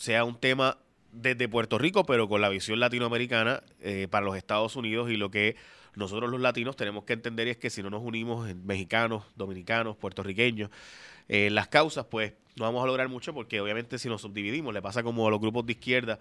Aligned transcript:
sea 0.00 0.24
un 0.24 0.34
tema 0.40 0.78
desde 1.12 1.46
Puerto 1.46 1.76
Rico, 1.76 2.04
pero 2.06 2.26
con 2.26 2.40
la 2.40 2.48
visión 2.48 2.80
latinoamericana 2.80 3.62
eh, 3.82 4.08
para 4.10 4.24
los 4.24 4.34
Estados 4.34 4.74
Unidos 4.74 5.10
y 5.10 5.18
lo 5.18 5.30
que 5.30 5.56
nosotros 5.94 6.30
los 6.30 6.40
latinos 6.40 6.74
tenemos 6.74 7.04
que 7.04 7.12
entender 7.12 7.48
es 7.48 7.58
que 7.58 7.68
si 7.68 7.82
no 7.82 7.90
nos 7.90 8.02
unimos, 8.02 8.48
mexicanos, 8.64 9.24
dominicanos, 9.36 9.98
puertorriqueños, 9.98 10.70
en 11.28 11.54
las 11.54 11.68
causas, 11.68 12.06
pues 12.06 12.32
no 12.56 12.64
vamos 12.64 12.82
a 12.82 12.86
lograr 12.86 13.10
mucho 13.10 13.34
porque 13.34 13.60
obviamente 13.60 13.98
si 13.98 14.08
nos 14.08 14.22
subdividimos, 14.22 14.72
le 14.72 14.80
pasa 14.80 15.02
como 15.02 15.28
a 15.28 15.30
los 15.30 15.38
grupos 15.38 15.66
de 15.66 15.72
izquierda 15.72 16.18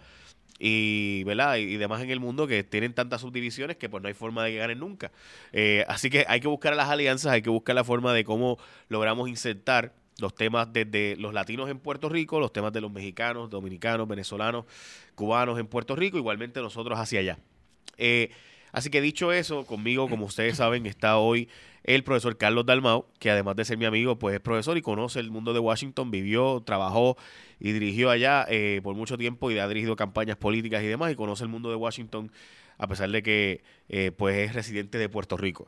y, 0.59 1.23
¿verdad? 1.23 1.55
y, 1.55 1.77
demás 1.77 2.01
en 2.01 2.09
el 2.09 2.19
mundo 2.19 2.47
que 2.47 2.65
tienen 2.65 2.93
tantas 2.93 3.21
subdivisiones 3.21 3.77
que 3.77 3.87
pues 3.87 4.03
no 4.03 4.09
hay 4.09 4.13
forma 4.13 4.43
de 4.43 4.51
que 4.51 4.57
ganen 4.57 4.79
nunca. 4.79 5.13
Eh, 5.53 5.85
así 5.87 6.09
que 6.09 6.25
hay 6.27 6.41
que 6.41 6.49
buscar 6.49 6.75
las 6.75 6.89
alianzas, 6.89 7.31
hay 7.31 7.41
que 7.41 7.49
buscar 7.49 7.75
la 7.75 7.85
forma 7.85 8.13
de 8.13 8.25
cómo 8.25 8.57
logramos 8.89 9.29
insertar 9.29 9.93
los 10.19 10.35
temas 10.35 10.71
desde 10.71 11.15
los 11.17 11.33
latinos 11.33 11.69
en 11.69 11.79
Puerto 11.79 12.09
Rico, 12.09 12.39
los 12.39 12.53
temas 12.53 12.73
de 12.73 12.81
los 12.81 12.91
mexicanos, 12.91 13.49
dominicanos, 13.49 14.07
venezolanos, 14.07 14.65
cubanos 15.15 15.59
en 15.59 15.67
Puerto 15.67 15.95
Rico, 15.95 16.17
igualmente 16.17 16.61
nosotros 16.61 16.99
hacia 16.99 17.19
allá. 17.19 17.39
Eh, 17.97 18.31
así 18.71 18.89
que 18.89 19.01
dicho 19.01 19.31
eso, 19.31 19.65
conmigo, 19.65 20.09
como 20.09 20.25
ustedes 20.25 20.57
saben, 20.57 20.85
está 20.85 21.17
hoy 21.17 21.49
el 21.83 22.03
profesor 22.03 22.37
Carlos 22.37 22.65
Dalmau, 22.65 23.07
que 23.19 23.31
además 23.31 23.55
de 23.55 23.65
ser 23.65 23.77
mi 23.77 23.85
amigo, 23.85 24.19
pues 24.19 24.35
es 24.35 24.41
profesor 24.41 24.77
y 24.77 24.81
conoce 24.81 25.19
el 25.19 25.31
mundo 25.31 25.53
de 25.53 25.59
Washington, 25.59 26.11
vivió, 26.11 26.61
trabajó 26.65 27.17
y 27.59 27.71
dirigió 27.71 28.09
allá 28.09 28.45
eh, 28.49 28.81
por 28.83 28.95
mucho 28.95 29.17
tiempo 29.17 29.49
y 29.51 29.59
ha 29.59 29.67
dirigido 29.67 29.95
campañas 29.95 30.37
políticas 30.37 30.83
y 30.83 30.87
demás 30.87 31.11
y 31.11 31.15
conoce 31.15 31.43
el 31.43 31.49
mundo 31.49 31.69
de 31.69 31.75
Washington 31.75 32.31
a 32.77 32.87
pesar 32.87 33.09
de 33.11 33.21
que 33.21 33.61
eh, 33.89 34.11
pues 34.11 34.37
es 34.37 34.53
residente 34.53 34.97
de 34.97 35.09
Puerto 35.09 35.37
Rico. 35.37 35.67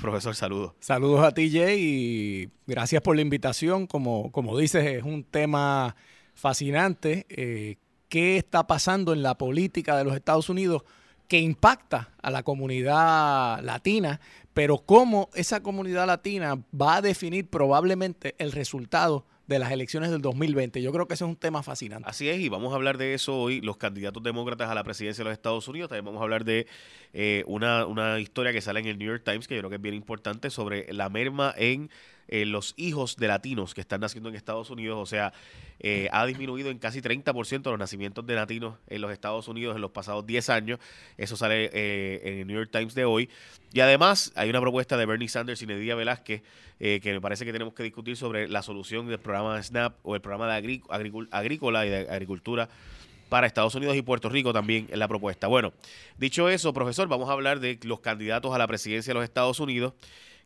Profesor, 0.00 0.34
saludos. 0.34 0.72
Saludos 0.80 1.24
a 1.24 1.32
ti, 1.32 1.50
Jay, 1.50 1.80
y 1.80 2.50
gracias 2.66 3.02
por 3.02 3.16
la 3.16 3.22
invitación. 3.22 3.86
Como, 3.86 4.30
como 4.32 4.56
dices, 4.56 4.84
es 4.86 5.02
un 5.02 5.24
tema 5.24 5.96
fascinante. 6.34 7.26
Eh, 7.28 7.76
¿Qué 8.08 8.36
está 8.36 8.66
pasando 8.66 9.12
en 9.12 9.22
la 9.22 9.36
política 9.36 9.96
de 9.96 10.04
los 10.04 10.14
Estados 10.14 10.48
Unidos 10.48 10.82
que 11.28 11.38
impacta 11.38 12.10
a 12.22 12.30
la 12.30 12.42
comunidad 12.42 13.62
latina? 13.62 14.20
Pero 14.54 14.78
cómo 14.78 15.28
esa 15.34 15.62
comunidad 15.62 16.06
latina 16.06 16.56
va 16.78 16.96
a 16.96 17.02
definir 17.02 17.48
probablemente 17.48 18.34
el 18.38 18.52
resultado 18.52 19.26
de 19.50 19.58
las 19.58 19.72
elecciones 19.72 20.10
del 20.10 20.22
2020. 20.22 20.80
Yo 20.80 20.92
creo 20.92 21.08
que 21.08 21.14
ese 21.14 21.24
es 21.24 21.28
un 21.28 21.36
tema 21.36 21.62
fascinante. 21.62 22.08
Así 22.08 22.28
es, 22.28 22.38
y 22.38 22.48
vamos 22.48 22.72
a 22.72 22.76
hablar 22.76 22.98
de 22.98 23.14
eso 23.14 23.36
hoy, 23.36 23.60
los 23.60 23.76
candidatos 23.76 24.22
demócratas 24.22 24.70
a 24.70 24.74
la 24.74 24.84
presidencia 24.84 25.24
de 25.24 25.30
los 25.30 25.32
Estados 25.32 25.66
Unidos. 25.66 25.88
También 25.88 26.04
vamos 26.04 26.20
a 26.20 26.22
hablar 26.22 26.44
de 26.44 26.68
eh, 27.12 27.42
una, 27.46 27.84
una 27.86 28.20
historia 28.20 28.52
que 28.52 28.60
sale 28.60 28.78
en 28.78 28.86
el 28.86 28.98
New 28.98 29.08
York 29.08 29.24
Times, 29.24 29.48
que 29.48 29.56
yo 29.56 29.60
creo 29.60 29.70
que 29.70 29.76
es 29.76 29.82
bien 29.82 29.96
importante, 29.96 30.50
sobre 30.50 30.92
la 30.92 31.08
merma 31.08 31.52
en 31.56 31.90
eh, 32.32 32.46
los 32.46 32.74
hijos 32.76 33.16
de 33.16 33.26
latinos 33.26 33.74
que 33.74 33.80
están 33.80 34.00
naciendo 34.00 34.28
en 34.28 34.36
Estados 34.36 34.70
Unidos. 34.70 34.96
O 35.00 35.04
sea, 35.04 35.32
eh, 35.80 36.08
ha 36.12 36.24
disminuido 36.26 36.70
en 36.70 36.78
casi 36.78 37.02
30% 37.02 37.64
los 37.64 37.78
nacimientos 37.78 38.24
de 38.24 38.36
latinos 38.36 38.76
en 38.86 39.00
los 39.00 39.10
Estados 39.10 39.48
Unidos 39.48 39.74
en 39.74 39.82
los 39.82 39.90
pasados 39.90 40.24
10 40.24 40.48
años. 40.48 40.78
Eso 41.18 41.36
sale 41.36 41.70
eh, 41.72 42.20
en 42.22 42.38
el 42.38 42.46
New 42.46 42.56
York 42.56 42.70
Times 42.70 42.94
de 42.94 43.04
hoy. 43.04 43.28
Y 43.72 43.80
además 43.80 44.32
hay 44.36 44.48
una 44.48 44.60
propuesta 44.60 44.96
de 44.96 45.06
Bernie 45.06 45.28
Sanders 45.28 45.60
y 45.60 45.66
Nedía 45.66 45.96
Velázquez 45.96 46.42
que 46.78 47.12
me 47.12 47.20
parece 47.20 47.44
que 47.44 47.52
tenemos 47.52 47.74
que 47.74 47.82
discutir 47.82 48.16
sobre 48.16 48.48
la 48.48 48.62
solución 48.62 49.06
del 49.06 49.18
programa 49.18 49.62
SNAP 49.62 49.96
o 50.02 50.14
el 50.14 50.22
programa 50.22 50.46
de 50.46 50.80
agrícola 51.30 51.84
y 51.84 51.90
de 51.90 52.08
agricultura 52.08 52.70
para 53.28 53.46
Estados 53.46 53.74
Unidos 53.74 53.96
y 53.96 54.02
Puerto 54.02 54.30
Rico 54.30 54.54
también 54.54 54.88
en 54.90 54.98
la 54.98 55.06
propuesta. 55.06 55.46
Bueno, 55.46 55.74
dicho 56.16 56.48
eso, 56.48 56.72
profesor, 56.72 57.06
vamos 57.06 57.28
a 57.28 57.32
hablar 57.32 57.60
de 57.60 57.78
los 57.82 58.00
candidatos 58.00 58.54
a 58.54 58.58
la 58.58 58.66
presidencia 58.66 59.10
de 59.10 59.14
los 59.14 59.24
Estados 59.24 59.60
Unidos 59.60 59.92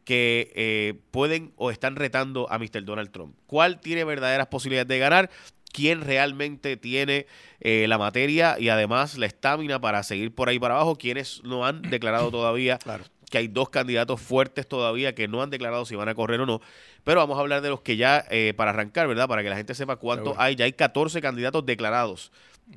que 0.04 0.52
eh, 0.54 0.94
pueden 1.10 1.52
o 1.56 1.70
están 1.70 1.96
retando 1.96 2.50
a 2.50 2.58
Mr. 2.58 2.84
Donald 2.84 3.10
Trump. 3.10 3.34
¿Cuál 3.46 3.80
tiene 3.80 4.04
verdaderas 4.04 4.46
posibilidades 4.48 4.88
de 4.88 4.98
ganar? 4.98 5.30
¿Quién 5.72 6.02
realmente 6.02 6.76
tiene 6.76 7.26
eh, 7.60 7.86
la 7.88 7.98
materia 7.98 8.56
y 8.60 8.68
además 8.68 9.18
la 9.18 9.26
estamina 9.26 9.80
para 9.80 10.02
seguir 10.02 10.32
por 10.32 10.48
ahí 10.48 10.58
para 10.58 10.74
abajo? 10.74 10.96
¿Quiénes 10.96 11.42
no 11.42 11.66
han 11.66 11.82
declarado 11.82 12.30
todavía 12.30 12.78
que 13.30 13.38
hay 13.38 13.48
dos 13.48 13.70
candidatos 13.70 14.20
fuertes 14.20 14.68
todavía 14.68 15.14
que 15.14 15.26
no 15.26 15.42
han 15.42 15.50
declarado 15.50 15.84
si 15.84 15.96
van 15.96 16.08
a 16.08 16.14
correr 16.14 16.40
o 16.40 16.46
no? 16.46 16.60
Pero 17.02 17.20
vamos 17.20 17.38
a 17.38 17.40
hablar 17.40 17.60
de 17.60 17.70
los 17.70 17.80
que 17.80 17.96
ya, 17.96 18.24
eh, 18.30 18.54
para 18.56 18.70
arrancar, 18.70 19.08
¿verdad? 19.08 19.26
Para 19.26 19.42
que 19.42 19.48
la 19.48 19.56
gente 19.56 19.74
sepa 19.74 19.96
cuántos 19.96 20.36
hay. 20.38 20.54
Ya 20.54 20.66
hay 20.66 20.74
14 20.74 21.20
candidatos 21.20 21.66
declarados 21.66 22.30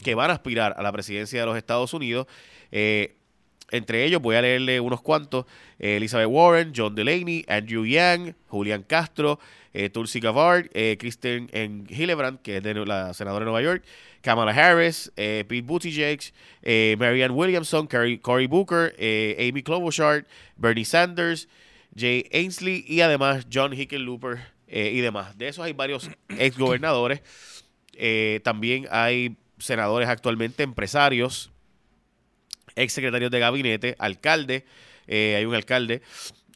que 0.04 0.16
van 0.16 0.32
a 0.32 0.34
aspirar 0.34 0.74
a 0.78 0.82
la 0.82 0.92
presidencia 0.92 1.40
de 1.40 1.46
los 1.46 1.58
Estados 1.58 1.94
Unidos. 1.94 2.28
Eh, 2.72 3.17
entre 3.72 4.06
ellos 4.06 4.22
voy 4.22 4.36
a 4.36 4.42
leerle 4.42 4.80
unos 4.80 5.02
cuantos. 5.02 5.46
Eh, 5.80 5.98
Elizabeth 5.98 6.28
Warren, 6.30 6.74
John 6.76 6.96
Delaney, 6.96 7.44
Andrew 7.48 7.86
Yang, 7.86 8.36
Julian 8.48 8.84
Castro, 8.84 9.40
eh, 9.80 9.90
Tulsi 9.90 10.20
Gabbard, 10.20 10.72
eh, 10.74 10.98
Kristen 10.98 11.52
Hillebrand, 11.88 12.42
que 12.42 12.58
es 12.58 12.64
de 12.64 12.74
la 12.84 13.14
senadora 13.14 13.46
de 13.46 13.52
Nueva 13.52 13.62
York, 13.62 13.84
Kamala 14.22 14.52
Harris, 14.52 15.12
eh, 15.18 15.46
Pete 15.48 15.68
Buttigieg, 15.68 16.34
Marianne 16.98 17.32
Williamson, 17.32 17.88
Cory 17.88 18.48
Booker, 18.48 18.96
Amy 18.98 19.62
Klobuchar, 19.62 20.26
Bernie 20.56 20.84
Sanders, 20.84 21.48
Jay 21.96 22.28
Ainsley 22.34 22.86
y 22.88 23.02
además 23.02 23.46
John 23.54 23.72
Hickenlooper 23.72 24.40
y 24.68 25.00
demás. 25.02 25.38
De 25.38 25.48
esos 25.48 25.64
hay 25.64 25.74
varios 25.74 26.10
exgobernadores. 26.30 27.22
también 28.44 28.88
hay 28.90 29.38
senadores 29.60 30.10
actualmente, 30.10 30.64
empresarios, 30.64 31.52
ex 32.78 32.94
secretarios 32.94 33.32
de 33.32 33.40
gabinete, 33.40 33.96
alcalde, 34.00 34.66
eh, 35.08 35.36
hay 35.38 35.46
un 35.46 35.56
alcalde, 35.56 36.02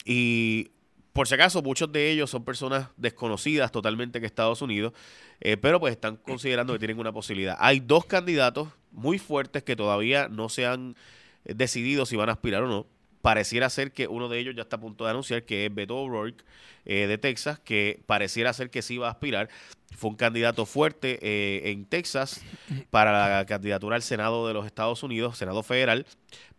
y 0.06 0.72
por 1.14 1.28
si 1.28 1.34
acaso 1.34 1.62
muchos 1.62 1.92
de 1.92 2.10
ellos 2.10 2.30
son 2.30 2.46
personas 2.46 2.88
desconocidas 2.96 3.72
totalmente 3.72 4.20
en 4.20 4.26
Estados 4.26 4.62
Unidos, 4.62 4.94
eh, 5.42 5.58
pero 5.58 5.80
pues 5.80 5.92
están 5.92 6.16
considerando 6.16 6.74
que 6.74 6.80
tienen 6.80 7.00
una 7.00 7.12
posibilidad. 7.12 7.58
Hay 7.60 7.80
dos 7.80 8.06
candidatos 8.06 8.70
muy 8.92 9.20
fuertes 9.20 9.64
que 9.64 9.76
todavía 9.76 10.30
no 10.30 10.48
se 10.48 10.66
han 10.66 10.96
eh, 11.44 11.54
decidido 11.54 12.06
si 12.06 12.16
van 12.16 12.30
a 12.30 12.34
aspirar 12.34 12.64
o 12.64 12.68
no. 12.68 12.88
Pareciera 13.22 13.70
ser 13.70 13.92
que 13.92 14.08
uno 14.08 14.30
de 14.30 14.40
ellos 14.40 14.56
ya 14.56 14.64
está 14.64 14.78
a 14.78 14.80
punto 14.80 15.06
de 15.06 15.12
anunciar 15.12 15.44
que 15.44 15.66
es 15.66 15.74
Beto 15.74 15.98
O'Rourke 15.98 16.44
de 16.84 17.18
Texas, 17.20 17.60
que 17.60 18.02
pareciera 18.08 18.54
ser 18.54 18.72
que 18.72 18.82
sí 18.82 18.98
va 18.98 19.08
a 19.08 19.12
aspirar. 19.12 19.50
Fue 19.96 20.10
un 20.10 20.16
candidato 20.16 20.66
fuerte 20.66 21.20
eh, 21.22 21.72
en 21.72 21.86
Texas 21.86 22.42
para 22.90 23.38
la 23.38 23.46
candidatura 23.46 23.98
al 23.98 24.02
Senado 24.02 24.48
de 24.48 24.54
los 24.54 24.66
Estados 24.66 25.04
Unidos, 25.04 25.38
Senado 25.38 25.64
Federal. 25.64 26.06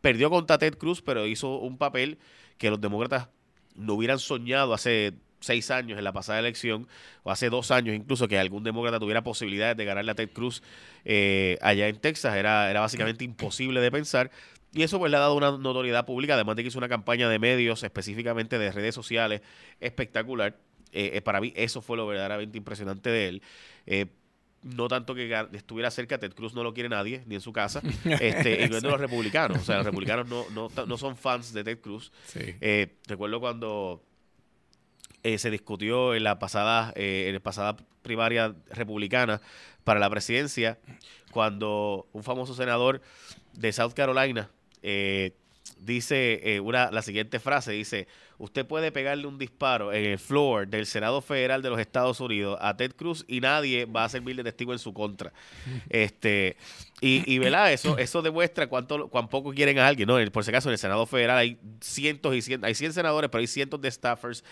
Perdió 0.00 0.30
contra 0.30 0.58
Ted 0.58 0.76
Cruz, 0.76 1.02
pero 1.02 1.26
hizo 1.26 1.58
un 1.58 1.78
papel 1.78 2.18
que 2.58 2.70
los 2.70 2.80
demócratas 2.80 3.28
no 3.74 3.94
hubieran 3.94 4.18
soñado 4.18 4.74
hace 4.74 5.14
seis 5.40 5.70
años 5.70 5.98
en 5.98 6.04
la 6.04 6.12
pasada 6.12 6.38
elección, 6.38 6.86
o 7.24 7.30
hace 7.30 7.50
dos 7.50 7.70
años 7.70 7.96
incluso, 7.96 8.28
que 8.28 8.38
algún 8.38 8.62
demócrata 8.62 9.00
tuviera 9.00 9.24
posibilidades 9.24 9.76
de 9.76 9.84
ganarle 9.84 10.12
a 10.12 10.14
Ted 10.14 10.30
Cruz 10.30 10.62
eh, 11.04 11.58
allá 11.62 11.88
en 11.88 11.96
Texas. 11.96 12.36
Era, 12.36 12.70
era 12.70 12.80
básicamente 12.80 13.24
imposible 13.24 13.80
de 13.80 13.90
pensar. 13.90 14.30
Y 14.74 14.82
eso 14.82 14.98
pues 14.98 15.10
le 15.10 15.18
ha 15.18 15.20
dado 15.20 15.34
una 15.34 15.50
notoriedad 15.50 16.06
pública, 16.06 16.34
además 16.34 16.56
de 16.56 16.62
que 16.62 16.68
hizo 16.68 16.78
una 16.78 16.88
campaña 16.88 17.28
de 17.28 17.38
medios, 17.38 17.82
específicamente 17.82 18.58
de 18.58 18.72
redes 18.72 18.94
sociales, 18.94 19.42
espectacular. 19.80 20.56
Eh, 20.92 21.12
eh, 21.14 21.22
para 21.22 21.40
mí 21.40 21.52
eso 21.56 21.82
fue 21.82 21.96
lo 21.96 22.06
verdaderamente 22.06 22.56
impresionante 22.56 23.10
de 23.10 23.28
él. 23.28 23.42
Eh, 23.86 24.06
no 24.62 24.88
tanto 24.88 25.14
que 25.14 25.46
estuviera 25.52 25.90
cerca, 25.90 26.18
Ted 26.18 26.32
Cruz 26.32 26.54
no 26.54 26.62
lo 26.62 26.72
quiere 26.72 26.88
nadie, 26.88 27.22
ni 27.26 27.34
en 27.34 27.40
su 27.40 27.52
casa, 27.52 27.82
este, 28.04 28.62
incluyendo 28.62 28.90
los 28.90 29.00
republicanos. 29.00 29.58
O 29.58 29.64
sea, 29.64 29.76
los 29.78 29.86
republicanos 29.86 30.28
no, 30.28 30.46
no, 30.50 30.86
no 30.86 30.96
son 30.96 31.16
fans 31.16 31.52
de 31.52 31.64
Ted 31.64 31.80
Cruz. 31.80 32.12
recuerdo 33.06 33.40
cuando 33.40 34.02
se 35.22 35.50
discutió 35.50 36.14
en 36.14 36.24
la 36.24 36.38
pasada, 36.38 36.92
en 36.96 37.34
la 37.34 37.40
pasada 37.40 37.76
primaria 38.02 38.54
republicana 38.70 39.40
para 39.84 40.00
la 40.00 40.08
presidencia, 40.08 40.78
cuando 41.30 42.08
un 42.12 42.22
famoso 42.22 42.54
senador 42.54 43.02
de 43.54 43.72
South 43.72 43.92
Carolina 43.94 44.50
dice 45.78 46.60
una, 46.62 46.90
la 46.90 47.02
siguiente 47.02 47.38
frase, 47.38 47.72
dice, 47.72 48.06
usted 48.42 48.66
puede 48.66 48.90
pegarle 48.90 49.28
un 49.28 49.38
disparo 49.38 49.92
en 49.92 50.04
el 50.04 50.18
floor 50.18 50.66
del 50.66 50.86
Senado 50.86 51.20
Federal 51.20 51.62
de 51.62 51.70
los 51.70 51.78
Estados 51.78 52.18
Unidos 52.18 52.58
a 52.60 52.76
Ted 52.76 52.92
Cruz 52.96 53.24
y 53.28 53.40
nadie 53.40 53.84
va 53.84 54.04
a 54.04 54.08
servir 54.08 54.34
de 54.34 54.42
testigo 54.42 54.72
en 54.72 54.80
su 54.80 54.92
contra. 54.92 55.32
Este, 55.88 56.56
y, 57.00 57.22
y 57.32 57.38
¿verdad? 57.38 57.72
Eso, 57.72 57.96
eso 57.98 58.20
demuestra 58.20 58.66
cuánto, 58.66 59.06
cuán 59.08 59.28
poco 59.28 59.52
quieren 59.52 59.78
a 59.78 59.86
alguien, 59.86 60.08
¿no? 60.08 60.18
Por 60.32 60.42
si 60.42 60.50
acaso, 60.50 60.68
en 60.68 60.72
el 60.72 60.78
Senado 60.78 61.06
Federal 61.06 61.38
hay 61.38 61.56
cientos 61.80 62.34
y 62.34 62.42
cientos, 62.42 62.66
hay 62.66 62.74
100 62.74 62.94
senadores, 62.94 63.30
pero 63.30 63.40
hay 63.40 63.46
cientos 63.46 63.80
de 63.80 63.90
staffers, 63.90 64.42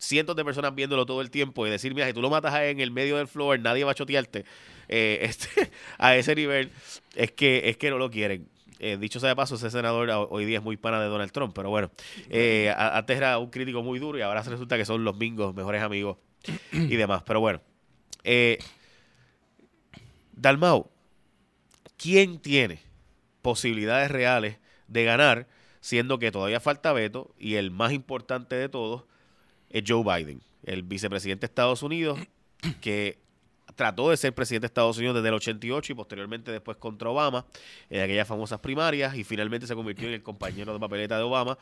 cientos 0.00 0.34
de 0.34 0.44
personas 0.44 0.74
viéndolo 0.74 1.06
todo 1.06 1.20
el 1.20 1.30
tiempo 1.30 1.66
y 1.68 1.70
decir, 1.70 1.94
mira, 1.94 2.08
si 2.08 2.12
tú 2.12 2.22
lo 2.22 2.30
matas 2.30 2.52
ahí 2.52 2.70
en 2.70 2.80
el 2.80 2.90
medio 2.90 3.16
del 3.16 3.28
floor, 3.28 3.60
nadie 3.60 3.84
va 3.84 3.92
a 3.92 3.94
chotearte. 3.94 4.44
Eh, 4.88 5.18
este, 5.22 5.70
a 5.98 6.16
ese 6.16 6.34
nivel 6.34 6.72
es 7.14 7.30
que, 7.30 7.68
es 7.68 7.76
que 7.76 7.90
no 7.90 7.98
lo 7.98 8.10
quieren. 8.10 8.48
Eh, 8.78 8.98
dicho 8.98 9.20
sea 9.20 9.30
de 9.30 9.36
paso, 9.36 9.54
ese 9.54 9.70
senador 9.70 10.10
hoy 10.30 10.44
día 10.44 10.58
es 10.58 10.64
muy 10.64 10.76
pana 10.76 11.00
de 11.00 11.08
Donald 11.08 11.32
Trump, 11.32 11.54
pero 11.54 11.70
bueno, 11.70 11.90
eh, 12.28 12.74
antes 12.76 13.16
era 13.16 13.38
un 13.38 13.48
crítico 13.48 13.82
muy 13.82 13.98
duro 13.98 14.18
y 14.18 14.22
ahora 14.22 14.44
se 14.44 14.50
resulta 14.50 14.76
que 14.76 14.84
son 14.84 15.02
los 15.02 15.16
mingos, 15.16 15.54
mejores 15.54 15.82
amigos 15.82 16.18
y 16.72 16.96
demás. 16.96 17.22
Pero 17.24 17.40
bueno, 17.40 17.60
eh, 18.24 18.58
Dalmau, 20.32 20.90
¿quién 21.96 22.38
tiene 22.38 22.80
posibilidades 23.40 24.10
reales 24.10 24.58
de 24.88 25.04
ganar, 25.04 25.48
siendo 25.80 26.18
que 26.18 26.30
todavía 26.30 26.60
falta 26.60 26.92
veto 26.92 27.34
y 27.38 27.54
el 27.54 27.70
más 27.70 27.92
importante 27.92 28.56
de 28.56 28.68
todos 28.68 29.04
es 29.70 29.84
Joe 29.86 30.02
Biden, 30.02 30.42
el 30.64 30.82
vicepresidente 30.82 31.46
de 31.46 31.50
Estados 31.50 31.82
Unidos, 31.82 32.18
que 32.80 33.18
trató 33.76 34.10
de 34.10 34.16
ser 34.16 34.34
presidente 34.34 34.62
de 34.62 34.68
Estados 34.68 34.98
Unidos 34.98 35.16
desde 35.16 35.28
el 35.28 35.34
88 35.34 35.92
y 35.92 35.94
posteriormente 35.94 36.50
después 36.50 36.78
contra 36.78 37.10
Obama 37.10 37.46
en 37.90 38.00
aquellas 38.00 38.26
famosas 38.26 38.58
primarias 38.58 39.14
y 39.14 39.22
finalmente 39.22 39.66
se 39.66 39.74
convirtió 39.74 40.08
en 40.08 40.14
el 40.14 40.22
compañero 40.22 40.72
de 40.72 40.80
papeleta 40.80 41.16
de 41.16 41.22
Obama. 41.22 41.58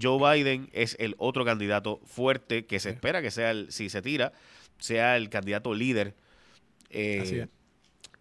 Joe 0.00 0.18
Biden 0.18 0.68
es 0.72 0.96
el 0.98 1.14
otro 1.18 1.44
candidato 1.44 2.00
fuerte 2.04 2.66
que 2.66 2.80
se 2.80 2.90
espera 2.90 3.22
que 3.22 3.30
sea, 3.30 3.52
el, 3.52 3.70
si 3.70 3.88
se 3.88 4.02
tira, 4.02 4.32
sea 4.78 5.16
el 5.16 5.30
candidato 5.30 5.72
líder. 5.72 6.14
Eh, 6.90 7.46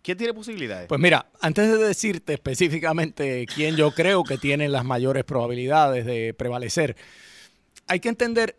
¿Quién 0.03 0.17
tiene 0.17 0.33
posibilidades? 0.33 0.87
Pues 0.87 1.01
mira, 1.01 1.27
antes 1.41 1.71
de 1.71 1.77
decirte 1.77 2.33
específicamente 2.33 3.45
quién 3.53 3.75
yo 3.75 3.91
creo 3.91 4.23
que 4.23 4.37
tiene 4.37 4.67
las 4.69 4.85
mayores 4.85 5.23
probabilidades 5.23 6.05
de 6.05 6.33
prevalecer, 6.33 6.95
hay 7.87 7.99
que 7.99 8.09
entender 8.09 8.57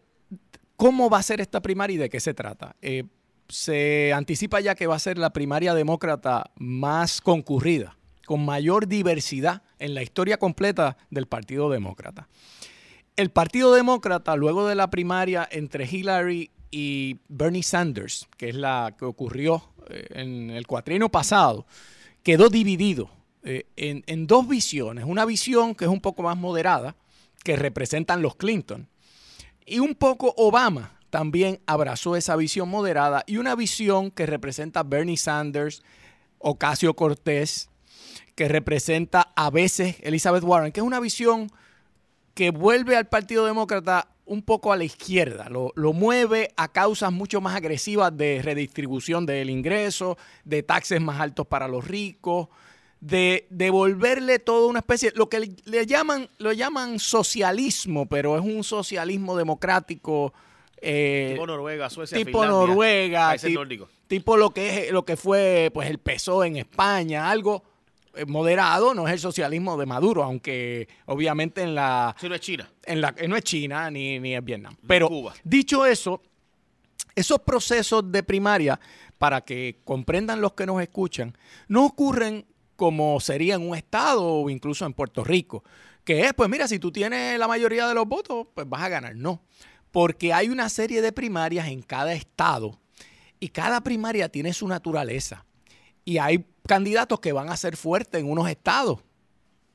cómo 0.77 1.11
va 1.11 1.19
a 1.19 1.23
ser 1.23 1.41
esta 1.41 1.61
primaria 1.61 1.95
y 1.95 1.99
de 1.99 2.11
qué 2.11 2.19
se 2.19 2.35
trata. 2.35 2.75
Eh, 2.83 3.05
se 3.49 4.13
anticipa 4.13 4.61
ya 4.61 4.75
que 4.75 4.87
va 4.87 4.97
a 4.97 5.01
ser 5.01 5.19
la 5.19 5.33
primaria 5.33 5.75
demócrata 5.75 6.51
más 6.57 7.21
concurrida, 7.21 7.97
con 8.27 8.45
mayor 8.45 8.89
diversidad 8.89 9.63
en 9.79 9.95
la 9.95 10.03
historia 10.03 10.39
completa 10.39 10.97
del 11.11 11.27
Partido 11.27 11.71
Demócrata. 11.71 12.29
El 13.17 13.31
Partido 13.31 13.75
Demócrata, 13.75 14.35
luego 14.35 14.67
de 14.67 14.75
la 14.75 14.91
primaria 14.91 15.49
entre 15.51 15.87
Hillary 15.87 16.51
y 16.71 17.21
Bernie 17.29 17.63
Sanders, 17.63 18.29
que 18.37 18.49
es 18.49 18.57
la 18.57 18.97
que 18.99 19.05
ocurrió 19.05 19.63
eh, 19.89 20.07
en 20.11 20.51
el 20.51 20.67
cuatrienio 20.67 21.09
pasado, 21.09 21.67
quedó 22.23 22.49
dividido 22.49 23.11
eh, 23.45 23.67
en, 23.77 24.03
en 24.07 24.27
dos 24.27 24.49
visiones. 24.49 25.05
Una 25.05 25.25
visión 25.25 25.75
que 25.75 25.85
es 25.85 25.91
un 25.91 26.01
poco 26.01 26.23
más 26.23 26.37
moderada, 26.37 26.97
que 27.45 27.57
representan 27.57 28.23
los 28.23 28.35
Clinton, 28.37 28.89
y 29.67 29.79
un 29.79 29.95
poco 29.95 30.35
Obama, 30.37 30.94
también 31.15 31.61
abrazó 31.67 32.17
esa 32.17 32.35
visión 32.35 32.69
moderada 32.69 33.23
y 33.29 33.37
una 33.37 33.55
visión 33.55 34.11
que 34.11 34.27
representa 34.27 34.83
Bernie 34.83 35.17
Sanders, 35.17 35.85
Ocasio 36.41 36.97
Cortés, 36.97 37.71
que 38.35 38.49
representa 38.49 39.33
a 39.37 39.49
veces 39.49 39.95
Elizabeth 40.01 40.43
Warren, 40.43 40.73
que 40.73 40.81
es 40.81 40.85
una 40.85 40.99
visión 40.99 41.53
que 42.35 42.51
vuelve 42.51 42.97
al 42.97 43.07
Partido 43.07 43.47
Demócrata 43.47 44.09
un 44.27 44.43
poco 44.43 44.73
a 44.73 44.77
la 44.77 44.83
izquierda, 44.83 45.49
lo, 45.49 45.93
mueve 45.93 46.51
a 46.57 46.67
causas 46.67 47.13
mucho 47.13 47.41
más 47.41 47.55
agresivas 47.55 48.17
de 48.17 48.43
redistribución 48.43 49.25
del 49.25 49.51
ingreso, 49.51 50.19
de 50.45 50.65
taxes 50.65 51.01
más 51.01 51.21
altos 51.21 51.47
para 51.47 51.69
los 51.69 51.87
ricos, 51.87 52.49
de 52.99 53.47
devolverle 53.51 54.41
todo 54.41 54.67
una 54.67 54.81
especie, 54.81 55.13
lo 55.15 55.29
que 55.29 55.55
le, 55.65 55.87
llaman, 55.87 56.29
lo 56.39 56.53
llaman 56.53 56.99
socialismo, 56.99 58.07
pero 58.07 58.37
es 58.37 58.43
un 58.45 58.65
socialismo 58.65 59.37
democrático 59.37 60.35
eh, 60.81 61.31
tipo 61.33 61.47
Noruega, 61.47 61.91
Suecia, 61.91 62.17
tipo 62.17 62.45
Noruega, 62.45 63.37
tipo 64.07 64.37
lo 64.37 64.51
que 64.51 64.87
es 64.87 64.93
lo 64.93 65.05
que 65.05 65.17
fue 65.17 65.71
pues 65.73 65.89
el 65.89 65.99
PSOE 65.99 66.49
en 66.49 66.57
España, 66.57 67.31
algo 67.31 67.63
eh, 68.15 68.25
moderado, 68.27 68.95
no 68.95 69.07
es 69.07 69.15
el 69.15 69.21
socialismo 69.21 69.77
de 69.77 69.87
Maduro, 69.87 70.23
aunque 70.23 70.89
obviamente 71.07 71.63
en 71.63 71.75
la 71.75 72.15
no 72.23 72.35
es 72.35 72.41
China. 72.41 72.69
En 72.85 73.01
la 73.01 73.15
no 73.27 73.37
es 73.37 73.45
China 73.45 73.91
ni, 73.91 74.19
ni 74.21 74.35
es 74.35 74.45
Vietnam. 74.45 74.77
Pero 74.87 75.09
dicho 75.43 75.87
eso, 75.87 76.23
esos 77.15 77.41
procesos 77.41 78.11
de 78.11 78.23
primaria 78.23 78.79
para 79.19 79.41
que 79.41 79.81
comprendan 79.85 80.41
los 80.41 80.53
que 80.53 80.67
nos 80.67 80.83
escuchan, 80.83 81.37
no 81.69 81.87
ocurren 81.87 82.47
como 82.77 83.21
sería 83.21 83.55
en 83.55 83.69
un 83.69 83.77
estado 83.77 84.25
o 84.25 84.51
incluso 84.51 84.85
en 84.85 84.93
Puerto 84.93 85.25
Rico, 85.25 85.65
que 86.05 86.23
es, 86.23 86.35
pues 86.35 86.51
mira, 86.51 86.69
si 86.69 86.79
tú 86.79 86.93
tienes 86.93 87.39
la 87.39 87.49
mayoría 87.49 87.89
de 87.89 87.95
los 87.95 88.07
votos, 88.07 88.49
pues 88.53 88.69
vas 88.69 88.83
a 88.83 88.89
ganar. 88.89 89.15
No 89.17 89.41
porque 89.95 90.33
hay 90.33 90.49
una 90.49 90.69
serie 90.71 91.01
de 91.03 91.13
primarias 91.13 91.69
en 91.69 91.81
cada 91.81 92.15
estado 92.15 92.81
y 93.39 93.51
cada 93.51 93.81
primaria 93.81 94.29
tiene 94.29 94.53
su 94.53 94.67
naturaleza. 94.67 95.47
Y 96.05 96.19
hay 96.19 96.45
candidatos 96.67 97.21
que 97.21 97.33
van 97.33 97.49
a 97.49 97.57
ser 97.57 97.77
fuertes 97.77 98.21
en 98.21 98.29
unos 98.29 98.49
estados, 98.49 98.99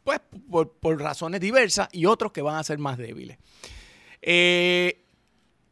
pues 0.04 0.20
por, 0.52 1.00
razones 1.00 1.40
diversas, 1.40 1.88
y 1.94 2.06
otros 2.06 2.34
que 2.34 2.42
van 2.42 2.58
a 2.58 2.64
ser 2.66 2.80
más 2.80 2.98
débiles. 2.98 3.38
Eh, 4.22 5.06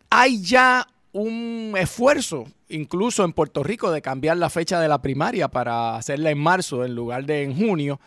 hay 0.09 0.41
ya 0.41 0.87
un 1.11 1.73
esfuerzo, 1.77 2.45
incluso 2.69 3.25
en 3.25 3.33
Puerto 3.33 3.63
Rico, 3.63 3.91
de 3.91 4.01
cambiar 4.01 4.37
la 4.37 4.49
fecha 4.49 4.79
de 4.79 4.87
la 4.87 5.01
primaria 5.01 5.49
para 5.49 5.97
hacerla 5.97 6.31
en 6.31 6.39
marzo 6.39 6.85
en 6.85 6.95
lugar 6.95 7.25
de 7.25 7.43
en 7.43 7.53
junio, 7.53 7.99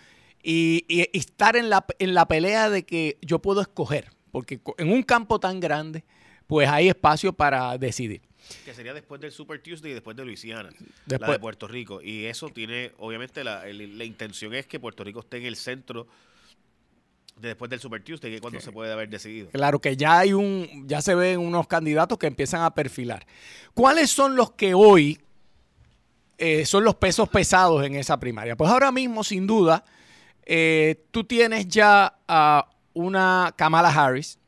y, 0.43 0.87
estar 1.13 1.57
en 1.57 1.69
la, 1.69 1.85
en 1.99 2.15
la 2.15 2.27
pelea 2.27 2.71
de 2.71 2.85
que 2.85 3.19
yo 3.21 3.41
puedo 3.41 3.61
escoger, 3.61 4.11
porque 4.33 4.59
en 4.79 4.91
un 4.91 5.03
campo 5.03 5.39
tan 5.39 5.61
grande, 5.61 6.03
pues 6.51 6.69
hay 6.69 6.89
espacio 6.89 7.33
para 7.33 7.79
decidir. 7.79 8.23
Que 8.65 8.75
sería 8.75 8.93
después 8.93 9.21
del 9.21 9.31
Super 9.31 9.63
Tuesday 9.63 9.93
y 9.93 9.95
después 9.95 10.17
de 10.17 10.25
Luisiana, 10.25 10.69
después, 11.07 11.21
la 11.21 11.33
de 11.35 11.39
Puerto 11.39 11.69
Rico. 11.69 12.03
Y 12.03 12.25
eso 12.27 12.49
tiene, 12.49 12.91
obviamente, 12.99 13.45
la, 13.45 13.71
intención 13.71 14.53
es 14.53 14.67
que 14.67 14.81
Puerto 14.81 15.05
Rico 15.05 15.21
esté 15.21 15.37
en 15.37 15.45
el 15.45 15.55
centro 15.55 16.09
de 17.37 17.49
después 17.49 17.71
del 17.71 17.79
Super 17.79 18.03
Tuesday, 18.03 18.33
que 18.33 18.35
es 18.35 18.41
cuando 18.41 18.59
se 18.59 18.73
puede 18.73 18.93
haber 18.93 19.09
decidido. 19.09 19.51
Claro 19.51 19.81
que 19.81 19.97
ya 19.97 20.19
hay 20.19 20.33
un, 20.33 20.89
ya 20.89 21.01
se 21.01 21.15
ven 21.15 21.39
unos 21.39 21.69
candidatos 21.69 22.19
que 22.19 22.27
empiezan 22.27 22.63
a 22.63 22.75
perfilar. 22.75 23.25
¿Cuáles 23.73 24.11
son 24.11 24.35
los 24.35 24.51
que 24.51 24.75
hoy 24.75 25.21
eh, 26.37 26.67
son 26.67 26.83
los 26.83 26.97
pesos 26.97 27.29
pesados 27.29 27.87
en 27.87 27.95
esa 27.95 28.19
primaria? 28.19 28.57
Pues 28.57 28.69
ahora 28.73 28.91
mismo, 28.91 29.23
sin 29.23 29.47
duda, 29.47 29.85
eh, 30.45 31.05
tú 31.13 31.23
tienes 31.23 31.69
ya 31.69 32.19
a 32.27 32.69
una 32.93 33.55
Kamala 33.57 33.91
Harris, 33.91 34.40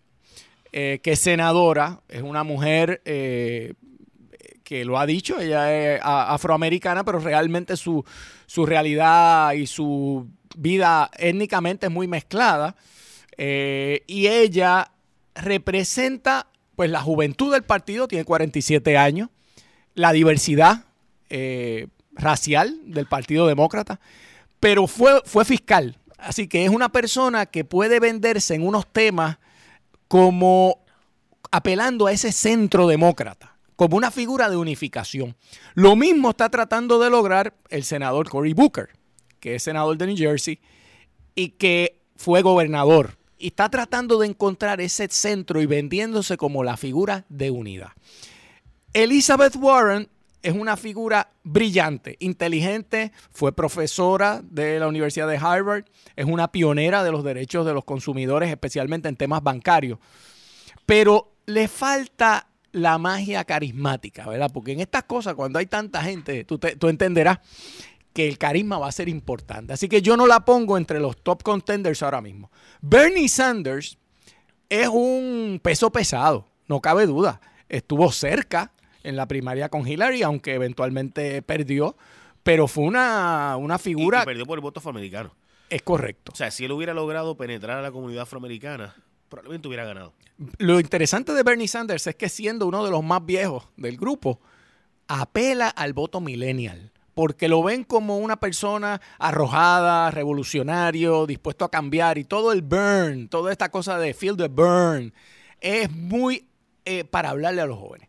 eh, 0.74 1.00
que 1.02 1.12
es 1.12 1.19
senadora, 1.19 2.00
es 2.08 2.22
una 2.22 2.44
mujer 2.44 3.02
eh, 3.04 3.74
que 4.64 4.86
lo 4.86 4.98
ha 4.98 5.04
dicho, 5.04 5.38
ella 5.38 5.70
es 5.70 6.00
afroamericana, 6.02 7.04
pero 7.04 7.19
realmente 7.19 7.76
su, 7.76 8.02
realidad 8.56 9.52
y 9.52 9.66
su 9.66 10.26
vida 10.56 11.10
étnicamente 11.19 11.86
es 11.86 11.92
muy 11.92 12.06
mezclada. 12.06 12.74
Eh, 13.36 14.02
y 14.06 14.28
ella 14.28 14.90
representa 15.34 16.46
pues 16.75 16.88
la 16.88 17.02
juventud 17.02 17.52
del 17.52 17.64
partido, 17.64 18.08
tiene 18.08 18.25
47 18.25 18.96
años, 18.96 19.28
la 19.94 20.12
diversidad 20.12 20.86
racial 22.14 22.78
del 22.84 23.06
Partido 23.06 23.46
Demócrata, 23.46 24.00
pero 24.58 24.86
fue, 24.86 25.20
fue 25.26 25.44
fiscal. 25.44 25.98
Así 26.16 26.46
que 26.46 26.64
es 26.64 26.70
una 26.70 26.90
persona 26.90 27.44
que 27.44 27.64
puede 27.64 28.00
venderse 28.00 28.54
en 28.54 28.66
unos 28.66 28.86
temas 28.86 29.38
como 30.12 30.85
apelando 31.50 32.06
a 32.06 32.12
ese 32.12 32.32
centro 32.32 32.87
demócrata, 32.87 33.56
como 33.76 33.97
una 33.97 34.11
figura 34.11 34.50
de 34.50 34.59
unificación. 34.59 35.35
Lo 35.73 35.97
mismo 35.97 36.29
está 36.29 36.50
tratando 36.50 36.99
de 36.99 37.09
lograr 37.09 37.55
el 37.70 37.82
senador 37.82 38.29
Cory 38.29 38.53
Booker, 38.53 38.91
que 39.41 39.55
es 39.55 39.62
senador 39.62 39.97
de 39.97 40.09
New 40.09 40.17
Jersey 40.19 40.61
y 41.35 41.52
que 41.52 42.02
fue 42.16 42.42
gobernador. 42.42 43.16
Y 43.38 43.47
está 43.47 43.71
tratando 43.71 44.19
de 44.19 44.26
encontrar 44.26 44.83
ese 44.83 45.09
centro 45.09 45.62
y 45.62 45.66
vendiéndose 45.66 46.37
como 46.37 46.62
la 46.62 46.76
figura 46.76 47.25
de 47.31 47.50
unidad. 47.50 47.92
Elizabeth 48.92 49.57
Warren 49.57 50.11
es 50.42 50.54
una 50.54 50.76
figura 50.76 51.30
brillante, 51.44 52.16
inteligente, 52.20 53.12
fue 53.30 53.52
profesora 53.52 54.42
de 54.42 54.78
la 54.78 54.88
Universidad 54.88 55.28
de 55.28 55.37
Harvard, 55.37 55.84
es 56.16 56.26
una 56.26 56.50
pionera 56.50 57.04
de 57.04 57.12
los 57.12 57.25
derechos 57.25 57.64
de 57.64 57.75
los 57.75 57.84
consumidores, 57.84 58.50
especialmente 58.50 59.08
en 59.08 59.16
temas 59.16 59.42
bancarios. 59.42 59.99
Pero 60.84 61.32
le 61.46 61.68
falta 61.68 62.49
la 62.72 62.99
magia 62.99 63.44
carismática, 63.44 64.26
¿verdad? 64.26 64.50
Porque 64.52 64.72
en 64.72 64.80
estas 64.80 65.04
cosas, 65.04 65.34
cuando 65.34 65.58
hay 65.58 65.66
tanta 65.66 66.02
gente, 66.02 66.44
tú, 66.44 66.58
tú 66.58 66.88
entenderás 66.88 67.38
que 68.12 68.28
el 68.28 68.38
carisma 68.38 68.78
va 68.78 68.88
a 68.88 68.92
ser 68.92 69.08
importante. 69.08 69.72
Así 69.72 69.88
que 69.88 70.02
yo 70.02 70.16
no 70.16 70.26
la 70.26 70.44
pongo 70.44 70.76
entre 70.76 71.00
los 71.00 71.16
top 71.22 71.42
contenders 71.42 72.02
ahora 72.02 72.20
mismo. 72.20 72.50
Bernie 72.80 73.28
Sanders 73.28 73.99
es 74.68 74.88
un 74.88 75.61
peso 75.62 75.90
pesado, 75.92 76.49
no 76.66 76.80
cabe 76.80 77.06
duda. 77.06 77.40
Estuvo 77.68 78.11
cerca 78.12 78.72
en 79.02 79.16
la 79.16 79.26
primaria 79.26 79.68
con 79.68 79.87
Hillary, 79.87 80.23
aunque 80.23 80.54
eventualmente 80.54 81.42
perdió, 81.42 81.97
pero 82.42 82.68
fue 82.68 82.85
una, 82.85 83.56
una 83.56 83.78
figura... 83.78 84.23
Y, 84.23 84.26
perdió 84.26 84.47
por 84.47 84.59
el 84.59 84.62
voto 84.62 84.80
afroamericano. 84.80 85.35
Es 85.71 85.82
correcto. 85.82 86.32
O 86.32 86.37
sea, 86.37 86.50
si 86.50 86.64
él 86.64 86.73
hubiera 86.73 86.94
logrado 86.94 87.37
penetrar 87.37 87.78
a 87.78 87.82
la 87.82 87.92
comunidad 87.92 88.23
afroamericana, 88.23 88.94
probablemente 89.28 89.68
hubiera 89.68 89.85
ganado. 89.85 90.12
Lo 90.59 90.80
interesante 90.80 91.32
de 91.32 91.42
Bernie 91.42 91.68
Sanders 91.68 92.06
es 92.06 92.14
que 92.16 92.28
siendo 92.28 92.66
uno 92.66 92.85
de 92.85 92.90
los 92.90 93.02
más 93.02 93.25
viejos 93.25 93.68
del 93.76 93.97
grupo, 93.97 94.40
apela 95.09 95.68
al 95.68 95.92
voto 95.92 96.21
millennial 96.21 96.92
porque 97.14 97.49
lo 97.49 97.62
ven 97.62 97.85
como 97.85 98.18
una 98.18 98.40
persona 98.40 99.00
arrojada, 99.18 100.11
revolucionario, 100.11 101.26
dispuesto 101.26 101.64
a 101.64 101.71
cambiar 101.71 102.18
y 102.18 102.25
todo 102.25 102.52
el 102.52 102.62
burn, 102.62 103.28
toda 103.28 103.52
esta 103.52 103.71
cosa 103.71 103.99
de 103.99 104.14
feel 104.14 104.37
the 104.37 104.49
burn, 104.49 105.12
es 105.61 105.90
muy 105.90 106.47
eh, 106.85 107.04
para 107.04 107.30
hablarle 107.30 107.61
a 107.61 107.66
los 107.66 107.78
jóvenes. 107.78 108.09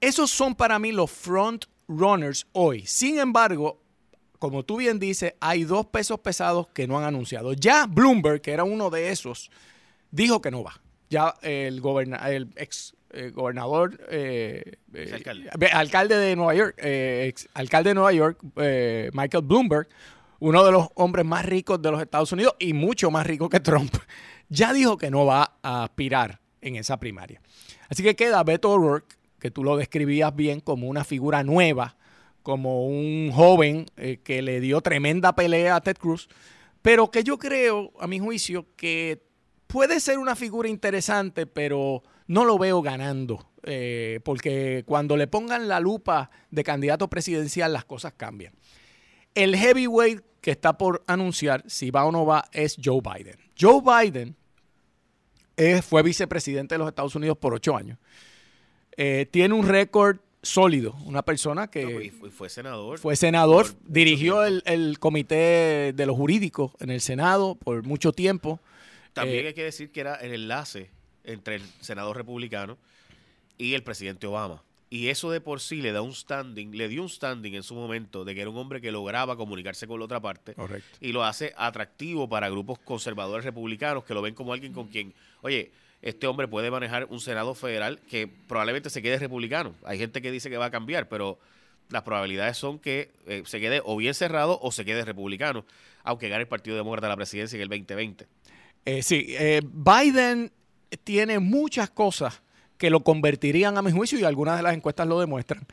Esos 0.00 0.30
son 0.30 0.54
para 0.54 0.78
mí 0.78 0.92
los 0.92 1.10
front 1.10 1.66
runners 1.88 2.46
hoy. 2.52 2.86
Sin 2.86 3.18
embargo, 3.18 3.80
como 4.38 4.64
tú 4.64 4.78
bien 4.78 4.98
dices, 4.98 5.34
hay 5.40 5.64
dos 5.64 5.86
pesos 5.86 6.20
pesados 6.20 6.68
que 6.68 6.86
no 6.86 6.98
han 6.98 7.04
anunciado. 7.04 7.52
Ya 7.52 7.86
Bloomberg, 7.86 8.40
que 8.40 8.52
era 8.52 8.64
uno 8.64 8.88
de 8.90 9.10
esos, 9.10 9.50
dijo 10.10 10.40
que 10.40 10.50
no 10.50 10.62
va. 10.62 10.80
Ya 11.10 11.34
el, 11.42 11.82
el 12.28 12.48
ex 12.56 12.94
eh, 13.12 13.30
gobernador, 13.34 14.00
eh, 14.08 14.78
alcalde. 15.72 16.16
de 16.16 16.36
Nueva 16.36 16.54
York, 16.54 16.80
alcalde 17.54 17.90
de 17.90 17.94
Nueva 17.94 18.12
York, 18.12 18.38
Michael 19.12 19.44
Bloomberg, 19.44 19.88
uno 20.38 20.64
de 20.64 20.72
los 20.72 20.88
hombres 20.94 21.26
más 21.26 21.44
ricos 21.44 21.80
de 21.82 21.90
los 21.90 22.00
Estados 22.00 22.32
Unidos 22.32 22.54
y 22.58 22.72
mucho 22.72 23.10
más 23.10 23.26
rico 23.26 23.48
que 23.48 23.60
Trump, 23.60 23.94
ya 24.48 24.72
dijo 24.72 24.96
que 24.96 25.10
no 25.10 25.26
va 25.26 25.58
a 25.62 25.84
aspirar 25.84 26.40
en 26.60 26.76
esa 26.76 26.98
primaria. 26.98 27.40
Así 27.88 28.02
que 28.02 28.16
queda 28.16 28.42
Beto 28.42 28.70
O'Rourke, 28.70 29.16
que 29.40 29.50
tú 29.50 29.64
lo 29.64 29.76
describías 29.76 30.34
bien 30.36 30.60
como 30.60 30.86
una 30.86 31.02
figura 31.02 31.42
nueva, 31.42 31.96
como 32.42 32.86
un 32.86 33.32
joven 33.32 33.86
que 34.22 34.42
le 34.42 34.60
dio 34.60 34.80
tremenda 34.80 35.34
pelea 35.34 35.76
a 35.76 35.80
Ted 35.80 35.96
Cruz, 35.96 36.28
pero 36.82 37.10
que 37.10 37.24
yo 37.24 37.38
creo, 37.38 37.92
a 37.98 38.06
mi 38.06 38.18
juicio, 38.18 38.66
que 38.76 39.22
puede 39.66 40.00
ser 40.00 40.18
una 40.18 40.36
figura 40.36 40.68
interesante, 40.68 41.46
pero 41.46 42.02
no 42.26 42.44
lo 42.44 42.58
veo 42.58 42.82
ganando. 42.82 43.50
Eh, 43.62 44.20
porque 44.24 44.84
cuando 44.86 45.16
le 45.16 45.26
pongan 45.26 45.68
la 45.68 45.80
lupa 45.80 46.30
de 46.50 46.64
candidato 46.64 47.08
presidencial, 47.10 47.72
las 47.72 47.84
cosas 47.84 48.14
cambian. 48.16 48.54
El 49.34 49.56
heavyweight 49.56 50.22
que 50.40 50.50
está 50.50 50.78
por 50.78 51.04
anunciar 51.06 51.62
si 51.66 51.90
va 51.90 52.04
o 52.04 52.12
no 52.12 52.24
va 52.24 52.46
es 52.52 52.76
Joe 52.82 53.00
Biden. 53.02 53.36
Joe 53.58 53.80
Biden 53.82 54.36
fue 55.82 56.02
vicepresidente 56.02 56.74
de 56.74 56.78
los 56.78 56.88
Estados 56.88 57.14
Unidos 57.14 57.36
por 57.36 57.52
ocho 57.52 57.76
años. 57.76 57.98
Eh, 59.02 59.24
tiene 59.30 59.54
un 59.54 59.66
récord 59.66 60.18
sólido, 60.42 60.94
una 61.06 61.22
persona 61.22 61.70
que 61.70 62.12
fue, 62.36 62.50
senador. 62.50 62.98
Fue 62.98 63.16
senador, 63.16 63.66
dirigió 63.86 64.44
el, 64.44 64.98
comité 64.98 65.94
de 65.94 66.04
los 66.04 66.14
jurídicos 66.18 66.72
en 66.80 66.90
el 66.90 67.00
Senado 67.00 67.54
por 67.54 67.82
mucho 67.82 68.12
tiempo. 68.12 68.60
También 69.14 69.46
eh, 69.46 69.48
hay 69.48 69.54
que 69.54 69.64
decir 69.64 69.90
que 69.90 70.00
era 70.00 70.16
el 70.16 70.34
enlace 70.34 70.90
entre 71.24 71.54
el 71.54 71.62
senador 71.80 72.14
republicano 72.14 72.76
y 73.56 73.72
el 73.72 73.82
presidente 73.82 74.26
Obama. 74.26 74.62
Y 74.90 75.08
eso 75.08 75.30
de 75.30 75.40
por 75.40 75.62
sí 75.62 75.80
le 75.80 75.92
da 75.92 76.02
un 76.02 76.12
standing, 76.12 76.76
le 76.76 76.88
dio 76.88 77.00
un 77.00 77.08
standing 77.08 77.54
en 77.54 77.62
su 77.62 77.74
momento 77.74 78.26
de 78.26 78.34
que 78.34 78.42
era 78.42 78.50
un 78.50 78.58
hombre 78.58 78.82
que 78.82 78.92
lograba 78.92 79.34
comunicarse 79.34 79.86
con 79.86 79.98
la 79.98 80.04
otra 80.04 80.20
parte. 80.20 80.54
Y 81.00 81.12
lo 81.12 81.24
hace 81.24 81.54
atractivo 81.56 82.28
para 82.28 82.50
grupos 82.50 82.78
conservadores 82.80 83.46
republicanos 83.46 84.04
que 84.04 84.12
lo 84.12 84.20
ven 84.20 84.34
como 84.34 84.52
alguien 84.52 84.74
con 84.74 84.88
quien, 84.88 85.14
oye, 85.40 85.70
este 86.02 86.26
hombre 86.26 86.48
puede 86.48 86.70
manejar 86.70 87.06
un 87.10 87.20
Senado 87.20 87.54
federal 87.54 88.00
que 88.08 88.26
probablemente 88.26 88.90
se 88.90 89.02
quede 89.02 89.18
republicano. 89.18 89.74
Hay 89.84 89.98
gente 89.98 90.22
que 90.22 90.30
dice 90.30 90.48
que 90.48 90.56
va 90.56 90.66
a 90.66 90.70
cambiar, 90.70 91.08
pero 91.08 91.38
las 91.90 92.02
probabilidades 92.02 92.56
son 92.56 92.78
que 92.78 93.10
eh, 93.26 93.42
se 93.44 93.60
quede 93.60 93.82
o 93.84 93.96
bien 93.96 94.14
cerrado 94.14 94.58
o 94.62 94.72
se 94.72 94.84
quede 94.84 95.04
republicano, 95.04 95.64
aunque 96.02 96.28
gane 96.28 96.42
el 96.42 96.48
Partido 96.48 96.76
Demócrata 96.76 97.08
la 97.08 97.16
presidencia 97.16 97.56
en 97.56 97.62
el 97.62 97.68
2020. 97.68 98.26
Eh, 98.86 99.02
sí, 99.02 99.26
eh, 99.28 99.60
Biden 99.62 100.50
tiene 101.04 101.38
muchas 101.38 101.90
cosas 101.90 102.42
que 102.78 102.88
lo 102.88 103.00
convertirían, 103.00 103.76
a 103.76 103.82
mi 103.82 103.92
juicio, 103.92 104.18
y 104.18 104.24
algunas 104.24 104.56
de 104.56 104.62
las 104.62 104.74
encuestas 104.74 105.06
lo 105.06 105.20
demuestran, 105.20 105.66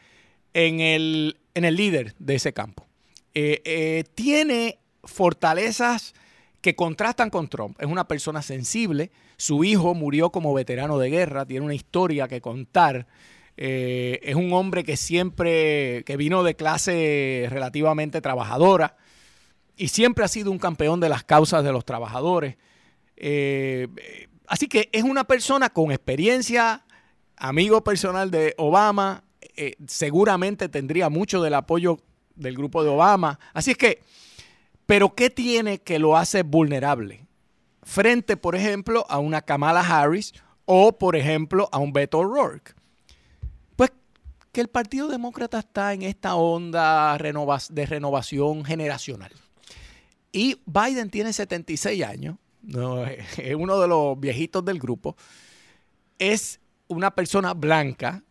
en 0.54 0.82
el, 0.82 1.38
en 1.54 1.64
el 1.64 1.76
líder 1.76 2.16
de 2.20 2.36
ese 2.36 2.52
campo. 2.52 2.86
tiene 4.14 4.80
fortalezas 5.04 6.14
que 6.62 6.76
contrastan 6.76 7.30
con 7.30 7.48
Trump. 7.48 7.82
Es 7.82 7.88
una 7.88 8.08
persona 8.08 8.42
sensible, 8.42 9.12
su 9.38 9.64
hijo 9.64 9.94
murió 9.94 10.32
como 10.32 10.54
veterano 10.54 10.98
de 10.98 11.10
guerra, 11.10 11.46
tiene 11.46 11.66
una 11.66 11.76
historia 11.76 12.28
que 12.28 12.42
contar. 12.42 13.08
Eh, 13.56 14.20
es 14.24 14.36
un 14.36 14.54
hombre 14.54 14.84
que 14.84 14.98
siempre, 14.98 16.04
que 16.06 16.18
vino 16.18 16.44
de 16.44 16.56
clase 16.56 17.48
relativamente 17.50 18.22
trabajadora 18.22 18.98
y 19.76 19.88
siempre 19.88 20.26
ha 20.26 20.28
sido 20.28 20.52
un 20.52 20.60
campeón 20.60 21.00
de 21.00 21.10
las 21.10 21.24
causas 21.24 21.64
de 21.64 21.72
los 21.72 21.86
trabajadores. 21.86 22.58
Eh, 23.16 23.88
así 24.48 24.68
que 24.68 24.90
es 24.92 25.04
una 25.04 25.24
persona 25.24 25.70
con 25.70 25.92
experiencia, 25.92 26.84
amigo 27.36 27.84
personal 27.84 28.30
de 28.32 28.54
Obama, 28.58 29.24
eh, 29.56 29.76
seguramente 29.88 30.70
tendría 30.70 31.10
mucho 31.10 31.42
del 31.42 31.54
apoyo 31.54 32.00
del 32.36 32.56
grupo 32.56 32.84
de 32.84 32.90
Obama. 32.90 33.40
Así 33.54 33.72
es 33.72 33.78
que 33.78 34.02
pero 34.88 35.14
¿qué 35.14 35.30
tiene 35.30 35.80
que 35.80 36.00
lo 36.00 36.18
hace 36.18 36.42
vulnerable? 36.42 37.28
Frente, 37.84 38.38
por 38.38 38.56
ejemplo, 38.56 39.06
a 39.10 39.20
una 39.20 39.42
Kamala 39.42 39.82
Harris 39.82 40.34
o, 40.66 40.98
por 40.98 41.16
ejemplo, 41.16 41.70
a 41.72 41.78
un 41.78 41.94
Beto 41.94 42.20
O'Rourke. 42.20 42.74
Pues 43.76 43.92
que 44.52 44.62
el 44.62 44.70
Partido 44.70 45.10
Demócrata 45.10 45.60
está 45.60 45.94
en 45.94 46.04
esta 46.04 46.36
onda 46.36 47.18
de 47.18 47.86
renovación 47.86 48.64
generacional. 48.64 49.32
Y 50.32 50.62
Biden 50.66 51.10
tiene 51.10 51.34
76 51.34 52.04
años, 52.04 52.38
es 53.38 53.56
uno 53.56 53.80
de 53.80 53.88
los 53.90 54.18
viejitos 54.20 54.64
del 54.64 54.80
grupo. 54.80 55.18
Es 56.18 56.62
una 56.88 57.14
persona 57.14 57.54
blanca 57.54 58.24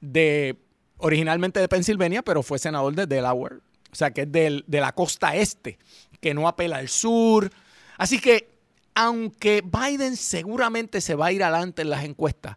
de 0.00 0.56
originalmente 0.96 1.60
de 1.60 1.68
Pensilvania, 1.68 2.22
pero 2.22 2.42
fue 2.42 2.58
senador 2.58 2.94
de 2.94 3.06
Delaware 3.06 3.67
o 3.90 3.94
sea, 3.94 4.12
que 4.12 4.22
es 4.22 4.32
de 4.32 4.80
la 4.80 4.92
costa 4.92 5.34
este, 5.34 5.78
que 6.20 6.34
no 6.34 6.48
apela 6.48 6.76
al 6.76 6.88
sur. 6.88 7.50
Así 7.96 8.20
que, 8.20 8.48
aunque 8.94 9.62
Biden 9.62 10.16
seguramente 10.16 11.00
se 11.00 11.14
va 11.14 11.26
a 11.26 11.32
ir 11.32 11.42
adelante 11.42 11.82
en 11.82 11.90
las 11.90 12.04
encuestas, 12.04 12.56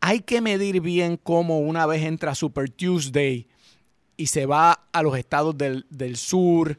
hay 0.00 0.20
que 0.20 0.40
medir 0.40 0.80
bien 0.80 1.16
cómo 1.16 1.60
una 1.60 1.86
vez 1.86 2.02
entra 2.02 2.34
Super 2.34 2.70
Tuesday 2.70 3.48
y 4.16 4.26
se 4.26 4.46
va 4.46 4.86
a 4.92 5.02
los 5.02 5.16
estados 5.16 5.56
del, 5.56 6.16
sur 6.16 6.78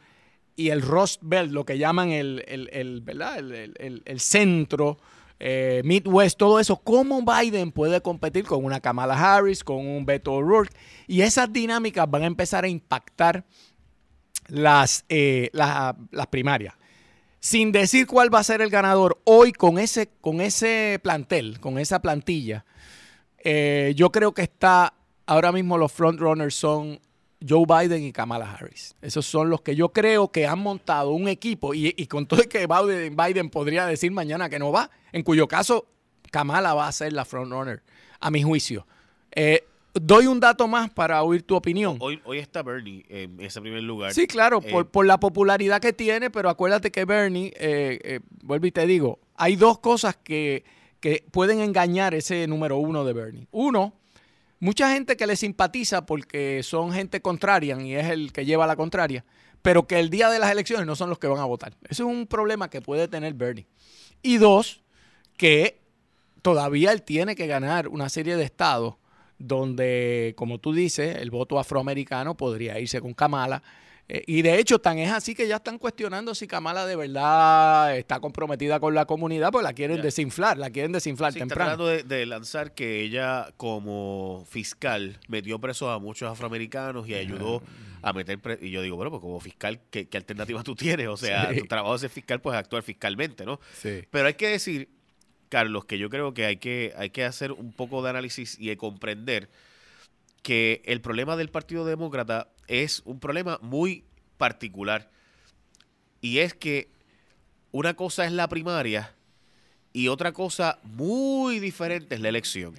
y 0.56 0.70
el 0.70 0.82
Rust 0.82 1.22
Belt, 1.24 1.52
lo 1.52 1.66
que 1.66 1.78
llaman 1.78 2.12
el, 2.12 2.44
el 2.48 4.20
centro, 4.20 5.00
eh, 5.40 5.82
Midwest, 5.84 6.38
todo 6.38 6.60
eso, 6.60 6.78
cómo 6.78 7.22
Biden 7.22 7.72
puede 7.72 8.02
competir 8.02 8.46
con 8.46 8.64
una 8.64 8.80
Kamala 8.80 9.16
Harris, 9.16 9.64
con 9.64 9.86
un 9.86 10.06
Beto 10.06 10.34
O'Rourke. 10.34 10.74
Y 11.08 11.22
esas 11.22 11.52
dinámicas 11.52 12.10
van 12.10 12.24
a 12.24 12.28
empezar 12.28 12.64
a 12.64 12.68
impactar 12.68 13.46
las, 14.48 15.06
eh, 15.10 15.50
las, 15.54 15.96
primarias. 16.30 16.74
Sin 17.40 17.72
decir 17.72 18.08
cuál 18.08 18.34
va 18.34 18.40
a 18.40 18.44
ser 18.44 18.62
el 18.62 18.70
ganador, 18.70 19.22
hoy 19.24 19.52
con 19.52 19.78
ese, 19.78 20.10
con 20.22 20.42
ese 20.42 21.00
plantel, 21.04 21.60
con 21.60 21.78
esa 21.78 22.02
plantilla, 22.02 22.66
eh, 23.44 23.94
yo 23.96 24.12
creo 24.12 24.34
que 24.34 24.42
está, 24.44 24.94
ahora 25.28 25.52
mismo 25.52 25.78
los 25.78 25.92
frontrunners 25.92 26.56
son 26.56 27.00
Joe 27.48 27.66
Biden 27.68 28.04
y 28.04 28.12
Kamala 28.12 28.52
Harris. 28.52 28.96
Esos 29.02 29.26
son 29.26 29.50
los 29.50 29.62
que 29.62 29.76
yo 29.76 29.90
creo 29.90 30.30
que 30.30 30.48
han 30.48 30.60
montado 30.60 31.12
un 31.12 31.28
equipo 31.28 31.74
y, 31.74 31.94
con 32.08 32.26
todo 32.26 32.42
el 32.42 32.48
que 32.48 32.68
Biden, 32.68 33.50
podría 33.50 33.86
decir 33.86 34.12
mañana 34.12 34.50
que 34.50 34.60
no 34.60 34.72
va, 34.72 34.90
en 35.12 35.24
cuyo 35.24 35.48
caso 35.48 35.86
Kamala 36.32 36.74
va 36.74 36.88
a 36.88 36.92
ser 36.92 37.14
la 37.14 37.26
frontrunner, 37.26 37.84
a 38.20 38.32
mi 38.32 38.44
juicio. 38.44 38.88
Eh, 39.32 39.64
doy 39.94 40.28
un 40.28 40.40
dato 40.40 40.68
más 40.68 40.90
para 40.90 41.24
oír 41.24 41.44
tu 41.44 41.56
opinión. 41.56 41.98
Hoy, 42.00 42.22
hoy 42.26 42.40
está 42.40 42.64
Bernie 42.64 43.06
en 43.10 43.40
ese 43.40 43.62
primer 43.62 43.84
lugar. 43.84 44.14
Sí, 44.14 44.28
claro, 44.28 44.62
por, 44.62 44.86
eh, 44.86 44.90
por, 44.90 45.06
la 45.06 45.20
popularidad 45.20 45.80
que 45.82 45.94
tiene, 45.94 46.30
pero 46.30 46.50
acuérdate 46.50 46.92
que 46.92 47.06
Bernie, 47.06 47.54
eh, 47.58 48.20
vuelvo 48.44 48.68
y 48.68 48.72
te 48.72 48.86
digo, 48.88 49.20
hay 49.36 49.56
dos 49.56 49.80
cosas 49.80 50.18
que, 50.18 50.64
que 51.00 51.24
pueden 51.32 51.60
engañar 51.60 52.16
ese 52.16 52.48
número 52.48 52.78
uno 52.78 53.06
de 53.06 53.14
Bernie. 53.14 53.48
Uno, 53.52 53.94
Mucha 54.66 54.92
gente 54.92 55.16
que 55.16 55.28
le 55.28 55.36
simpatiza 55.36 56.08
porque 56.08 56.64
son 56.64 56.92
gente 56.92 57.22
contraria 57.22 57.80
y 57.80 57.94
es 57.94 58.10
el 58.10 58.34
que 58.34 58.46
lleva 58.46 58.66
la 58.66 58.76
contraria, 58.76 59.24
pero 59.62 59.86
que 59.86 60.00
el 60.00 60.10
día 60.10 60.28
de 60.32 60.40
las 60.40 60.52
elecciones 60.52 60.88
no 60.88 60.96
son 60.96 61.08
los 61.08 61.20
que 61.20 61.28
van 61.28 61.38
a 61.38 61.46
votar. 61.46 61.76
Ese 61.84 62.02
es 62.02 62.10
un 62.10 62.26
problema 62.26 62.68
que 62.68 62.82
puede 62.82 63.08
tener 63.08 63.36
Bernie. 63.36 63.68
Y 64.24 64.38
dos, 64.38 64.82
que 65.38 65.84
todavía 66.42 66.92
él 66.94 67.04
tiene 67.04 67.36
que 67.36 67.46
ganar 67.46 67.88
una 67.90 68.10
serie 68.10 68.38
de 68.38 68.44
estados 68.44 68.96
donde, 69.38 70.34
como 70.36 70.58
tú 70.58 70.74
dices, 70.74 71.18
el 71.18 71.30
voto 71.30 71.60
afroamericano 71.60 72.36
podría 72.36 72.80
irse 72.80 73.00
con 73.02 73.14
Kamala 73.14 73.62
eh, 74.08 74.24
y 74.28 74.44
de 74.44 74.60
hecho, 74.60 74.78
tan 74.80 75.00
es 75.00 75.12
así 75.12 75.34
que 75.34 75.48
ya 75.48 75.56
están 75.56 75.80
cuestionando 75.80 76.36
si 76.36 76.46
Kamala 76.46 76.86
de 76.86 76.96
verdad 76.96 77.98
está 77.98 78.20
comprometida 78.20 78.80
con 78.80 78.94
la 78.94 79.06
comunidad, 79.06 79.52
pues 79.52 79.64
la 79.64 79.74
quieren 79.74 80.02
desinflar, 80.02 80.60
la 80.60 80.70
quieren 80.70 80.92
desinflar 80.92 81.34
temprano. 81.34 81.72
Están 81.72 81.78
tratando 81.88 82.08
de, 82.08 82.26
lanzar 82.28 82.76
que 82.76 83.02
ella, 83.02 83.52
como 83.58 84.46
fiscal, 84.48 85.20
metió 85.28 85.60
presos 85.60 85.90
a 85.90 85.98
muchos 85.98 86.30
afroamericanos 86.32 87.08
y 87.08 87.16
ayudó 87.16 87.64
a 88.04 88.14
meter. 88.14 88.40
y 88.62 88.70
yo 88.70 88.84
digo, 88.84 88.96
bueno, 88.96 89.10
pues 89.10 89.22
como 89.22 89.40
fiscal, 89.40 89.82
¿qué, 89.90 90.08
alternativa 90.14 90.62
tú 90.62 90.76
tienes? 90.76 91.08
O 91.08 91.18
sea, 91.18 91.52
tu 91.58 91.66
trabajo 91.66 91.94
de 91.94 92.00
ser 92.00 92.12
fiscal, 92.12 92.40
pues 92.42 92.56
actuar 92.56 92.84
fiscalmente, 92.84 93.44
¿no? 93.44 93.60
Sí. 93.74 94.04
Pero 94.12 94.28
hay 94.28 94.36
que 94.36 94.50
decir, 94.50 94.88
Carlos, 95.50 95.86
que 95.86 95.98
yo 95.98 96.12
creo 96.12 96.32
que 96.36 96.46
hay 96.46 96.58
que, 96.58 96.94
hay 96.96 97.10
que 97.10 97.26
hacer 97.26 97.52
un 97.52 97.74
poco 97.74 98.04
de 98.04 98.12
análisis 98.12 98.60
y 98.60 98.68
de 98.68 98.78
comprender 98.78 99.50
que 100.44 100.84
el 100.86 101.02
problema 101.02 101.36
del 101.36 101.50
Partido 101.50 101.86
Demócrata 101.86 102.50
es 102.68 103.02
un 103.06 103.20
problema 103.20 103.60
muy 103.62 104.04
particular. 104.38 105.10
Y 106.22 106.40
es 106.40 106.54
que 106.54 106.90
una 107.72 107.94
cosa 107.94 108.26
es 108.26 108.32
la 108.32 108.48
primaria 108.48 109.14
y 109.94 110.08
otra 110.08 110.32
cosa 110.32 110.80
muy 110.84 111.60
diferente 111.60 112.16
es 112.16 112.22
la 112.22 112.30
elección. 112.30 112.76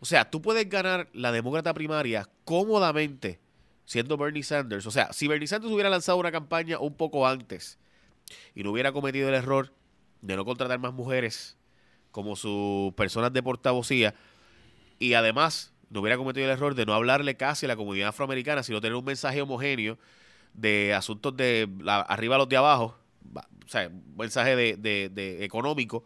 O 0.00 0.04
sea, 0.04 0.30
tú 0.30 0.42
puedes 0.42 0.68
ganar 0.68 1.08
la 1.12 1.32
demócrata 1.32 1.72
primaria 1.74 2.28
cómodamente 2.44 3.40
siendo 3.84 4.16
Bernie 4.16 4.42
Sanders. 4.42 4.86
O 4.86 4.90
sea, 4.90 5.12
si 5.12 5.26
Bernie 5.26 5.46
Sanders 5.46 5.72
hubiera 5.72 5.90
lanzado 5.90 6.18
una 6.18 6.32
campaña 6.32 6.78
un 6.78 6.94
poco 6.94 7.26
antes 7.26 7.78
y 8.54 8.62
no 8.62 8.72
hubiera 8.72 8.92
cometido 8.92 9.28
el 9.28 9.34
error 9.34 9.72
de 10.20 10.36
no 10.36 10.44
contratar 10.44 10.78
más 10.78 10.92
mujeres 10.92 11.56
como 12.10 12.36
sus 12.36 12.92
personas 12.94 13.32
de 13.32 13.42
portavocía, 13.42 14.14
y 14.98 15.12
además 15.12 15.72
no 15.90 16.00
hubiera 16.00 16.16
cometido 16.16 16.46
el 16.46 16.52
error 16.52 16.74
de 16.74 16.86
no 16.86 16.94
hablarle 16.94 17.36
casi 17.36 17.66
a 17.66 17.68
la 17.68 17.76
comunidad 17.76 18.08
afroamericana, 18.08 18.62
sino 18.62 18.80
tener 18.80 18.96
un 18.96 19.04
mensaje 19.04 19.40
homogéneo 19.42 19.98
de 20.54 20.94
asuntos 20.94 21.36
de 21.36 21.68
arriba 21.86 22.36
a 22.36 22.38
los 22.38 22.48
de 22.48 22.56
abajo, 22.56 22.96
o 23.34 23.68
sea, 23.68 23.88
un 23.88 24.16
mensaje 24.16 24.56
de, 24.56 24.76
de 24.76 25.44
económico 25.44 26.04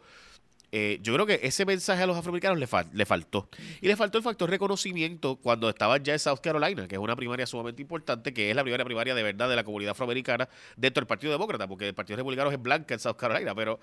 eh, 0.73 1.01
yo 1.03 1.13
creo 1.15 1.27
que 1.27 1.41
ese 1.43 1.67
mensaje 1.67 2.03
a 2.03 2.07
los 2.07 2.17
afroamericanos 2.17 2.59
le, 2.59 2.69
le 2.93 3.07
faltó. 3.07 3.49
Y 3.81 3.89
le 3.89 3.97
faltó 3.97 4.19
el 4.19 4.25
factor 4.25 4.49
reconocimiento 4.49 5.37
cuando 5.37 5.69
estaban 5.69 6.03
ya 6.05 6.13
en 6.13 6.19
South 6.19 6.39
Carolina, 6.41 6.87
que 6.87 6.95
es 6.95 7.01
una 7.01 7.17
primaria 7.17 7.47
sumamente 7.47 7.83
importante, 7.83 8.33
que 8.33 8.51
es 8.51 8.57
la 8.57 8.63
primera 8.63 8.85
primaria 8.85 9.15
de 9.15 9.23
verdad 9.23 9.49
de 9.49 9.57
la 9.57 9.65
comunidad 9.65 9.93
afroamericana 9.93 10.49
dentro 10.77 11.01
del 11.01 11.09
Partido 11.09 11.33
Demócrata, 11.33 11.67
porque 11.67 11.89
el 11.89 11.95
Partido 11.95 12.19
Republicano 12.19 12.51
es 12.51 12.63
blanca 12.63 12.95
en 12.95 13.01
South 13.01 13.17
Carolina, 13.17 13.55
pero 13.55 13.81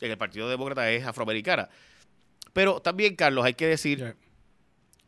en 0.00 0.10
el 0.10 0.18
Partido 0.18 0.48
Demócrata 0.48 0.90
es 0.90 1.06
afroamericana. 1.06 1.68
Pero 2.52 2.80
también, 2.80 3.14
Carlos, 3.14 3.44
hay 3.44 3.54
que 3.54 3.66
decir 3.66 4.16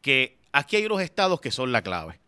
que 0.01 0.39
aquí 0.53 0.77
hay 0.77 0.87
unos 0.87 1.01
estados 1.01 1.41
que 1.41 1.51
son 1.51 1.73
la 1.73 1.83
clave. 1.83 2.19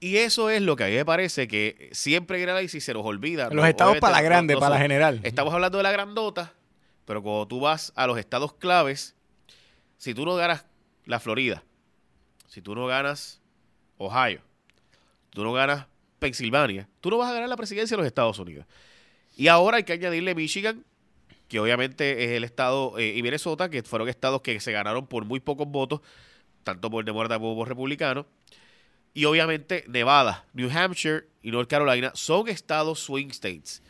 Y 0.00 0.18
eso 0.18 0.48
es 0.48 0.62
lo 0.62 0.76
que 0.76 0.84
a 0.84 0.86
mí 0.86 0.94
me 0.94 1.04
parece 1.04 1.48
que 1.48 1.90
siempre 1.92 2.38
en 2.38 2.44
el 2.44 2.50
análisis 2.50 2.84
se 2.84 2.94
nos 2.94 3.04
olvida. 3.04 3.50
Los 3.50 3.66
estados 3.66 3.98
para 3.98 4.12
la 4.12 4.22
grande, 4.22 4.56
para 4.56 4.70
la 4.70 4.78
general. 4.78 5.20
Estamos 5.24 5.52
hablando 5.52 5.78
de 5.78 5.82
la 5.82 5.90
grandota, 5.90 6.52
pero 7.04 7.22
cuando 7.22 7.48
tú 7.48 7.60
vas 7.60 7.92
a 7.96 8.06
los 8.06 8.16
estados 8.18 8.54
claves, 8.54 9.16
si 9.96 10.14
tú 10.14 10.24
no 10.24 10.36
ganas 10.36 10.66
la 11.04 11.18
Florida, 11.18 11.64
si 12.46 12.62
tú 12.62 12.74
no 12.74 12.86
ganas 12.86 13.40
Ohio, 13.96 14.40
tú 15.30 15.42
no 15.42 15.52
ganas 15.52 15.86
Pensilvania, 16.20 16.88
tú 17.00 17.10
no 17.10 17.18
vas 17.18 17.30
a 17.30 17.34
ganar 17.34 17.48
la 17.48 17.56
presidencia 17.56 17.96
de 17.96 18.02
los 18.02 18.06
Estados 18.06 18.38
Unidos. 18.38 18.66
Y 19.36 19.48
ahora 19.48 19.78
hay 19.78 19.84
que 19.84 19.92
añadirle 19.92 20.34
Michigan, 20.34 20.84
que 21.48 21.60
obviamente 21.60 22.24
es 22.24 22.30
el 22.32 22.44
estado, 22.44 22.98
eh, 22.98 23.14
y 23.16 23.22
Minnesota, 23.22 23.68
que 23.68 23.82
fueron 23.82 24.08
estados 24.08 24.42
que 24.42 24.60
se 24.60 24.72
ganaron 24.72 25.06
por 25.06 25.24
muy 25.24 25.40
pocos 25.40 25.66
votos, 25.66 26.00
tanto 26.72 26.90
por 26.90 27.04
demócrata 27.04 27.38
como 27.38 27.56
por 27.56 27.68
republicano. 27.68 28.26
Y 29.14 29.24
obviamente 29.24 29.84
Nevada, 29.88 30.44
New 30.52 30.70
Hampshire 30.70 31.28
y 31.42 31.50
North 31.50 31.68
Carolina 31.68 32.12
son 32.14 32.48
estados 32.48 33.00
swing 33.00 33.28
states. 33.30 33.82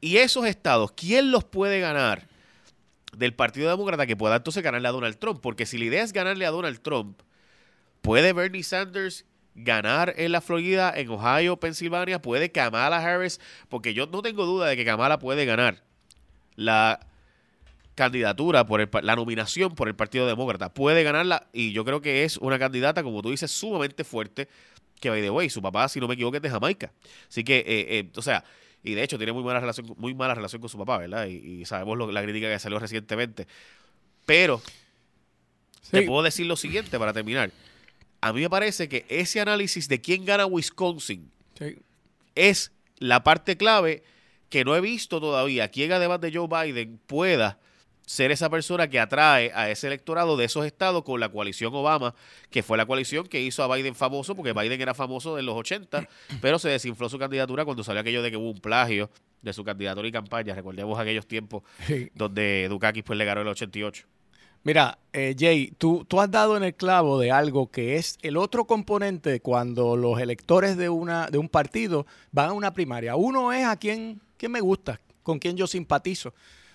Y 0.00 0.18
esos 0.18 0.44
estados, 0.44 0.92
¿quién 0.92 1.30
los 1.30 1.44
puede 1.44 1.80
ganar? 1.80 2.28
del 3.16 3.34
Partido 3.34 3.70
Demócrata 3.70 4.06
que 4.06 4.16
pueda 4.16 4.36
entonces 4.36 4.62
ganarle 4.62 4.88
a 4.88 4.92
Donald 4.92 5.18
Trump. 5.18 5.40
Porque 5.40 5.66
si 5.66 5.78
la 5.78 5.84
idea 5.84 6.02
es 6.02 6.12
ganarle 6.12 6.46
a 6.46 6.50
Donald 6.50 6.80
Trump, 6.80 7.20
¿puede 8.02 8.32
Bernie 8.32 8.62
Sanders 8.62 9.24
ganar 9.54 10.14
en 10.16 10.32
la 10.32 10.40
Florida, 10.40 10.92
en 10.94 11.08
Ohio, 11.10 11.58
Pensilvania? 11.58 12.20
¿Puede 12.20 12.52
Kamala 12.52 12.98
Harris? 12.98 13.40
Porque 13.68 13.94
yo 13.94 14.06
no 14.06 14.22
tengo 14.22 14.46
duda 14.46 14.66
de 14.66 14.76
que 14.76 14.84
Kamala 14.84 15.18
puede 15.18 15.44
ganar 15.44 15.84
la 16.56 17.00
candidatura, 17.94 18.66
por 18.66 19.04
la 19.04 19.16
nominación 19.16 19.74
por 19.74 19.88
el 19.88 19.94
Partido 19.94 20.26
Demócrata. 20.26 20.72
Puede 20.72 21.02
ganarla 21.02 21.46
y 21.52 21.72
yo 21.72 21.84
creo 21.84 22.00
que 22.00 22.24
es 22.24 22.36
una 22.38 22.58
candidata, 22.58 23.02
como 23.02 23.22
tú 23.22 23.30
dices, 23.30 23.50
sumamente 23.50 24.04
fuerte. 24.04 24.48
Que, 25.00 25.10
by 25.10 25.22
the 25.22 25.30
way, 25.30 25.50
su 25.50 25.60
papá, 25.60 25.88
si 25.88 26.00
no 26.00 26.08
me 26.08 26.14
equivoco, 26.14 26.36
es 26.36 26.42
de 26.42 26.50
Jamaica. 26.50 26.92
Así 27.28 27.44
que, 27.44 27.58
eh, 27.58 27.64
eh, 27.66 28.10
o 28.16 28.22
sea, 28.22 28.44
y 28.82 28.94
de 28.94 29.02
hecho 29.02 29.16
tiene 29.16 29.32
muy 29.32 29.42
mala 29.42 29.60
relación, 29.60 29.94
muy 29.96 30.14
mala 30.14 30.34
relación 30.34 30.60
con 30.60 30.68
su 30.68 30.78
papá, 30.78 30.98
¿verdad? 30.98 31.26
Y, 31.26 31.64
sabemos 31.64 31.96
lo, 31.96 32.10
la 32.10 32.22
crítica 32.22 32.48
que 32.48 32.58
salió 32.58 32.78
recientemente. 32.78 33.46
Pero 34.26 34.62
te 35.90 36.02
puedo 36.02 36.22
decir 36.22 36.46
lo 36.46 36.56
siguiente 36.56 36.98
para 36.98 37.12
terminar. 37.12 37.50
A 38.20 38.32
mí 38.32 38.40
me 38.40 38.50
parece 38.50 38.88
que 38.88 39.04
ese 39.08 39.40
análisis 39.40 39.88
de 39.88 40.00
quién 40.00 40.24
gana 40.24 40.46
Wisconsin 40.46 41.30
es 42.34 42.72
la 42.98 43.22
parte 43.22 43.56
clave 43.56 44.02
que 44.48 44.64
no 44.64 44.74
he 44.74 44.80
visto 44.80 45.20
todavía. 45.20 45.68
Quién 45.68 45.92
además 45.92 46.20
de 46.20 46.32
Joe 46.32 46.48
Biden 46.48 46.98
pueda 47.06 47.58
ser 48.06 48.30
esa 48.30 48.50
persona 48.50 48.88
que 48.88 49.00
atrae 49.00 49.50
a 49.54 49.70
ese 49.70 49.86
electorado 49.86 50.36
de 50.36 50.44
esos 50.44 50.66
estados 50.66 51.04
con 51.04 51.20
la 51.20 51.28
coalición 51.28 51.74
Obama, 51.74 52.14
que 52.50 52.62
fue 52.62 52.76
la 52.76 52.86
coalición 52.86 53.26
que 53.26 53.40
hizo 53.40 53.62
a 53.62 53.74
Biden 53.74 53.94
famoso, 53.94 54.34
porque 54.34 54.52
Biden 54.52 54.80
era 54.80 54.94
famoso 54.94 55.38
en 55.38 55.46
los 55.46 55.56
80, 55.56 56.08
pero 56.40 56.58
se 56.58 56.68
desinfló 56.68 57.08
su 57.08 57.18
candidatura 57.18 57.64
cuando 57.64 57.84
salió 57.84 58.00
aquello 58.00 58.22
de 58.22 58.30
que 58.30 58.36
hubo 58.36 58.50
un 58.50 58.60
plagio 58.60 59.10
de 59.42 59.52
su 59.52 59.64
candidatura 59.64 60.08
y 60.08 60.12
campaña. 60.12 60.54
Recordemos 60.54 60.98
aquellos 60.98 61.26
tiempos 61.26 61.62
donde 62.14 62.66
Dukakis 62.68 63.04
pues 63.04 63.18
le 63.18 63.24
ganó 63.24 63.42
el 63.42 63.48
88. 63.48 64.06
Mira, 64.64 64.98
eh, 65.12 65.36
Jay, 65.38 65.74
tú, 65.76 66.06
tú 66.08 66.22
has 66.22 66.30
dado 66.30 66.56
en 66.56 66.64
el 66.64 66.74
clavo 66.74 67.18
de 67.18 67.30
algo 67.30 67.70
que 67.70 67.96
es 67.96 68.18
el 68.22 68.38
otro 68.38 68.64
componente 68.64 69.40
cuando 69.40 69.94
los 69.94 70.18
electores 70.20 70.78
de, 70.78 70.88
una, 70.88 71.26
de 71.26 71.36
un 71.36 71.50
partido 71.50 72.06
van 72.32 72.48
a 72.48 72.52
una 72.54 72.72
primaria. 72.72 73.14
Uno 73.14 73.52
es 73.52 73.66
a 73.66 73.76
quién, 73.76 74.22
quién 74.38 74.52
me 74.52 74.62
gusta, 74.62 75.02
con 75.22 75.38
quién 75.38 75.58
yo 75.58 75.66
simpatizo. 75.66 76.32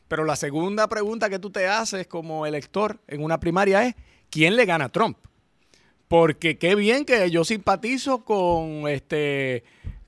Pero 0.09 0.25
la 0.25 0.35
segunda 0.35 0.89
pregunta 0.89 1.29
que 1.29 1.39
tú 1.39 1.51
te 1.51 1.67
haces 1.67 2.07
como 2.07 2.45
elector 2.45 2.99
en 3.07 3.23
una 3.23 3.39
primaria 3.39 3.85
es, 3.85 3.95
¿quién 4.29 4.55
le 4.55 4.65
gana 4.65 4.85
a 4.85 4.89
Trump? 4.89 5.17
Porque 6.09 6.57
qué 6.57 6.73
bien 6.73 7.05
que 7.05 7.29
yo 7.29 7.45
simpatizo 7.45 8.25
con 8.25 8.87
este 8.89 9.63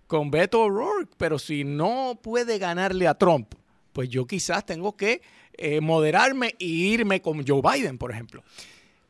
con 0.08 0.30
Beto 0.30 0.64
O'Rourke, 0.64 1.14
pero 1.18 1.40
si 1.40 1.64
no 1.64 2.20
puede 2.22 2.58
ganarle 2.58 3.08
a 3.08 3.14
Trump, 3.14 3.54
pues 3.94 4.10
yo 4.10 4.26
quizás 4.26 4.66
tengo 4.66 4.98
que 4.98 5.22
eh, 5.54 5.80
moderarme 5.80 6.56
e 6.60 6.66
irme 6.66 7.22
con 7.22 7.48
Joe 7.48 7.62
Biden, 7.62 7.98
por 7.98 8.12
ejemplo. 8.12 8.44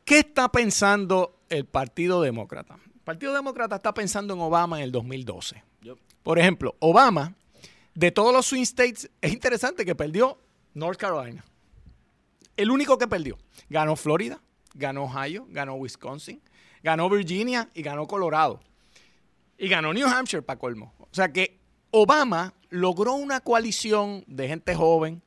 ¿Qué 0.04 0.18
está 0.18 0.52
pensando 0.52 1.38
el 1.48 1.64
Partido 1.64 2.20
Demócrata? 2.20 2.74
El 2.74 3.00
Partido 3.00 3.32
Demócrata 3.32 3.76
está 3.76 3.94
pensando 3.94 4.34
en 4.34 4.40
Obama 4.40 4.76
en 4.76 4.84
el 4.84 4.92
2012. 4.92 5.64
Por 6.22 6.38
ejemplo, 6.38 6.76
Obama, 6.78 7.34
de 7.94 8.12
todos 8.12 8.32
los 8.32 8.46
swing 8.46 8.62
states, 8.62 9.10
es 9.20 9.32
interesante 9.32 9.84
que 9.84 9.94
perdió 9.94 10.38
North 10.74 10.98
Carolina. 10.98 11.44
El 12.56 12.70
único 12.70 12.98
que 12.98 13.08
perdió. 13.08 13.38
Ganó 13.68 13.96
Florida, 13.96 14.40
ganó 14.74 15.04
Ohio, 15.04 15.46
ganó 15.48 15.74
Wisconsin, 15.74 16.40
ganó 16.82 17.08
Virginia 17.08 17.70
y 17.74 17.82
ganó 17.82 18.06
Colorado. 18.06 18.60
Y 19.58 19.68
ganó 19.68 19.92
New 19.92 20.06
Hampshire 20.06 20.42
para 20.42 20.58
colmo. 20.58 20.92
O 20.98 21.08
sea 21.14 21.32
que 21.32 21.60
Obama 21.90 22.54
logró 22.70 23.14
una 23.14 23.40
coalición 23.40 24.24
de 24.26 24.48
gente 24.48 24.74
joven, 24.74 25.22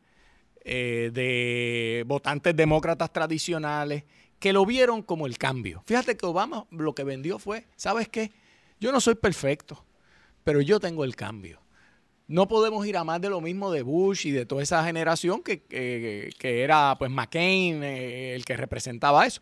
eh, 0.63 1.11
de 1.13 2.03
votantes 2.07 2.55
demócratas 2.55 3.13
tradicionales, 3.13 4.03
que 4.39 4.51
lo 4.51 4.65
vieron 4.65 5.01
como 5.01 5.25
el 5.27 5.37
cambio. 5.37 5.83
Fíjate 5.85 6.17
que 6.17 6.25
Obama 6.25 6.65
lo 6.71 6.93
que 6.93 7.03
vendió 7.03 7.39
fue, 7.39 7.67
¿sabes 7.75 8.09
qué? 8.09 8.31
Yo 8.79 8.91
no 8.91 8.99
soy 8.99 9.15
perfecto, 9.15 9.85
pero 10.43 10.59
yo 10.61 10.79
tengo 10.79 11.03
el 11.03 11.15
cambio 11.15 11.64
no 12.27 12.47
podemos 12.47 12.85
ir 12.87 12.97
a 12.97 13.03
más 13.03 13.21
de 13.21 13.29
lo 13.29 13.41
mismo 13.41 13.71
de 13.71 13.83
Bush 13.83 14.27
y 14.27 14.31
de 14.31 14.45
toda 14.45 14.63
esa 14.63 14.83
generación 14.83 15.43
que, 15.43 16.31
era 16.41 16.95
pues 16.97 17.11
McCain 17.11 17.83
eh, 17.83 18.35
el 18.35 18.45
que 18.45 18.57
representaba 18.57 19.25
eso. 19.25 19.41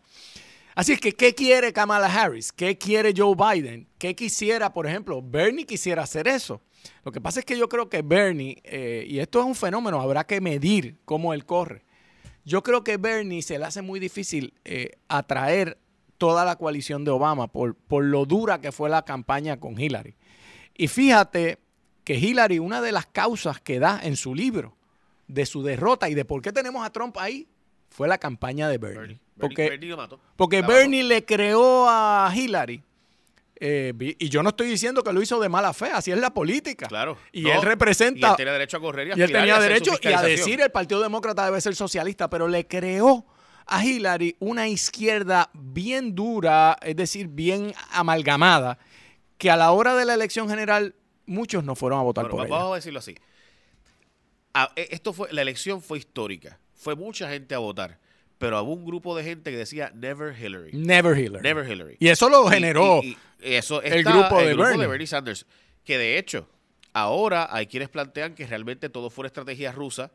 Así 0.74 0.92
es 0.92 1.00
que, 1.00 1.12
¿qué 1.12 1.34
quiere 1.34 1.72
Kamala 1.72 2.06
Harris? 2.06 2.52
¿Qué 2.52 2.76
quiere 2.76 3.14
Joe 3.16 3.36
Biden? 3.36 3.86
¿Qué 3.96 4.16
quisiera, 4.16 4.72
por 4.72 4.88
ejemplo? 4.88 5.22
Bernie 5.22 5.66
quisiera 5.66 6.02
hacer 6.02 6.26
eso. 6.26 6.62
Lo 7.04 7.12
que 7.12 7.20
pasa 7.20 7.38
es 7.40 7.46
que 7.46 7.56
yo 7.56 7.68
creo 7.68 7.88
que 7.88 8.02
Bernie, 8.02 8.60
eh, 8.64 9.06
y 9.08 9.20
esto 9.20 9.38
es 9.38 9.46
un 9.46 9.54
fenómeno, 9.54 10.00
habrá 10.00 10.24
que 10.24 10.40
medir 10.40 10.96
cómo 11.04 11.32
él 11.32 11.46
corre. 11.46 11.84
Yo 12.44 12.62
creo 12.62 12.82
que 12.82 12.96
Bernie 12.96 13.40
se 13.42 13.58
le 13.58 13.64
hace 13.64 13.82
muy 13.82 14.00
difícil 14.00 14.52
eh, 14.64 14.98
atraer 15.08 15.78
toda 16.18 16.44
la 16.44 16.56
coalición 16.56 17.04
de 17.04 17.12
Obama 17.12 17.46
por, 17.46 17.76
por 17.76 18.04
lo 18.04 18.26
dura 18.26 18.60
que 18.60 18.72
fue 18.72 18.90
la 18.90 19.04
campaña 19.04 19.60
con 19.60 19.80
Hillary. 19.80 20.16
Y 20.76 20.88
fíjate 20.88 21.58
que 22.04 22.14
Hillary, 22.14 22.58
una 22.58 22.80
de 22.80 22.92
las 22.92 23.06
causas 23.06 23.60
que 23.60 23.78
da 23.78 24.00
en 24.02 24.16
su 24.16 24.34
libro 24.34 24.76
de 25.26 25.46
su 25.46 25.62
derrota 25.62 26.08
y 26.08 26.14
de 26.14 26.24
por 26.24 26.42
qué 26.42 26.52
tenemos 26.52 26.86
a 26.86 26.90
Trump 26.90 27.16
ahí, 27.18 27.48
fue 27.88 28.08
la 28.08 28.18
campaña 28.18 28.68
de 28.68 28.78
Bernie. 28.78 29.20
Porque, 29.38 29.70
Bernie, 29.70 29.96
porque 30.36 30.62
Bernie 30.62 31.02
le 31.02 31.24
creó 31.24 31.88
a 31.88 32.30
Hillary. 32.34 32.82
Eh, 33.60 33.92
y 34.18 34.28
yo 34.28 34.42
no 34.42 34.50
estoy 34.50 34.68
diciendo 34.68 35.02
que 35.02 35.12
lo 35.12 35.22
hizo 35.22 35.40
de 35.40 35.48
mala 35.48 35.72
fe, 35.72 35.86
así 35.86 36.10
es 36.10 36.18
la 36.18 36.34
política. 36.34 36.86
Claro. 36.86 37.16
Y 37.32 37.48
él 37.48 37.62
representa. 37.62 38.28
Y 38.28 38.30
él 38.30 38.36
tenía 38.36 38.52
derecho 38.52 38.76
a 38.76 38.80
correr 38.80 39.08
y, 39.08 39.18
y 39.18 39.22
él 39.22 39.32
tenía 39.32 39.58
derecho 39.58 39.92
y 40.02 40.08
a 40.08 40.22
decir 40.22 40.60
el 40.60 40.70
Partido 40.70 41.00
Demócrata 41.00 41.44
debe 41.44 41.60
ser 41.60 41.74
socialista, 41.74 42.28
pero 42.28 42.48
le 42.48 42.66
creó 42.66 43.24
a 43.66 43.84
Hillary 43.84 44.36
una 44.40 44.68
izquierda 44.68 45.50
bien 45.54 46.14
dura, 46.14 46.76
es 46.82 46.96
decir, 46.96 47.28
bien 47.28 47.72
amalgamada, 47.92 48.78
que 49.38 49.50
a 49.50 49.56
la 49.56 49.70
hora 49.70 49.94
de 49.94 50.04
la 50.04 50.14
elección 50.14 50.48
general 50.48 50.94
muchos 51.26 51.64
no 51.64 51.74
fueron 51.74 52.00
a 52.00 52.02
votar 52.02 52.28
por 52.28 52.46
ella. 52.46 52.56
Vamos 52.56 52.72
a 52.72 52.76
decirlo 52.76 52.98
así. 52.98 53.16
E, 54.76 54.88
esto 54.90 55.12
fue, 55.12 55.32
la 55.32 55.42
elección 55.42 55.82
fue 55.82 55.98
histórica. 55.98 56.58
Fue 56.74 56.94
mucha 56.94 57.28
gente 57.28 57.54
a 57.54 57.58
votar. 57.58 57.98
Pero 58.38 58.62
hubo 58.62 58.74
un 58.74 58.84
grupo 58.84 59.16
de 59.16 59.24
gente 59.24 59.50
que 59.50 59.56
decía 59.56 59.90
Never 59.94 60.38
Hillary. 60.38 60.72
Never 60.72 61.16
Hillary. 61.18 61.42
Never 61.42 61.70
Hillary. 61.70 61.96
Y 61.98 62.08
eso 62.08 62.28
lo 62.28 62.46
generó 62.48 63.00
eso 63.40 63.82
el, 63.82 64.04
grupo, 64.04 64.40
de, 64.40 64.54
Bernie. 64.54 65.06
Sanders. 65.06 65.46
Que 65.84 65.98
de 65.98 66.18
hecho, 66.18 66.48
ahora 66.92 67.48
hay 67.50 67.66
quienes 67.66 67.88
plantean 67.88 68.34
que 68.34 68.46
realmente 68.46 68.88
todo 68.88 69.10
fue 69.10 69.22
una 69.22 69.28
estrategia 69.28 69.72
rusa 69.72 70.12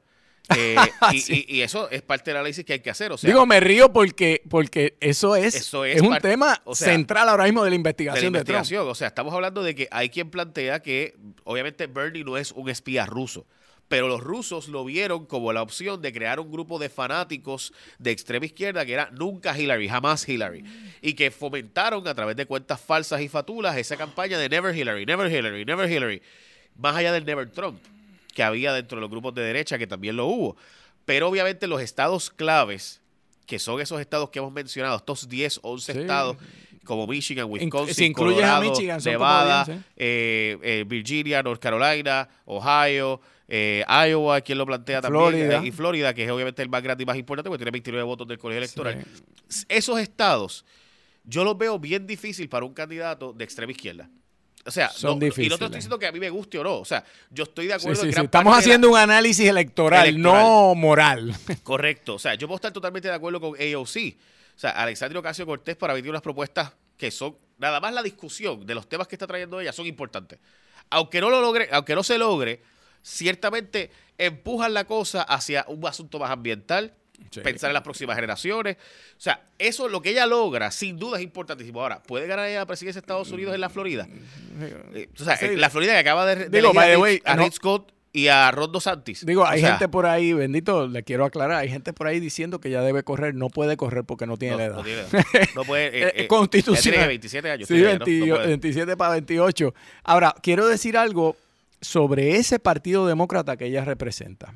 eh, 0.58 0.76
y, 1.48 1.62
eso 1.62 1.90
es 1.90 2.02
parte 2.02 2.32
del 2.32 2.38
análisis 2.38 2.66
que 2.66 2.74
hay 2.74 2.80
que 2.80 2.90
hacer. 2.90 3.12
O 3.12 3.18
Digo, 3.18 3.46
me 3.46 3.60
río 3.60 3.92
porque, 3.92 4.42
porque 4.50 4.98
eso 5.00 5.36
es, 5.36 5.56
eso 5.56 5.86
es, 5.86 6.02
un 6.02 6.18
tema 6.18 6.62
central 6.74 7.30
ahora 7.30 7.46
mismo 7.46 7.64
de 7.64 7.70
la 7.70 7.76
investigación 7.76 8.34
de, 8.34 8.80
O 8.80 8.96
sea, 8.96 9.08
estamos 9.08 9.34
hablando 9.34 9.64
de 9.64 9.76
que 9.76 9.88
hay 9.92 10.10
quien 10.10 10.30
plantea 10.30 10.82
que 10.82 11.16
obviamente 11.44 11.88
Bernie 11.88 12.24
no 12.24 12.38
es 12.38 12.52
un 12.52 12.70
espía 12.70 13.06
ruso. 13.06 13.46
pero 13.88 14.08
los 14.08 14.22
rusos 14.22 14.68
lo 14.68 14.86
vieron 14.86 15.26
como 15.26 15.52
la 15.52 15.64
opción 15.64 16.00
de 16.02 16.14
crear 16.14 16.40
un 16.40 16.52
grupo 16.52 16.78
de 16.78 16.90
fanáticos 16.90 17.74
de 17.98 18.12
extrema 18.12 18.46
izquierda 18.46 18.86
que 18.86 18.94
era 18.94 19.10
nunca 19.12 19.58
Hillary, 19.58 19.90
jamás 19.90 20.30
Hillary, 20.30 20.64
y 21.02 21.14
que 21.14 21.32
fomentaron 21.32 22.08
a 22.08 22.14
través 22.14 22.36
de 22.36 22.46
cuentas 22.46 22.80
falsas 22.80 23.22
y 23.22 23.28
fatulas 23.28 23.78
esa 23.78 23.98
campaña 23.98 24.38
de 24.38 24.48
Never 24.48 24.76
Hillary, 24.76 25.06
Never 25.06 25.32
Hillary, 25.32 25.66
Never 25.66 25.92
Hillary, 25.92 26.22
más 26.76 26.96
allá 26.96 27.12
del 27.12 27.26
Never 27.26 27.50
Trump 27.50 27.80
que 28.39 28.43
había 28.43 28.71
dentro 28.71 28.95
de 28.95 29.02
los 29.02 29.10
grupos 29.10 29.34
de 29.34 29.41
derecha, 29.41 29.78
que 29.78 29.86
también 29.86 30.15
lo 30.15 30.25
hubo. 30.28 30.56
Pero 31.04 31.28
obviamente 31.28 31.67
los 31.67 31.82
estados 31.82 32.30
claves, 32.30 33.02
que 33.45 33.60
son 33.60 33.82
esos 33.82 33.99
estados 33.99 34.30
que 34.30 34.39
hemos 34.39 34.54
mencionado, 34.54 34.95
estos 34.95 35.28
10, 35.28 35.60
11 35.62 35.99
estados, 35.99 36.38
como 36.86 37.06
Michigan, 37.06 37.47
Wisconsin, 37.49 37.93
si 37.93 38.13
Colorado, 38.13 38.62
Michigan, 38.62 39.02
Nevada, 39.04 39.65
eh, 39.97 40.58
eh, 40.63 40.86
Virginia, 40.88 41.43
North 41.43 41.62
Carolina, 41.62 42.30
Ohio, 42.45 43.19
eh, 43.49 43.84
Iowa, 44.08 44.39
quien 44.39 44.58
lo 44.58 44.65
plantea 44.65 45.02
también, 45.02 45.65
y 45.65 45.71
Florida, 45.71 46.13
que 46.13 46.23
es 46.23 46.32
obviamente 46.32 46.62
el 46.62 46.69
más 46.69 46.82
grande 46.82 47.04
y 47.04 47.06
más 47.06 47.17
importante, 47.17 47.49
porque 47.49 47.60
tiene 47.65 47.71
29 47.71 48.06
votos 48.06 48.25
del 48.25 48.38
colegio 48.38 48.60
electoral. 48.60 49.06
Esos 49.67 49.99
estados, 49.99 50.63
yo 51.25 51.43
los 51.43 51.58
veo 51.58 51.78
bien 51.78 52.08
difícil 52.08 52.47
para 52.47 52.65
un 52.65 52.73
candidato 52.73 53.34
de 53.34 53.43
extrema 53.43 53.73
izquierda. 53.73 54.10
O 54.65 54.72
sea, 54.72 54.89
Son 54.89 55.19
no, 55.19 55.26
y 55.26 55.30
no 55.30 55.34
te 55.34 55.43
estoy 55.43 55.69
diciendo 55.69 55.98
que 55.98 56.08
a 56.08 56.12
mí 56.12 56.19
me 56.19 56.30
guste 56.30 56.60
o 56.60 56.63
no. 56.63 56.80
O 56.80 56.86
sea, 56.86 57.04
yo 57.30 57.43
estoy 57.43 57.67
de 57.67 57.74
acuerdo. 57.74 58.02
Sí, 58.02 58.10
Estamos 58.10 58.58
haciendo 58.58 58.89
un 58.89 58.98
análisis 58.98 59.48
electoral, 59.48 60.22
no 60.22 60.76
moral. 60.76 61.36
Correcto. 61.63 62.15
O 62.15 62.19
sea, 62.19 62.36
yo 62.36 62.48
puedo 62.48 62.58
estar 62.58 62.72
totalmente 62.72 63.08
de 63.08 63.13
acuerdo 63.13 63.39
con 63.39 63.52
AOC. 63.52 64.15
O 64.56 64.60
sea, 64.60 64.72
Alexandria 64.72 65.19
Ocasio 65.19 65.45
Cortés 65.45 65.78
para 65.78 65.93
venir 65.93 66.10
unas 66.10 66.22
propuestas 66.22 66.74
que 66.98 67.12
son, 67.12 67.38
nada 67.58 67.80
más 67.80 67.93
la 67.93 68.04
discusión 68.04 68.65
de 68.65 68.76
los 68.76 68.88
temas 68.89 69.08
que 69.08 69.15
está 69.15 69.26
trayendo 69.26 69.62
ella 69.62 69.72
son 69.72 69.86
importantes. 69.86 70.38
Aunque 70.89 71.22
no 71.22 71.30
lo 71.30 71.39
logre, 71.39 71.69
aunque 71.72 71.95
no 71.95 72.04
se 72.04 72.17
logre, 72.17 72.62
ciertamente 73.02 73.89
empujan 74.17 74.74
la 74.74 74.84
cosa 74.84 75.22
hacia 75.22 75.63
un 75.69 75.86
asunto 75.88 76.19
más 76.19 76.30
ambiental, 76.30 76.93
pensar 77.44 77.70
en 77.70 77.74
las 77.74 77.84
próximas 77.84 78.16
generaciones. 78.16 78.78
O 79.18 79.22
sea, 79.22 79.42
eso 79.58 79.88
lo 79.88 80.02
que 80.02 80.12
ella 80.12 80.26
logra, 80.26 80.72
sin 80.72 80.98
duda 80.98 81.18
es 81.18 81.24
importantísimo. 81.24 81.82
Ahora, 81.82 82.02
¿puede 82.02 82.28
ganar 82.28 82.48
ella 82.48 82.60
la 82.60 82.66
presidencia 82.66 83.02
de 83.02 83.04
Estados 83.04 83.32
Unidos 83.32 83.54
en 83.56 83.62
la 83.62 83.70
Florida? 83.70 84.08
Eh, 84.94 85.10
o 85.20 85.24
sea, 85.24 85.38
la 85.56 85.70
Florida 85.70 85.94
que 85.94 86.00
acaba 86.00 86.26
de, 86.26 86.50
Digo, 86.50 86.74
de 86.74 87.22
a, 87.26 87.36
Rick 87.36 87.54
Scott 87.54 87.94
y 88.12 88.28
a 88.28 88.50
Ron 88.52 88.82
Santis. 88.82 89.26
Digo, 89.26 89.46
hay 89.46 89.62
gente 89.62 89.88
por 89.88 90.06
ahí, 90.06 90.34
bendito, 90.34 90.88
le 90.88 91.04
quiero 91.04 91.26
aclarar, 91.26 91.58
hay 91.58 91.70
gente 91.70 91.94
por 91.94 92.08
ahí 92.08 92.20
diciendo 92.20 92.60
que 92.60 92.70
ya 92.70 92.82
debe 92.82 93.04
correr, 93.04 93.36
no 93.36 93.50
puede 93.50 93.78
correr 93.78 94.04
porque 94.04 94.26
no 94.26 94.38
tiene 94.38 94.58
la 94.58 94.66
edad. 94.66 94.76
No, 94.78 94.84
tiene 94.84 95.04
no 95.56 95.64
puede. 95.64 95.88
Eh, 95.88 96.14
eh, 96.16 96.28
Constitucional. 96.28 96.82
Tiene 96.82 97.08
27 97.08 97.52
años. 97.52 97.68
Sí, 97.68 97.82
27 97.82 98.98
para 98.98 99.12
28. 99.14 99.74
Ahora, 100.04 100.36
quiero 100.42 100.68
decir 100.68 100.98
algo 100.98 101.36
sobre 101.82 102.36
ese 102.38 102.60
partido 102.60 103.08
demócrata 103.08 103.58
que 103.58 103.66
ella 103.66 103.86
representa. 103.86 104.54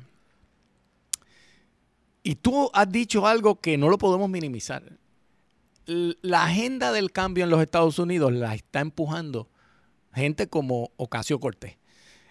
Y 2.24 2.36
tú 2.36 2.70
has 2.72 2.90
dicho 2.90 3.26
algo 3.26 3.60
que 3.60 3.76
no 3.76 3.90
lo 3.90 3.98
podemos 3.98 4.30
minimizar. 4.30 4.98
La 5.86 6.44
agenda 6.44 6.90
del 6.90 7.12
cambio 7.12 7.44
en 7.44 7.50
los 7.50 7.60
Estados 7.60 7.98
Unidos 7.98 8.32
la 8.32 8.54
está 8.54 8.80
empujando 8.80 9.50
gente 10.14 10.48
como 10.48 10.92
Ocasio 10.96 11.38
Cortés. 11.38 11.76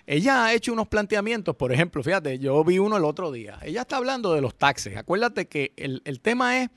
Ella 0.08 0.46
ha 0.46 0.54
hecho 0.54 0.74
unos 0.74 0.88
planteamientos, 0.88 1.56
por 1.56 1.72
ejemplo, 1.72 2.04
fíjate, 2.04 2.40
yo 2.40 2.64
vi 2.64 2.80
uno 2.80 2.98
el 2.98 3.06
otro 3.06 3.32
día. 3.32 3.60
Ella 3.62 3.82
está 3.82 3.98
hablando 3.98 4.34
de 4.34 4.42
los 4.42 4.56
taxes. 4.56 4.98
Acuérdate 4.98 5.48
que 5.48 5.74
el, 5.78 6.02
el 6.06 6.20
tema 6.20 6.62
es 6.62 6.70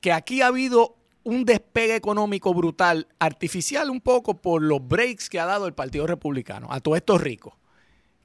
que 0.00 0.12
aquí 0.12 0.42
ha 0.42 0.48
habido 0.48 0.96
un 1.24 1.46
despegue 1.46 1.96
económico 1.96 2.52
brutal, 2.52 3.08
artificial 3.18 3.88
un 3.88 4.00
poco 4.02 4.42
por 4.42 4.62
los 4.62 4.86
breaks 4.86 5.30
que 5.30 5.40
ha 5.40 5.46
dado 5.46 5.66
el 5.66 5.72
Partido 5.72 6.06
Republicano 6.06 6.68
a 6.70 6.80
todos 6.80 6.98
estos 6.98 7.20
ricos, 7.20 7.54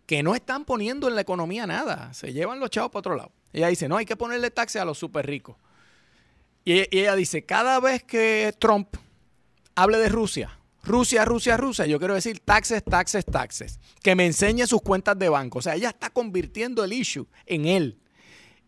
que 0.06 0.22
no 0.22 0.36
están 0.36 0.66
poniendo 0.66 1.08
en 1.08 1.16
la 1.16 1.22
economía 1.22 1.66
nada, 1.66 2.14
se 2.14 2.34
llevan 2.34 2.60
los 2.60 2.70
chavos 2.70 2.92
para 2.92 3.00
otro 3.00 3.16
lado. 3.16 3.32
Ella 3.56 3.70
dice, 3.70 3.88
no, 3.88 3.96
hay 3.96 4.06
que 4.06 4.18
ponerle 4.18 4.52
taxes 4.52 4.82
a 4.82 4.86
los 4.86 4.98
súper 4.98 5.26
ricos. 5.26 5.56
Y, 6.66 6.86
ella 6.92 7.16
dice, 7.16 7.46
cada 7.46 7.80
vez 7.80 8.04
que 8.04 8.54
Trump 8.60 8.98
hable 9.76 9.98
de 9.98 10.10
Rusia, 10.10 10.60
Rusia, 10.84 11.24
Rusia, 11.24 11.56
Rusia, 11.56 11.86
yo 11.86 11.98
quiero 11.98 12.16
decir 12.16 12.42
taxes, 12.42 12.84
taxes, 12.84 13.24
taxes, 13.24 13.80
que 14.04 14.14
me 14.14 14.26
enseñe 14.26 14.68
sus 14.68 14.82
cuentas 14.82 15.18
de 15.18 15.30
banco. 15.30 15.60
O 15.60 15.62
sea, 15.62 15.76
ella 15.76 15.88
está 15.88 16.10
convirtiendo 16.10 16.84
el 16.84 16.92
issue 16.92 17.28
en 17.46 17.66
él. 17.66 17.98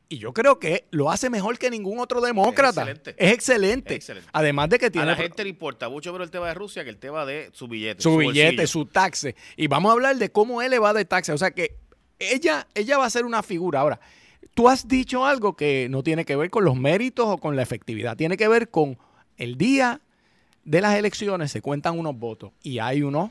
Y 0.08 0.20
yo 0.20 0.32
creo 0.32 0.58
que 0.58 0.88
lo 0.92 1.12
hace 1.12 1.30
mejor 1.30 1.60
que 1.60 1.70
ningún 1.70 2.00
otro 2.00 2.22
demócrata. 2.22 2.90
Es 2.90 3.34
excelente. 3.34 3.96
Es 3.96 3.98
excelente. 3.98 4.30
Además 4.32 4.70
de 4.70 4.80
que 4.80 4.90
tiene. 4.90 5.10
A 5.10 5.12
la 5.12 5.18
gente 5.18 5.44
le 5.44 5.50
importa 5.50 5.90
mucho 5.90 6.14
pero 6.14 6.24
el 6.24 6.32
tema 6.32 6.48
de 6.48 6.54
Rusia 6.54 6.86
que 6.86 6.90
el 6.90 6.98
tema 6.98 7.26
de 7.26 7.50
su 7.52 7.68
billete. 7.68 8.02
Su, 8.02 8.16
billete, 8.16 8.68
su 8.68 8.86
taxe. 8.86 9.36
Y 9.58 9.68
vamos 9.68 9.90
a 9.90 9.94
hablar 9.94 10.16
de 10.16 10.32
cómo 10.32 10.62
él 10.62 10.72
le 10.72 10.80
va 10.80 10.94
de 10.94 11.04
taxe. 11.04 11.34
O 11.34 11.38
sea 11.38 11.52
que 11.52 11.76
ella, 12.20 12.70
ella 12.74 12.98
va 12.98 13.06
a 13.06 13.10
ser 13.10 13.26
una 13.26 13.44
figura. 13.44 13.82
Ahora, 13.82 14.00
Tú 14.58 14.68
has 14.70 14.88
dicho 14.88 15.24
algo 15.24 15.56
que 15.56 15.88
no 15.88 16.02
tiene 16.02 16.26
que 16.26 16.36
ver 16.36 16.50
con 16.50 16.66
los 16.66 16.76
méritos 16.76 17.28
o 17.28 17.38
con 17.38 17.56
la 17.56 17.62
efectividad, 17.62 18.18
tiene 18.18 18.38
que 18.38 18.48
ver 18.48 18.72
con 18.72 18.98
el 19.38 19.56
día 19.56 20.02
de 20.64 20.82
las 20.82 20.96
elecciones 20.96 21.52
se 21.52 21.62
cuentan 21.62 22.00
unos 22.00 22.18
votos 22.18 22.54
y 22.64 22.80
hay 22.80 23.04
unos, 23.04 23.30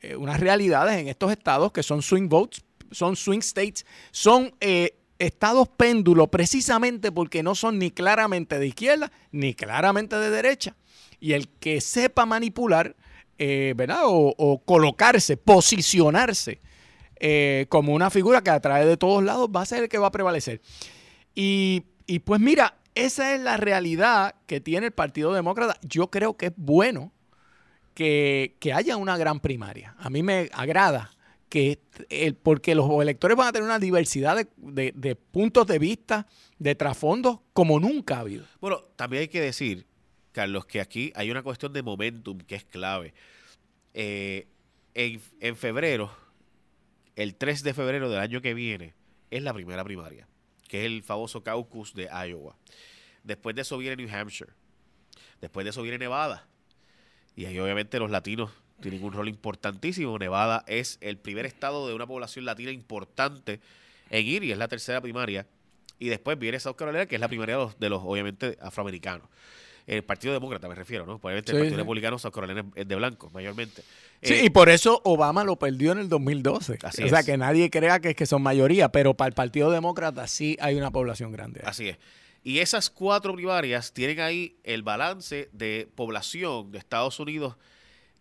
eh, 0.00 0.16
unas 0.16 0.40
realidades 0.40 0.98
en 0.98 1.06
estos 1.06 1.30
estados 1.30 1.70
que 1.70 1.84
son 1.84 2.02
swing 2.02 2.28
votes, 2.28 2.64
son 2.90 3.14
swing 3.14 3.38
states, 3.38 3.86
son 4.10 4.52
eh, 4.58 4.98
estados 5.20 5.68
péndulos 5.68 6.26
precisamente 6.28 7.12
porque 7.12 7.44
no 7.44 7.54
son 7.54 7.78
ni 7.78 7.92
claramente 7.92 8.58
de 8.58 8.66
izquierda 8.66 9.12
ni 9.30 9.54
claramente 9.54 10.16
de 10.16 10.28
derecha. 10.28 10.74
Y 11.20 11.34
el 11.34 11.50
que 11.50 11.80
sepa 11.80 12.26
manipular, 12.26 12.96
eh, 13.38 13.74
¿verdad? 13.76 14.00
o 14.06 14.60
colocarse, 14.66 15.36
posicionarse 15.36 16.60
eh, 17.24 17.66
como 17.68 17.94
una 17.94 18.10
figura 18.10 18.42
que 18.42 18.50
atrae 18.50 18.84
de 18.84 18.96
todos 18.96 19.22
lados, 19.22 19.48
va 19.54 19.62
a 19.62 19.66
ser 19.66 19.84
el 19.84 19.88
que 19.88 19.96
va 19.96 20.08
a 20.08 20.10
prevalecer. 20.10 20.60
Y, 21.36 21.84
pues 22.24 22.40
mira, 22.40 22.78
esa 22.96 23.32
es 23.32 23.40
la 23.40 23.56
realidad 23.56 24.34
que 24.46 24.60
tiene 24.60 24.86
el 24.86 24.92
Partido 24.92 25.32
Demócrata. 25.32 25.78
Yo 25.82 26.10
creo 26.10 26.36
que 26.36 26.46
es 26.46 26.52
bueno 26.56 27.12
que, 27.94 28.56
haya 28.74 28.96
una 28.96 29.16
gran 29.16 29.38
primaria. 29.38 29.94
A 30.00 30.10
mí 30.10 30.24
me 30.24 30.50
agrada 30.52 31.12
que 31.48 31.78
porque 32.42 32.74
los 32.74 32.90
electores 33.00 33.36
van 33.36 33.46
a 33.46 33.52
tener 33.52 33.66
una 33.66 33.78
diversidad 33.78 34.36
de, 34.56 34.92
de, 34.92 35.14
puntos 35.14 35.68
de 35.68 35.78
vista, 35.78 36.26
de 36.58 36.74
trasfondos, 36.74 37.38
como 37.52 37.78
nunca 37.78 38.16
ha 38.16 38.20
habido. 38.20 38.46
Bueno, 38.60 38.80
también 38.96 39.20
hay 39.20 39.28
que 39.28 39.40
decir, 39.40 39.86
Carlos, 40.32 40.66
que 40.66 40.80
aquí 40.80 41.12
hay 41.14 41.30
una 41.30 41.44
cuestión 41.44 41.72
de 41.72 41.84
momentum 41.84 42.38
que 42.38 42.56
es 42.56 42.64
clave. 42.64 43.14
Eh, 43.94 44.48
en, 44.94 45.20
en, 45.38 45.54
febrero 45.56 46.10
el 47.16 47.34
3 47.34 47.62
de 47.62 47.74
febrero 47.74 48.10
del 48.10 48.20
año 48.20 48.40
que 48.40 48.54
viene 48.54 48.94
es 49.30 49.42
la 49.42 49.52
primera 49.52 49.84
primaria, 49.84 50.28
que 50.68 50.80
es 50.80 50.86
el 50.86 51.02
famoso 51.02 51.42
caucus 51.42 51.94
de 51.94 52.08
Iowa. 52.28 52.56
Después 53.24 53.54
de 53.54 53.62
eso 53.62 53.78
viene 53.78 53.96
New 53.96 54.14
Hampshire. 54.14 54.52
Después 55.40 55.64
de 55.64 55.70
eso 55.70 55.82
viene 55.82 55.98
Nevada. 55.98 56.46
Y 57.36 57.46
ahí 57.46 57.58
obviamente 57.58 57.98
los 57.98 58.10
latinos 58.10 58.50
tienen 58.80 59.02
un 59.02 59.12
rol 59.12 59.28
importantísimo. 59.28 60.18
Nevada 60.18 60.64
es 60.66 60.98
el 61.00 61.18
primer 61.18 61.46
estado 61.46 61.86
de 61.88 61.94
una 61.94 62.06
población 62.06 62.44
latina 62.44 62.70
importante 62.70 63.60
en 64.10 64.26
ir 64.26 64.44
y 64.44 64.52
es 64.52 64.58
la 64.58 64.68
tercera 64.68 65.00
primaria. 65.00 65.46
Y 65.98 66.08
después 66.08 66.38
viene 66.38 66.58
South 66.58 66.74
Carolina, 66.74 67.06
que 67.06 67.14
es 67.14 67.20
la 67.20 67.28
primaria 67.28 67.56
de 67.56 67.62
los, 67.62 67.78
de 67.78 67.88
los 67.88 68.02
obviamente, 68.04 68.58
afroamericanos. 68.60 69.28
El 69.86 70.04
Partido 70.04 70.32
Demócrata 70.32 70.68
me 70.68 70.74
refiero, 70.74 71.06
¿no? 71.06 71.14
Obviamente 71.14 71.52
el 71.52 71.58
Partido 71.58 71.78
Republicano 71.78 72.18
South 72.18 72.32
Carolina 72.32 72.64
es 72.74 72.86
de 72.86 72.94
blanco, 72.94 73.30
mayormente. 73.32 73.82
Sí, 74.22 74.34
eh, 74.34 74.44
y 74.44 74.50
por 74.50 74.68
eso 74.68 75.00
Obama 75.04 75.42
lo 75.42 75.56
perdió 75.56 75.92
en 75.92 75.98
el 75.98 76.08
2012. 76.08 76.78
o 76.82 77.08
sea, 77.08 77.22
que 77.24 77.36
nadie 77.36 77.70
crea 77.70 78.00
que, 78.00 78.10
es 78.10 78.16
que 78.16 78.26
son 78.26 78.42
mayoría, 78.42 78.90
pero 78.90 79.14
para 79.14 79.28
el 79.28 79.34
Partido 79.34 79.70
Demócrata 79.70 80.26
sí 80.26 80.56
hay 80.60 80.76
una 80.76 80.90
población 80.90 81.32
grande. 81.32 81.62
Así 81.64 81.88
es. 81.88 81.98
Y 82.44 82.58
esas 82.58 82.90
cuatro 82.90 83.34
primarias 83.34 83.92
tienen 83.92 84.20
ahí 84.20 84.56
el 84.64 84.82
balance 84.82 85.48
de 85.52 85.88
población 85.94 86.72
de 86.72 86.78
Estados 86.78 87.18
Unidos 87.20 87.56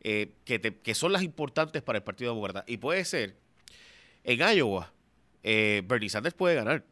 eh, 0.04 0.34
que, 0.45 0.95
son 0.95 1.12
las 1.12 1.21
importantes 1.21 1.82
para 1.82 1.97
el 1.97 2.04
Partido 2.04 2.32
Demócrata. 2.32 2.63
Y 2.67 2.78
puede 2.78 3.06
ser, 3.06 3.36
en 4.24 4.39
Iowa, 4.39 4.91
eh, 5.43 5.84
Bernie 5.86 6.10
Sanders 6.10 6.36
puede 6.36 6.56
ganar. 6.56 6.84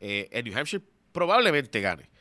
en 0.00 0.44
New 0.44 0.56
Hampshire 0.56 0.82
probablemente 1.12 1.80
gane. 1.80 2.11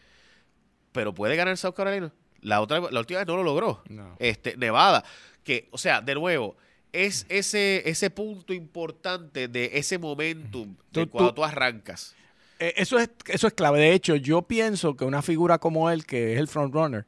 Pero 0.92 1.14
puede 1.14 1.36
ganar 1.36 1.58
South 1.58 1.74
Carolina. 1.74 2.12
La, 2.42 2.62
otra, 2.62 2.80
la 2.80 3.00
última 3.00 3.20
vez 3.20 3.28
no 3.28 3.38
lo 3.38 3.44
logró. 3.44 3.84
Este, 4.20 4.58
Nevada 4.58 5.04
que, 5.44 5.68
o 5.72 5.78
sea, 5.78 6.02
de 6.02 6.16
nuevo, 6.16 6.56
es 6.92 7.26
ese, 7.30 7.90
ese 7.90 8.10
punto 8.10 8.54
importante 8.54 9.48
de 9.48 9.72
ese 9.74 9.98
momentum 9.98 10.76
de 10.92 11.08
cuando 11.08 11.34
tú, 11.34 11.44
arrancas. 11.44 12.16
Eh, 12.60 12.74
eso 12.78 13.00
es, 13.00 13.10
eso 13.28 13.48
es 13.48 13.54
clave. 13.54 13.80
De 13.80 13.94
hecho, 13.94 14.16
yo 14.16 14.42
pienso 14.42 14.96
que 14.96 15.06
una 15.06 15.22
figura 15.22 15.58
como 15.58 15.90
él, 15.90 16.06
que 16.06 16.34
es 16.34 16.40
el 16.40 16.48
frontrunner, 16.48 17.06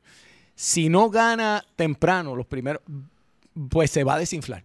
si 0.55 0.89
no 0.89 1.09
gana 1.09 1.63
temprano 1.75 2.35
los 2.35 2.47
primeros, 2.47 2.81
pues 3.69 3.91
se 3.91 4.03
va 4.03 4.15
a 4.15 4.19
desinflar. 4.19 4.63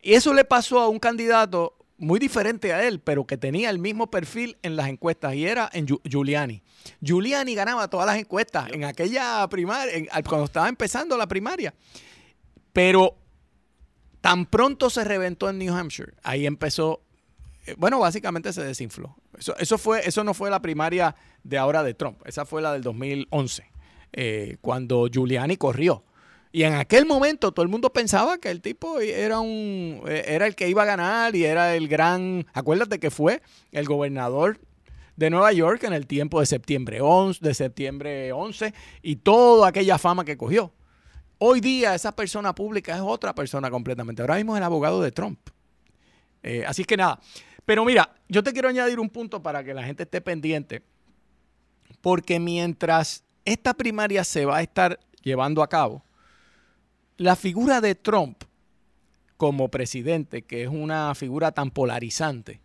Y 0.00 0.14
eso 0.14 0.32
le 0.32 0.44
pasó 0.44 0.80
a 0.80 0.88
un 0.88 0.98
candidato 0.98 1.74
muy 1.98 2.18
diferente 2.20 2.72
a 2.72 2.86
él, 2.86 3.00
pero 3.00 3.26
que 3.26 3.36
tenía 3.36 3.70
el 3.70 3.78
mismo 3.78 4.10
perfil 4.10 4.56
en 4.62 4.76
las 4.76 4.88
encuestas 4.88 5.34
y 5.34 5.46
era 5.46 5.68
en 5.72 5.86
Giuliani. 5.86 6.62
Giuliani 7.00 7.54
ganaba 7.54 7.88
todas 7.88 8.06
las 8.06 8.16
encuestas 8.16 8.70
en 8.72 8.84
aquella 8.84 9.46
primaria, 9.48 10.08
cuando 10.26 10.44
estaba 10.44 10.68
empezando 10.68 11.16
la 11.16 11.26
primaria. 11.26 11.74
Pero 12.72 13.16
tan 14.20 14.46
pronto 14.46 14.90
se 14.90 15.04
reventó 15.04 15.50
en 15.50 15.58
New 15.58 15.74
Hampshire, 15.74 16.14
ahí 16.22 16.46
empezó 16.46 17.02
bueno, 17.76 17.98
básicamente 17.98 18.52
se 18.52 18.62
desinfló. 18.62 19.16
Eso, 19.38 19.54
eso, 19.58 19.78
fue, 19.78 20.00
eso 20.06 20.24
no 20.24 20.34
fue 20.34 20.50
la 20.50 20.62
primaria 20.62 21.14
de 21.42 21.58
ahora 21.58 21.82
de 21.82 21.94
Trump, 21.94 22.20
esa 22.24 22.44
fue 22.44 22.62
la 22.62 22.72
del 22.72 22.82
2011, 22.82 23.70
eh, 24.12 24.56
cuando 24.60 25.06
Giuliani 25.08 25.56
corrió. 25.56 26.04
Y 26.50 26.62
en 26.62 26.74
aquel 26.74 27.04
momento 27.04 27.52
todo 27.52 27.62
el 27.62 27.68
mundo 27.68 27.92
pensaba 27.92 28.38
que 28.38 28.50
el 28.50 28.62
tipo 28.62 29.00
era 29.00 29.40
un 29.40 30.02
era 30.06 30.46
el 30.46 30.54
que 30.54 30.68
iba 30.68 30.82
a 30.82 30.86
ganar 30.86 31.36
y 31.36 31.44
era 31.44 31.74
el 31.74 31.88
gran, 31.88 32.46
acuérdate 32.54 32.98
que 32.98 33.10
fue 33.10 33.42
el 33.70 33.84
gobernador 33.86 34.58
de 35.16 35.30
Nueva 35.30 35.52
York 35.52 35.82
en 35.84 35.92
el 35.92 36.06
tiempo 36.06 36.40
de 36.40 36.46
septiembre 36.46 37.00
11, 37.00 37.44
de 37.44 37.52
septiembre 37.52 38.32
11 38.32 38.72
y 39.02 39.16
toda 39.16 39.68
aquella 39.68 39.98
fama 39.98 40.24
que 40.24 40.36
cogió. 40.36 40.72
Hoy 41.38 41.60
día 41.60 41.94
esa 41.94 42.14
persona 42.16 42.54
pública 42.54 42.94
es 42.94 43.00
otra 43.00 43.34
persona 43.34 43.70
completamente. 43.70 44.22
Ahora 44.22 44.36
mismo 44.36 44.54
es 44.54 44.58
el 44.58 44.64
abogado 44.64 45.02
de 45.02 45.12
Trump. 45.12 45.38
Eh, 46.42 46.64
así 46.66 46.84
que 46.84 46.96
nada. 46.96 47.20
Pero 47.64 47.84
mira, 47.84 48.14
yo 48.28 48.42
te 48.42 48.52
quiero 48.52 48.68
añadir 48.68 48.98
un 48.98 49.10
punto 49.10 49.42
para 49.42 49.62
que 49.62 49.74
la 49.74 49.82
gente 49.82 50.04
esté 50.04 50.20
pendiente. 50.20 50.82
Porque 52.00 52.40
mientras 52.40 53.24
esta 53.44 53.74
primaria 53.74 54.24
se 54.24 54.44
va 54.44 54.58
a 54.58 54.62
estar 54.62 54.98
llevando 55.22 55.62
a 55.62 55.68
cabo, 55.68 56.04
la 57.18 57.36
figura 57.36 57.80
de 57.80 57.94
Trump 57.94 58.44
como 59.36 59.68
presidente, 59.68 60.42
que 60.42 60.62
es 60.62 60.68
una 60.68 61.14
figura 61.14 61.52
tan 61.52 61.70
polarizante, 61.70 62.60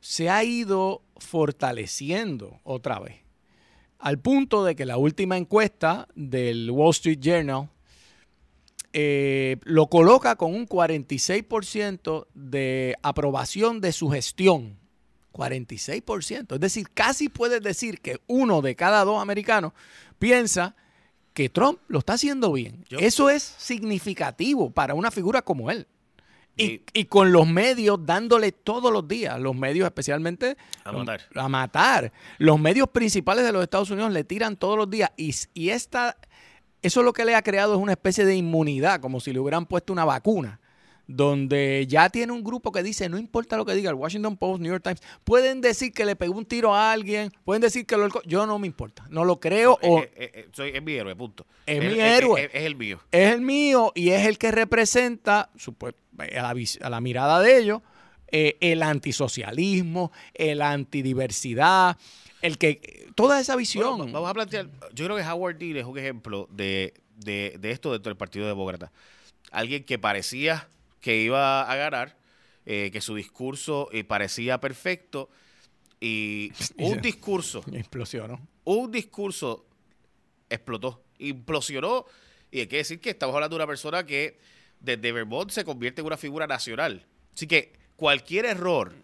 se 0.00 0.28
ha 0.28 0.44
ido 0.44 1.02
fortaleciendo 1.16 2.60
otra 2.64 2.98
vez. 2.98 3.16
Al 3.98 4.18
punto 4.18 4.64
de 4.64 4.74
que 4.74 4.84
la 4.84 4.96
última 4.96 5.36
encuesta 5.36 6.08
del 6.14 6.70
Wall 6.72 6.90
Street 6.90 7.20
Journal 7.20 7.70
eh, 8.92 9.58
lo 9.62 9.86
coloca 9.86 10.34
con 10.34 10.54
un 10.54 10.68
46% 10.68 12.26
de 12.34 12.96
aprobación 13.02 13.80
de 13.80 13.92
su 13.92 14.10
gestión. 14.10 14.76
46%. 15.32 16.54
Es 16.54 16.60
decir, 16.60 16.90
casi 16.92 17.28
puedes 17.28 17.62
decir 17.62 18.00
que 18.00 18.20
uno 18.26 18.60
de 18.60 18.74
cada 18.76 19.04
dos 19.04 19.22
americanos 19.22 19.72
piensa 20.18 20.74
que 21.34 21.48
Trump 21.48 21.78
lo 21.88 21.98
está 21.98 22.14
haciendo 22.14 22.52
bien. 22.52 22.84
Eso 22.90 23.30
es 23.30 23.42
significativo 23.42 24.70
para 24.70 24.94
una 24.94 25.10
figura 25.10 25.42
como 25.42 25.70
él. 25.70 25.86
Y, 26.54 26.82
y, 26.92 27.06
con 27.06 27.32
los 27.32 27.46
medios 27.46 28.04
dándole 28.04 28.52
todos 28.52 28.92
los 28.92 29.08
días, 29.08 29.40
los 29.40 29.56
medios 29.56 29.86
especialmente 29.86 30.58
a 30.84 30.92
matar. 30.92 31.20
A 31.34 31.48
matar. 31.48 32.12
Los 32.36 32.60
medios 32.60 32.88
principales 32.90 33.46
de 33.46 33.52
los 33.52 33.62
Estados 33.62 33.90
Unidos 33.90 34.12
le 34.12 34.22
tiran 34.22 34.56
todos 34.56 34.76
los 34.76 34.90
días. 34.90 35.10
Y, 35.16 35.34
y 35.54 35.70
esta, 35.70 36.18
eso 36.82 37.02
lo 37.02 37.14
que 37.14 37.24
le 37.24 37.34
ha 37.34 37.42
creado 37.42 37.74
es 37.74 37.80
una 37.80 37.92
especie 37.92 38.26
de 38.26 38.36
inmunidad, 38.36 39.00
como 39.00 39.18
si 39.18 39.32
le 39.32 39.40
hubieran 39.40 39.64
puesto 39.64 39.94
una 39.94 40.04
vacuna 40.04 40.60
donde 41.14 41.86
ya 41.88 42.08
tiene 42.08 42.32
un 42.32 42.42
grupo 42.42 42.72
que 42.72 42.82
dice, 42.82 43.08
no 43.08 43.18
importa 43.18 43.56
lo 43.56 43.64
que 43.64 43.74
diga 43.74 43.90
el 43.90 43.96
Washington 43.96 44.36
Post, 44.36 44.62
New 44.62 44.72
York 44.72 44.82
Times, 44.82 45.02
pueden 45.24 45.60
decir 45.60 45.92
que 45.92 46.04
le 46.04 46.16
pegó 46.16 46.36
un 46.36 46.46
tiro 46.46 46.74
a 46.74 46.92
alguien, 46.92 47.30
pueden 47.44 47.60
decir 47.60 47.86
que 47.86 47.96
lo... 47.96 48.08
Yo 48.24 48.46
no 48.46 48.58
me 48.58 48.66
importa, 48.66 49.06
no 49.10 49.24
lo 49.24 49.38
creo. 49.40 49.78
o, 49.82 50.02
es, 50.16 50.30
es, 50.56 50.82
mi 50.82 50.94
héroe, 50.94 51.14
punto. 51.14 51.46
Es, 51.66 51.80
mi 51.80 52.00
héroe. 52.00 52.50
Es, 52.52 52.62
el 52.64 52.76
mío. 52.76 53.00
Es 53.10 53.32
el 53.32 53.40
mío 53.40 53.92
y 53.94 54.10
es 54.10 54.26
el 54.26 54.38
que 54.38 54.50
representa, 54.50 55.50
a 56.18 56.24
la, 56.42 56.54
a 56.80 56.90
la 56.90 57.00
mirada 57.00 57.40
de 57.40 57.58
ellos, 57.58 57.82
eh, 58.28 58.56
el 58.60 58.82
antisocialismo, 58.82 60.12
el 60.34 60.62
antidiversidad, 60.62 61.96
el 62.40 62.58
que... 62.58 63.02
Toda 63.14 63.38
esa 63.38 63.56
visión. 63.56 64.10
vamos 64.10 64.30
a 64.30 64.32
plantear, 64.32 64.70
yo 64.94 65.04
creo 65.04 65.18
que 65.18 65.22
Howard 65.22 65.58
Dean 65.58 65.76
es 65.76 65.84
un 65.84 65.98
ejemplo 65.98 66.48
de, 66.50 66.94
de, 67.16 67.56
de 67.60 67.70
esto 67.70 67.92
dentro 67.92 68.08
del 68.08 68.16
Partido 68.16 68.46
Demócrata. 68.46 68.90
Alguien 69.50 69.84
que 69.84 69.98
parecía 69.98 70.66
que 71.02 71.18
iba 71.18 71.70
a 71.70 71.76
ganar, 71.76 72.16
eh, 72.64 72.88
que 72.90 73.02
su 73.02 73.14
discurso 73.14 73.90
eh, 73.92 74.04
parecía 74.04 74.58
perfecto 74.58 75.28
y 76.00 76.50
un 76.78 77.02
discurso 77.02 77.62
explosionó. 77.72 78.40
Un 78.64 78.90
discurso 78.90 79.66
explotó, 80.48 81.04
implosionó 81.18 82.06
y 82.50 82.60
hay 82.60 82.66
que 82.66 82.78
decir 82.78 83.00
que 83.00 83.10
estamos 83.10 83.34
hablando 83.34 83.56
de 83.56 83.62
una 83.62 83.66
persona 83.66 84.06
que 84.06 84.38
desde 84.80 85.12
Vermont 85.12 85.50
se 85.50 85.64
convierte 85.64 86.00
en 86.00 86.06
una 86.06 86.16
figura 86.16 86.46
nacional. 86.46 87.04
Así 87.34 87.46
que 87.46 87.74
cualquier 87.96 88.46
error 88.46 88.94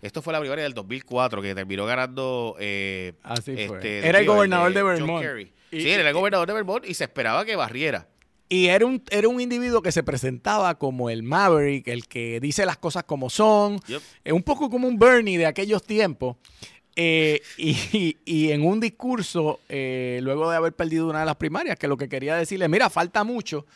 esto 0.00 0.22
fue 0.22 0.32
la 0.32 0.40
primaria 0.40 0.62
del 0.64 0.74
2004 0.74 1.42
que 1.42 1.54
terminó 1.54 1.84
ganando. 1.84 2.56
Eh, 2.60 3.14
Así 3.22 3.66
fue. 3.66 3.78
Este, 3.78 4.06
era 4.06 4.20
el 4.20 4.26
gobernador 4.26 4.72
de, 4.72 4.82
Vermont. 4.82 5.26
sí, 5.70 5.90
era 5.90 6.08
el 6.08 6.14
gobernador 6.14 6.46
de 6.46 6.54
Vermont 6.54 6.86
y 6.86 6.94
se 6.94 7.04
esperaba 7.04 7.44
que 7.44 7.56
barriera. 7.56 8.06
Y 8.48 8.66
era 8.66 8.86
un, 8.86 9.02
era 9.10 9.28
un 9.28 9.40
individuo 9.40 9.82
que 9.82 9.92
se 9.92 10.02
presentaba 10.02 10.78
como 10.78 11.10
el 11.10 11.22
Maverick, 11.22 11.86
el 11.88 12.06
que 12.06 12.40
dice 12.40 12.64
las 12.64 12.78
cosas 12.78 13.04
como 13.04 13.28
son, 13.28 13.80
Es 14.24 14.32
un 14.32 14.42
poco 14.42 14.70
como 14.70 14.88
un 14.88 14.98
Bernie 14.98 15.36
de 15.36 15.46
aquellos 15.46 15.84
tiempos. 15.84 16.36
Eh, 17.00 17.40
y, 17.56 18.50
en 18.50 18.66
un 18.66 18.80
discurso, 18.80 19.60
eh, 19.68 20.18
luego 20.22 20.50
de 20.50 20.56
haber 20.56 20.72
perdido 20.72 21.08
una 21.08 21.20
de 21.20 21.26
las 21.26 21.36
primarias, 21.36 21.78
que 21.78 21.86
lo 21.86 21.96
que 21.96 22.08
quería 22.08 22.34
decirle, 22.34 22.68
mira, 22.68 22.90
falta 22.90 23.22
mucho, 23.22 23.66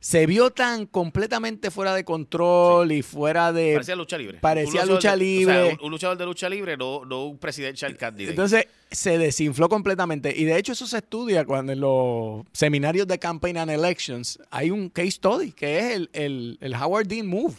se 0.00 0.26
vio 0.26 0.50
tan 0.50 0.86
completamente 0.86 1.70
fuera 1.70 1.94
de 1.94 2.04
control 2.04 2.90
y 2.90 3.02
fuera 3.02 3.52
de... 3.52 3.74
Parecía 3.74 3.96
lucha 3.96 4.16
libre. 4.16 4.38
Parecía 4.40 4.86
lucha 4.86 5.14
libre. 5.14 5.78
un, 5.82 5.90
luchador 5.90 6.16
de 6.16 6.24
lucha 6.24 6.48
libre, 6.48 6.78
no, 6.78 7.04
no 7.04 7.26
un 7.26 7.38
presidential 7.38 7.94
candidate. 7.98 8.30
Entonces 8.30 8.66
se 8.90 9.18
desinfló 9.18 9.68
completamente. 9.68 10.34
Y 10.34 10.44
de 10.44 10.56
hecho 10.56 10.72
eso 10.72 10.86
se 10.86 10.98
estudia 10.98 11.44
cuando 11.44 11.72
en 11.72 11.80
los 11.80 12.46
seminarios 12.52 13.06
de 13.06 13.18
Campaign 13.18 13.58
and 13.58 13.70
Elections 13.70 14.38
hay 14.50 14.70
un 14.70 14.88
case 14.88 15.12
study 15.12 15.52
que 15.52 15.78
es 15.78 15.96
el, 15.96 16.10
el, 16.14 16.58
el 16.62 16.74
Howard 16.74 17.06
Dean 17.06 17.26
Move. 17.26 17.56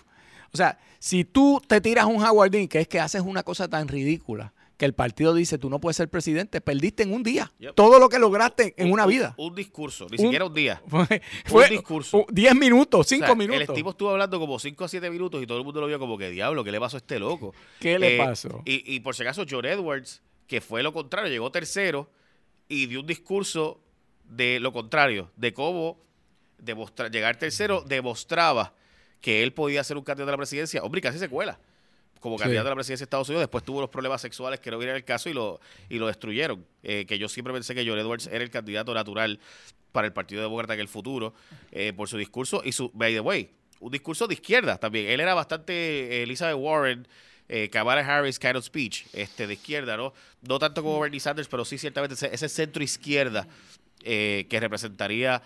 O 0.51 0.57
sea, 0.57 0.79
si 0.97 1.23
tú 1.23 1.61
te 1.65 1.79
tiras 1.79 2.05
un 2.05 2.23
Howard 2.23 2.49
Dean, 2.49 2.67
que 2.67 2.79
es 2.79 2.87
que 2.87 2.99
haces 2.99 3.21
una 3.21 3.43
cosa 3.43 3.67
tan 3.67 3.87
ridícula, 3.87 4.51
que 4.81 4.85
el 4.87 4.95
partido 4.95 5.35
dice 5.35 5.59
tú 5.59 5.69
no 5.69 5.79
puedes 5.79 5.95
ser 5.95 6.09
presidente, 6.09 6.59
perdiste 6.59 7.03
en 7.03 7.13
un 7.13 7.21
día. 7.21 7.53
Todo 7.75 7.99
lo 7.99 8.09
que 8.09 8.17
lograste 8.17 8.73
en 8.77 8.91
una 8.91 9.05
vida. 9.05 9.35
Un, 9.37 9.53
discurso, 9.53 10.07
ni 10.09 10.17
siquiera 10.17 10.45
un 10.45 10.55
día. 10.55 10.81
Fue, 10.87 11.05
un 11.51 11.61
discurso. 11.69 12.25
10 12.31 12.55
minutos, 12.55 13.05
5 13.05 13.35
minutos. 13.35 13.61
El 13.69 13.75
tipo 13.75 13.91
estuvo 13.91 14.09
hablando 14.09 14.39
como 14.39 14.57
5 14.57 14.83
a 14.83 14.87
7 14.87 15.11
minutos 15.11 15.43
y 15.43 15.45
todo 15.45 15.59
el 15.59 15.63
mundo 15.63 15.81
lo 15.81 15.85
vio 15.85 15.99
como 15.99 16.17
que 16.17 16.31
diablo, 16.31 16.63
¿qué 16.63 16.71
le 16.71 16.79
pasó 16.79 16.97
a 16.97 17.01
este 17.01 17.19
loco? 17.19 17.53
¿Qué 17.79 17.99
le 17.99 18.15
eh, 18.15 18.17
pasó? 18.17 18.63
Y, 18.65 18.99
por 19.01 19.13
si 19.13 19.21
acaso, 19.21 19.45
John 19.47 19.65
Edwards, 19.65 20.23
que 20.47 20.61
fue 20.61 20.81
lo 20.81 20.93
contrario, 20.93 21.29
llegó 21.29 21.51
tercero 21.51 22.09
y 22.67 22.87
dio 22.87 23.01
un 23.01 23.05
discurso 23.05 23.83
de 24.23 24.59
lo 24.59 24.73
contrario, 24.73 25.29
de 25.35 25.53
cómo 25.53 26.03
llegar 27.11 27.37
tercero 27.37 27.83
demostraba 27.85 28.73
que 29.19 29.43
él 29.43 29.53
podía 29.53 29.83
ser 29.83 29.97
un 29.97 30.03
candidato 30.03 30.29
a 30.29 30.31
la 30.31 30.37
presidencia. 30.37 30.81
Hombre, 30.81 31.01
casi 31.01 31.19
se 31.19 31.29
cuela 31.29 31.59
como 32.21 32.37
candidato 32.37 32.67
a 32.67 32.69
la 32.69 32.75
presidencia 32.75 33.03
de 33.03 33.07
Estados 33.07 33.27
Unidos. 33.27 33.41
Después 33.41 33.65
tuvo 33.65 33.81
los 33.81 33.89
problemas 33.89 34.21
sexuales 34.21 34.61
que 34.61 34.71
no 34.71 34.77
vienen 34.77 34.95
el 34.95 35.03
caso 35.03 35.29
y 35.29 35.33
lo, 35.33 35.59
y 35.89 35.97
lo 35.99 36.07
destruyeron. 36.07 36.65
Eh, 36.83 37.05
que 37.05 37.19
yo 37.19 37.27
siempre 37.27 37.53
pensé 37.53 37.75
que 37.75 37.85
John 37.85 37.99
Edwards 37.99 38.27
era 38.27 38.43
el 38.43 38.49
candidato 38.49 38.93
natural 38.93 39.39
para 39.91 40.07
el 40.07 40.13
Partido 40.13 40.41
Demócrata 40.41 40.73
en 40.73 40.79
el 40.79 40.87
futuro 40.87 41.33
eh, 41.71 41.93
por 41.93 42.07
su 42.07 42.17
discurso 42.17 42.61
y 42.63 42.71
su, 42.71 42.91
by 42.93 43.13
the 43.13 43.19
way, 43.19 43.49
un 43.79 43.91
discurso 43.91 44.27
de 44.27 44.35
izquierda 44.35 44.77
también. 44.77 45.07
Él 45.07 45.19
era 45.19 45.33
bastante 45.33 45.73
eh, 45.73 46.23
Elizabeth 46.23 46.57
Warren, 46.57 47.07
eh, 47.49 47.69
Kamala 47.69 48.01
Harris 48.01 48.39
kind 48.39 48.55
of 48.55 48.63
speech, 48.63 49.05
este, 49.13 49.47
de 49.47 49.53
izquierda, 49.53 49.97
¿no? 49.97 50.13
No 50.41 50.59
tanto 50.59 50.83
como 50.83 50.99
Bernie 50.99 51.19
Sanders, 51.19 51.47
pero 51.47 51.65
sí 51.65 51.77
ciertamente 51.77 52.15
ese, 52.31 52.49
centro 52.49 52.83
izquierda 52.83 53.47
que 54.03 54.57
representaría 54.59 55.43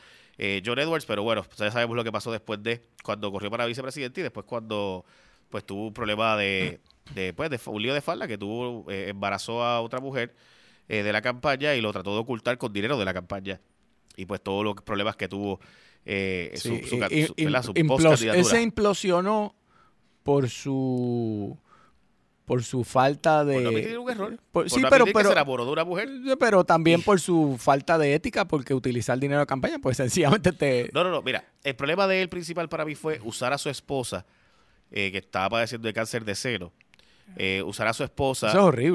John 0.65 0.79
Edwards, 0.79 1.05
pero 1.05 1.23
bueno, 1.23 1.45
ya 1.57 1.71
sabemos 1.71 1.97
lo 1.97 2.05
que 2.05 2.11
pasó 2.11 2.31
después 2.31 2.63
de 2.63 2.81
cuando 3.03 3.29
corrió 3.29 3.51
para 3.51 3.65
vicepresidente 3.65 4.21
y 4.21 4.23
después 4.23 4.45
cuando 4.45 5.03
pues 5.49 5.65
tuvo 5.65 5.87
un 5.87 5.93
problema 5.93 6.35
de, 6.37 6.79
de, 7.13 7.33
pues, 7.33 7.49
de 7.49 7.59
un 7.65 7.81
lío 7.81 7.93
de 7.93 8.01
falda 8.01 8.27
que 8.27 8.37
tuvo, 8.37 8.89
eh, 8.91 9.09
embarazó 9.09 9.63
a 9.63 9.81
otra 9.81 9.99
mujer 9.99 10.35
eh, 10.87 11.03
de 11.03 11.13
la 11.13 11.21
campaña 11.21 11.75
y 11.75 11.81
lo 11.81 11.91
trató 11.91 12.13
de 12.13 12.19
ocultar 12.19 12.57
con 12.57 12.73
dinero 12.73 12.97
de 12.97 13.05
la 13.05 13.13
campaña. 13.13 13.59
Y 14.17 14.25
pues 14.25 14.41
todos 14.41 14.63
los 14.63 14.75
problemas 14.75 15.15
que 15.15 15.27
tuvo 15.27 15.59
eh, 16.05 16.53
su, 16.55 16.73
Ese 17.09 18.61
implosionó 18.61 19.55
por 20.23 20.49
su 20.49 21.57
por 22.45 22.63
su 22.63 22.83
falta 22.83 23.43
de 23.43 23.63
por 23.63 23.99
un 23.99 24.09
error. 24.09 24.39
sí, 24.67 24.81
pero, 24.87 25.05
pero 25.05 25.29
se 25.29 25.33
enamoró 25.33 25.65
de 25.65 25.71
una 25.71 25.83
mujer. 25.83 26.07
Pero 26.39 26.63
también 26.63 27.01
por 27.01 27.19
su 27.19 27.57
falta 27.59 27.97
de 27.97 28.13
ética, 28.13 28.45
porque 28.45 28.73
utilizar 28.73 29.19
dinero 29.19 29.39
de 29.39 29.47
campaña, 29.47 29.79
pues 29.79 29.97
sencillamente 29.97 30.51
te. 30.51 30.89
No, 30.93 31.03
no, 31.03 31.09
no. 31.09 31.21
Mira, 31.23 31.43
el 31.63 31.75
problema 31.75 32.07
de 32.07 32.21
él 32.21 32.29
principal 32.29 32.69
para 32.69 32.85
mí 32.85 32.93
fue 32.93 33.19
usar 33.23 33.51
a 33.51 33.57
su 33.57 33.69
esposa 33.69 34.25
eh, 34.95 35.11
que 35.11 35.19
estaba 35.19 35.49
padeciendo 35.49 35.87
de 35.87 35.93
cáncer 35.93 36.25
de 36.25 36.33
seno, 36.33 36.73
eh, 37.37 37.61
usar 37.63 37.87
a 37.87 37.93
su 37.93 38.03
esposa 38.03 38.53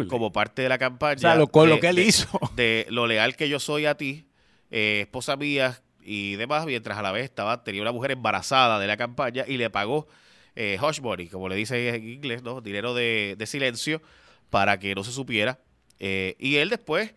como 0.08 0.32
parte 0.32 0.62
de 0.62 0.68
la 0.70 0.78
campaña. 0.78 1.34
lo, 1.34 1.48
con 1.48 1.68
lo 1.68 1.78
que 1.78 1.88
él 1.88 1.98
hizo. 1.98 2.28
De 2.56 2.86
lo 2.88 3.06
leal 3.06 3.36
que 3.36 3.48
yo 3.48 3.60
soy 3.60 3.84
a 3.84 3.96
ti, 3.96 4.28
eh, 4.70 5.00
esposa 5.02 5.36
mía 5.36 5.82
y 6.02 6.36
demás, 6.36 6.64
mientras 6.64 6.96
a 6.96 7.02
la 7.02 7.12
vez 7.12 7.24
estaba, 7.24 7.62
tenía 7.64 7.82
una 7.82 7.92
mujer 7.92 8.12
embarazada 8.12 8.78
de 8.78 8.86
la 8.86 8.96
campaña 8.96 9.44
y 9.46 9.58
le 9.58 9.68
pagó 9.68 10.08
eh, 10.56 10.78
hush 10.82 11.00
money, 11.00 11.28
como 11.28 11.50
le 11.50 11.56
dice 11.56 11.90
en 11.90 12.08
inglés, 12.08 12.42
¿no? 12.42 12.62
dinero 12.62 12.94
de, 12.94 13.34
de 13.36 13.46
silencio 13.46 14.00
para 14.48 14.78
que 14.78 14.94
no 14.94 15.04
se 15.04 15.12
supiera. 15.12 15.58
y 15.98 16.56
él 16.56 16.70
después 16.70 17.12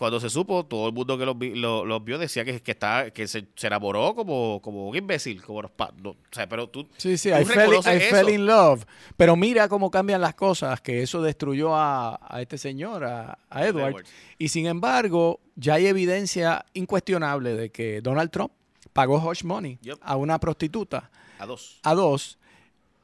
cuando 0.00 0.18
se 0.18 0.30
supo, 0.30 0.64
todo 0.64 0.88
el 0.88 0.94
mundo 0.94 1.18
que 1.18 1.26
los, 1.26 1.38
vi- 1.38 1.54
los 1.54 2.02
vio 2.04 2.16
decía 2.18 2.42
que, 2.44 2.60
que, 2.62 2.70
estaba, 2.70 3.10
que 3.10 3.28
se, 3.28 3.46
se 3.54 3.66
enamoró 3.66 4.14
como, 4.14 4.60
como 4.62 4.88
un 4.88 4.96
imbécil. 4.96 5.42
Como 5.42 5.60
los 5.60 5.70
no, 6.02 6.10
o 6.10 6.16
sea, 6.32 6.48
pero 6.48 6.68
tú, 6.70 6.88
Sí, 6.96 7.18
sí, 7.18 7.28
tú 7.30 7.36
I 7.36 7.44
fell, 7.44 7.70
I 7.74 8.00
fell 8.00 8.30
in 8.30 8.46
love. 8.46 8.84
Pero 9.18 9.36
mira 9.36 9.68
cómo 9.68 9.90
cambian 9.90 10.22
las 10.22 10.34
cosas, 10.34 10.80
que 10.80 11.02
eso 11.02 11.20
destruyó 11.20 11.76
a, 11.76 12.18
a 12.26 12.40
este 12.40 12.56
señor, 12.56 13.04
a, 13.04 13.38
a 13.50 13.66
Edward. 13.66 14.04
Y 14.38 14.48
sin 14.48 14.66
embargo, 14.66 15.38
ya 15.54 15.74
hay 15.74 15.86
evidencia 15.86 16.64
incuestionable 16.72 17.54
de 17.54 17.70
que 17.70 18.00
Donald 18.00 18.30
Trump 18.30 18.52
pagó 18.94 19.18
hush 19.18 19.44
money 19.44 19.78
Yep. 19.82 19.98
a 20.00 20.16
una 20.16 20.40
prostituta, 20.40 21.10
a 21.38 21.44
dos. 21.44 21.78
a 21.82 21.94
dos, 21.94 22.38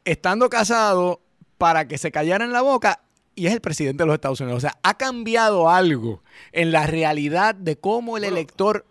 estando 0.04 0.48
casado 0.48 1.20
para 1.58 1.86
que 1.88 1.98
se 1.98 2.10
callara 2.10 2.44
en 2.44 2.52
la 2.52 2.62
boca 2.62 3.00
y 3.36 3.46
es 3.46 3.52
el 3.52 3.60
presidente 3.60 4.02
de 4.02 4.06
los 4.08 4.14
Estados 4.14 4.40
Unidos. 4.40 4.58
O 4.58 4.60
sea, 4.60 4.76
ha 4.82 4.96
cambiado 4.98 5.70
algo 5.70 6.22
en 6.52 6.72
la 6.72 6.86
realidad 6.86 7.54
de 7.54 7.76
cómo 7.78 8.16
el 8.16 8.22
Bueno, 8.24 8.36
elector 8.36 8.84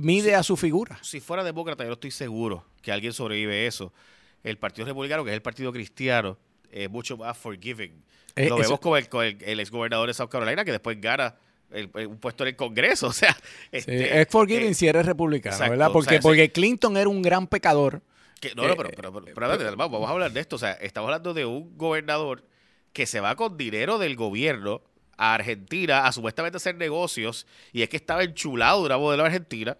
mide 0.00 0.34
a 0.34 0.42
su 0.42 0.56
figura. 0.56 0.98
Si 1.02 1.20
fuera 1.20 1.44
demócrata, 1.44 1.84
yo 1.84 1.92
estoy 1.92 2.10
seguro 2.10 2.64
que 2.82 2.90
alguien 2.92 3.12
sobrevive 3.12 3.66
eso. 3.66 3.92
El 4.42 4.58
Partido 4.58 4.86
Republicano, 4.86 5.24
que 5.24 5.30
es 5.30 5.34
el 5.34 5.42
Partido 5.42 5.72
Cristiano, 5.72 6.36
es 6.70 6.90
mucho 6.90 7.16
más 7.16 7.36
forgiving. 7.36 8.02
Eh, 8.36 8.48
Lo 8.48 8.56
eso- 8.56 8.62
vemos 8.64 8.80
con 8.80 8.98
el, 8.98 9.08
con 9.08 9.24
el, 9.24 9.38
el 9.42 9.60
exgobernador 9.60 10.08
de 10.08 10.14
South 10.14 10.28
Carolina, 10.28 10.64
que 10.64 10.72
después 10.72 11.00
gana 11.00 11.34
el- 11.70 11.90
el- 11.94 12.06
un 12.06 12.18
puesto 12.18 12.44
en 12.44 12.48
el 12.48 12.56
Congreso. 12.56 13.06
O 13.08 13.12
sea, 13.12 13.32
Sí, 13.34 13.40
este, 13.72 14.20
es 14.20 14.28
forgiving 14.28 14.70
eh, 14.70 14.74
si 14.74 14.86
eres 14.88 15.04
republicano, 15.06 15.54
exacto, 15.54 15.70
¿verdad? 15.72 15.88
o 15.88 15.92
Porque, 15.92 16.10
sea, 16.10 16.20
porque 16.20 16.50
Clinton 16.52 16.96
era 16.96 17.08
un 17.08 17.22
gran 17.22 17.46
pecador. 17.46 18.02
Que- 18.40 18.54
no, 18.54 18.62
no, 18.62 18.72
Eh, 18.72 18.76
pero, 18.76 18.90
pero, 18.94 19.12
pero- 19.12 19.34
pero 19.34 19.76
vamos, 19.76 19.92
vamos 19.92 20.08
a 20.08 20.12
hablar 20.12 20.32
de 20.32 20.40
esto. 20.40 20.56
O 20.56 20.58
sea, 20.58 20.72
estamos 20.74 21.08
hablando 21.08 21.34
de 21.34 21.44
un 21.44 21.76
gobernador 21.76 22.44
que 22.98 23.06
se 23.06 23.20
va 23.20 23.36
con 23.36 23.56
dinero 23.56 23.96
del 23.98 24.16
gobierno 24.16 24.82
a 25.16 25.34
Argentina 25.34 26.04
a 26.04 26.10
supuestamente 26.10 26.56
hacer 26.56 26.74
negocios 26.74 27.46
y 27.72 27.82
es 27.82 27.88
que 27.88 27.96
estaba 27.96 28.24
enchulado 28.24 28.80
de 28.80 28.86
una 28.86 28.98
modelo 28.98 29.24
argentina 29.24 29.76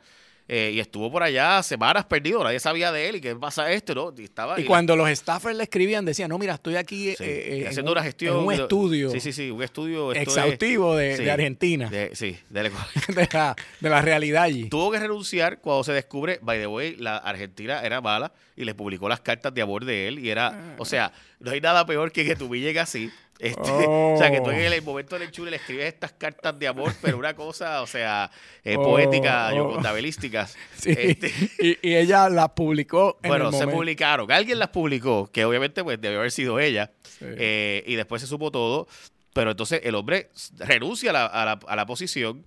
eh, 0.49 0.71
y 0.75 0.81
estuvo 0.81 1.13
por 1.13 1.23
allá 1.23 1.63
semanas 1.63 2.07
perdido, 2.07 2.43
nadie 2.43 2.59
sabía 2.59 2.91
de 2.91 3.09
él 3.09 3.17
y 3.17 3.21
qué 3.21 3.37
pasa 3.37 3.71
esto, 3.71 3.95
¿no? 3.95 4.15
Y, 4.17 4.25
estaba, 4.25 4.57
Y 4.59 4.63
y 4.63 4.65
la- 4.65 4.69
cuando 4.69 4.97
los 4.97 5.09
staffers 5.11 5.55
le 5.57 5.65
escribían, 5.65 6.05
decían, 6.07 6.31
no, 6.31 6.39
mira, 6.39 6.55
estoy 6.55 6.77
aquí 6.77 7.15
sí, 7.17 7.23
eh, 7.25 7.27
eh, 7.27 7.61
en 7.63 7.67
haciendo 7.69 7.93
un- 7.93 7.99
una 7.99 8.05
gestión. 8.05 8.39
en 8.39 8.45
un 8.45 8.53
estudio 8.55 9.11
Sí, 9.11 9.21
sí, 9.21 9.33
sí, 9.33 9.51
un 9.51 9.63
estudio. 9.63 10.13
es- 10.13 10.23
exhaustivo 10.23 10.97
de, 10.97 11.17
sí, 11.19 11.25
de 11.25 11.31
Argentina, 11.31 11.89
de- 11.91 12.17
sí, 12.17 12.39
de 12.49 12.63
la- 12.63 12.71
de 13.15 13.29
la, 13.33 13.57
de 13.81 13.91
la 13.91 14.01
realidad 14.03 14.45
allí. 14.45 14.69
Tuvo 14.71 14.91
que 14.91 14.99
renunciar 14.99 15.61
cuando 15.61 15.85
se 15.85 15.93
descubre, 15.93 16.39
by 16.43 16.59
the 16.59 16.67
way, 16.67 16.97
la 16.97 17.19
Argentina 17.19 17.81
era 17.83 18.01
mala 18.01 18.33
y 18.57 18.65
le 18.65 18.75
publicó 18.75 19.09
las 19.09 19.21
cartas 19.21 19.53
de 19.55 19.63
amor 19.63 19.85
de 19.85 20.09
él 20.09 20.19
y 20.19 20.31
era, 20.31 20.75
o 20.79 20.85
sea, 20.85 21.13
no 21.41 21.51
hay 21.51 21.61
nada 21.61 21.85
peor 21.87 22.11
que 22.11 22.25
que 22.25 22.35
tu 22.35 22.49
llegue 22.55 22.81
así. 22.81 23.11
Este, 23.39 23.61
O 23.89 24.17
sea, 24.19 24.31
que 24.31 24.41
tú 24.41 24.51
en 24.51 24.61
el 24.61 24.83
momento 24.83 25.15
del 25.17 25.29
enchule 25.29 25.51
le 25.51 25.57
escribes 25.59 25.87
estas 25.87 26.13
cartas 26.13 26.59
de 26.59 26.67
amor, 26.69 26.93
pero 27.01 27.17
una 27.19 27.35
cosa, 27.37 27.83
o 27.83 27.87
sea, 27.87 28.31
eh, 28.65 28.77
Oh, 28.77 28.83
poética, 28.83 29.51
oh. 29.53 29.57
yocondabilísticas. 29.57 30.57
Sí, 30.77 30.91
Este, 30.97 31.33
y, 31.59 31.79
y 31.89 31.95
ella 31.97 32.29
las 32.29 32.51
publicó 32.51 33.19
en 33.23 33.29
bueno, 33.29 33.47
el 33.47 33.53
se 33.53 33.59
momento. 33.61 33.77
publicaron. 33.77 34.31
Alguien 34.33 34.59
las 34.59 34.69
publicó, 34.69 35.31
que 35.33 35.45
obviamente 35.45 35.83
pues 35.85 36.01
debió 36.01 36.19
haber 36.19 36.31
sido 36.33 36.59
ella. 36.61 36.91
Sí. 37.03 37.25
Eh, 37.27 37.85
y 37.87 37.95
después 37.97 38.23
se 38.23 38.29
supo 38.29 38.51
todo. 38.51 38.87
Pero 39.35 39.53
entonces 39.53 39.83
el 39.85 39.95
hombre 39.95 40.31
renuncia 40.59 41.11
a 41.11 41.13
la, 41.13 41.27
a 41.27 41.45
la- 41.45 41.61
a 41.69 41.77
la 41.77 41.87
posición 41.87 42.45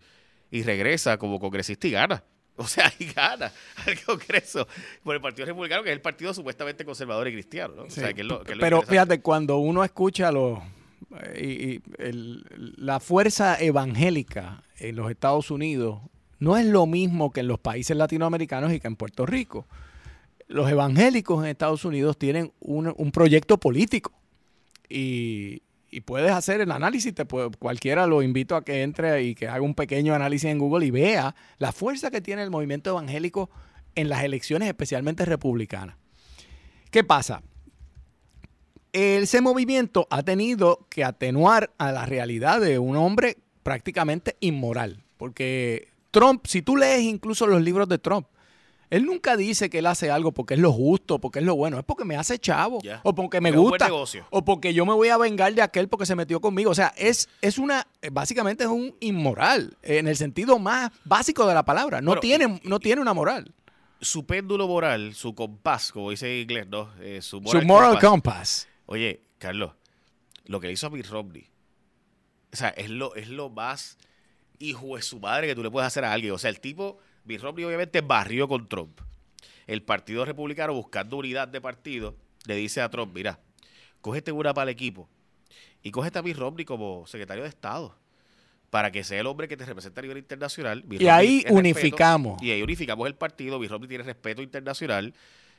y 0.50 0.64
regresa 0.64 1.18
como 1.18 1.40
congresista 1.40 1.88
y 1.88 1.92
gana. 1.92 2.24
O 2.58 2.68
sea, 2.68 2.92
y 3.00 3.06
gana 3.06 3.52
al 3.88 4.04
Congreso 4.04 4.68
por 5.04 5.16
el 5.16 5.22
Partido 5.22 5.46
Republicano, 5.46 5.84
que 5.84 5.90
es 5.90 5.96
el 5.96 6.02
partido 6.02 6.34
supuestamente 6.34 6.84
conservador 6.84 7.28
y 7.30 7.34
cristiano. 7.34 7.74
¿no? 7.76 7.84
O 7.84 7.90
sea, 7.90 8.10
Sí, 8.10 8.14
que 8.14 8.22
es 8.22 8.28
lo- 8.28 8.44
que 8.44 8.52
es 8.52 8.58
lo 8.58 8.62
Pero 8.62 8.82
fíjate, 8.82 9.22
cuando 9.22 9.58
uno 9.60 9.84
escucha 9.86 10.32
los, 10.34 10.60
eh, 10.60 10.64
y- 11.40 11.82
la 12.78 13.00
fuerza 13.00 13.60
evangélica 13.60 14.64
en 14.80 14.96
los 14.96 15.10
Estados 15.12 15.52
Unidos, 15.52 16.00
no 16.40 16.58
es 16.58 16.66
lo 16.66 16.86
mismo 16.86 17.32
que 17.32 17.42
en 17.42 17.48
los 17.48 17.60
países 17.60 17.96
latinoamericanos 17.96 18.74
y 18.74 18.80
que 18.80 18.88
en 18.88 18.96
Puerto 18.96 19.26
Rico. 19.26 19.68
Los 20.48 20.70
evangélicos 20.70 21.44
en 21.44 21.50
Estados 21.50 21.86
Unidos 21.86 22.18
tienen 22.18 22.52
un, 22.60 23.12
proyecto 23.12 23.58
político 23.60 24.12
y, 24.90 25.62
y 25.90 26.02
puedes 26.02 26.32
hacer 26.32 26.60
el 26.62 26.72
análisis, 26.72 27.14
te 27.14 27.26
puede- 27.26 27.52
cualquiera 27.58 28.08
lo 28.08 28.22
invito 28.22 28.56
a 28.56 28.64
que 28.66 28.82
entre 28.82 29.24
y 29.24 29.36
que 29.36 29.48
haga 29.48 29.62
un 29.62 29.76
pequeño 29.76 30.14
análisis 30.14 30.50
en 30.50 30.58
Google 30.60 30.86
y 30.86 30.92
vea 30.92 31.36
la 31.58 31.72
fuerza 31.72 32.12
que 32.12 32.22
tiene 32.22 32.44
el 32.44 32.50
movimiento 32.50 32.90
evangélico 32.90 33.50
en 33.96 34.10
las 34.10 34.24
elecciones, 34.24 34.68
especialmente 34.68 35.26
republicanas. 35.26 35.96
¿Qué 36.90 37.04
pasa? 37.04 37.44
Ese 38.94 39.42
movimiento 39.42 40.08
ha 40.10 40.24
tenido 40.24 40.86
que 40.90 41.04
atenuar 41.04 41.72
a 41.78 41.92
la 41.92 42.06
realidad 42.06 42.60
de 42.60 42.78
un 42.80 42.98
hombre 42.98 43.38
prácticamente 43.64 44.36
inmoral. 44.42 45.04
Porque 45.18 45.88
Trump, 46.12 46.46
si 46.48 46.62
tú 46.62 46.76
lees 46.76 47.02
incluso 47.02 47.48
los 47.48 47.62
libros 47.62 47.88
de 47.88 47.98
Trump, 48.00 48.28
él 48.90 49.06
nunca 49.06 49.38
dice 49.38 49.70
que 49.70 49.80
él 49.80 49.86
hace 49.86 50.12
algo 50.12 50.34
porque 50.34 50.56
es 50.56 50.60
lo 50.60 50.74
justo, 50.74 51.20
porque 51.20 51.40
es 51.40 51.46
lo 51.46 51.56
bueno, 51.56 51.80
es 51.80 51.86
porque 51.86 52.04
me 52.04 52.18
hace 52.18 52.38
chavo, 52.38 52.80
o 53.04 53.16
porque 53.16 53.40
me 53.40 53.54
Porque 53.54 53.90
gusta, 53.90 53.90
o 54.32 54.44
porque 54.44 54.74
yo 54.74 54.86
me 54.86 54.94
voy 54.94 55.08
a 55.08 55.18
vengar 55.18 55.54
de 55.54 55.62
aquel 55.62 55.88
porque 55.88 56.06
se 56.06 56.14
metió 56.16 56.42
conmigo. 56.42 56.72
O 56.72 56.76
sea, 56.76 56.94
es, 56.98 57.30
es 57.42 57.58
una, 57.58 57.88
básicamente 58.12 58.66
es 58.66 58.70
un 58.70 58.94
inmoral, 59.00 59.78
en 59.82 60.10
el 60.10 60.18
sentido 60.18 60.60
más 60.60 60.92
básico 61.06 61.48
de 61.48 61.54
la 61.54 61.64
palabra. 61.64 62.02
No, 62.02 62.18
tiene, 62.18 62.60
no 62.66 62.80
tiene 62.82 63.02
una 63.02 63.14
moral. 63.14 63.54
Su 64.02 64.26
péndulo 64.26 64.68
moral, 64.68 65.14
su 65.14 65.36
compás, 65.36 65.94
como 65.94 66.10
dice 66.10 66.30
en 66.36 66.42
inglés, 66.42 66.68
¿no? 66.68 66.90
Eh, 67.00 67.22
su 67.22 67.38
Su 67.38 67.42
moral, 67.44 67.66
moral 67.66 67.92
compass. 68.00 68.10
compass. 68.10 68.68
Oye, 68.92 69.22
Carlos, 69.38 69.72
lo 70.48 70.60
que 70.60 70.68
le 70.68 70.74
hizo 70.74 70.88
a 70.88 70.90
Mitt 70.90 71.08
Romney, 71.08 71.48
o 72.52 72.56
sea, 72.58 72.68
es 72.72 72.90
lo, 72.90 73.16
es 73.16 73.30
lo 73.30 73.50
más 73.50 73.98
hijo 74.60 74.98
de 74.98 75.02
su 75.02 75.22
madre 75.22 75.48
que 75.48 75.56
tú 75.56 75.64
le 75.64 75.72
puedes 75.72 75.88
hacer 75.88 76.04
a 76.04 76.12
alguien. 76.12 76.34
O 76.34 76.38
sea, 76.38 76.50
el 76.50 76.60
tipo, 76.60 77.00
Mitt 77.24 77.40
Romney 77.40 77.64
obviamente 77.64 78.02
barrió 78.02 78.50
con 78.50 78.68
Trump. 78.68 79.00
El 79.66 79.82
Partido 79.82 80.26
Republicano, 80.26 80.74
buscando 80.74 81.16
unidad 81.16 81.48
de 81.48 81.62
partido, 81.62 82.18
le 82.46 82.56
dice 82.56 82.82
a 82.82 82.90
Trump, 82.90 83.16
mira, 83.16 83.40
cógete 84.02 84.34
una 84.34 84.54
para 84.54 84.64
el 84.64 84.74
equipo 84.74 85.08
y 85.82 85.92
cógete 85.92 86.20
a 86.20 86.22
Mitt 86.22 86.36
Romney 86.36 86.66
como 86.66 87.08
secretario 87.08 87.44
de 87.44 87.50
Estado 87.50 87.96
para 88.72 88.92
que 88.92 89.06
sea 89.06 89.22
el 89.22 89.28
hombre 89.28 89.48
que 89.48 89.56
te 89.56 89.64
representa 89.64 90.02
a 90.02 90.04
nivel 90.04 90.18
internacional. 90.18 90.80
Y 90.80 90.96
Romney 90.96 91.08
ahí 91.08 91.36
respeto, 91.38 91.56
unificamos. 91.56 92.44
y 92.44 92.52
ahí 92.52 92.62
unificamos 92.62 93.08
el 93.08 93.16
partido. 93.16 93.58
Mitt 93.58 93.72
Romney 93.72 93.88
tiene 93.88 94.04
respeto 94.04 94.42
internacional. 94.42 95.14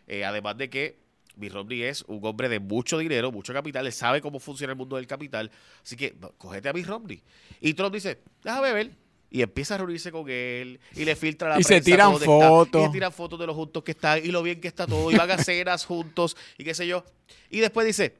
eh, 0.06 0.26
además 0.26 0.58
de 0.58 0.68
que 0.68 1.01
Mitt 1.36 1.52
Romney 1.52 1.82
es 1.82 2.02
un 2.08 2.24
hombre 2.24 2.48
de 2.48 2.60
mucho 2.60 2.98
dinero, 2.98 3.32
mucho 3.32 3.52
capital. 3.52 3.86
Él 3.86 3.92
sabe 3.92 4.20
cómo 4.20 4.38
funciona 4.38 4.72
el 4.72 4.78
mundo 4.78 4.96
del 4.96 5.06
capital. 5.06 5.50
Así 5.82 5.96
que 5.96 6.14
no, 6.20 6.32
cógete 6.32 6.68
a 6.68 6.72
Mitt 6.72 6.86
Romney. 6.86 7.22
Y 7.60 7.74
Trump 7.74 7.94
dice, 7.94 8.20
déjame 8.42 8.72
ver. 8.72 8.90
Y 9.30 9.40
empieza 9.40 9.76
a 9.76 9.78
reunirse 9.78 10.12
con 10.12 10.28
él. 10.28 10.78
Y 10.94 11.06
le 11.06 11.16
filtra 11.16 11.48
la 11.48 11.60
Y 11.60 11.64
se 11.64 11.80
tiran 11.80 12.18
fotos. 12.18 12.82
Y 12.82 12.86
se 12.86 12.92
tiran 12.92 13.12
fotos 13.12 13.40
de 13.40 13.46
los 13.46 13.56
juntos 13.56 13.82
que 13.82 13.92
están. 13.92 14.18
Y 14.22 14.28
lo 14.28 14.42
bien 14.42 14.60
que 14.60 14.68
está 14.68 14.86
todo. 14.86 15.10
Y 15.10 15.16
van 15.16 15.30
a 15.30 15.38
cenas 15.42 15.86
juntos. 15.86 16.36
Y 16.58 16.64
qué 16.64 16.74
sé 16.74 16.86
yo. 16.86 17.02
Y 17.48 17.60
después 17.60 17.86
dice, 17.86 18.14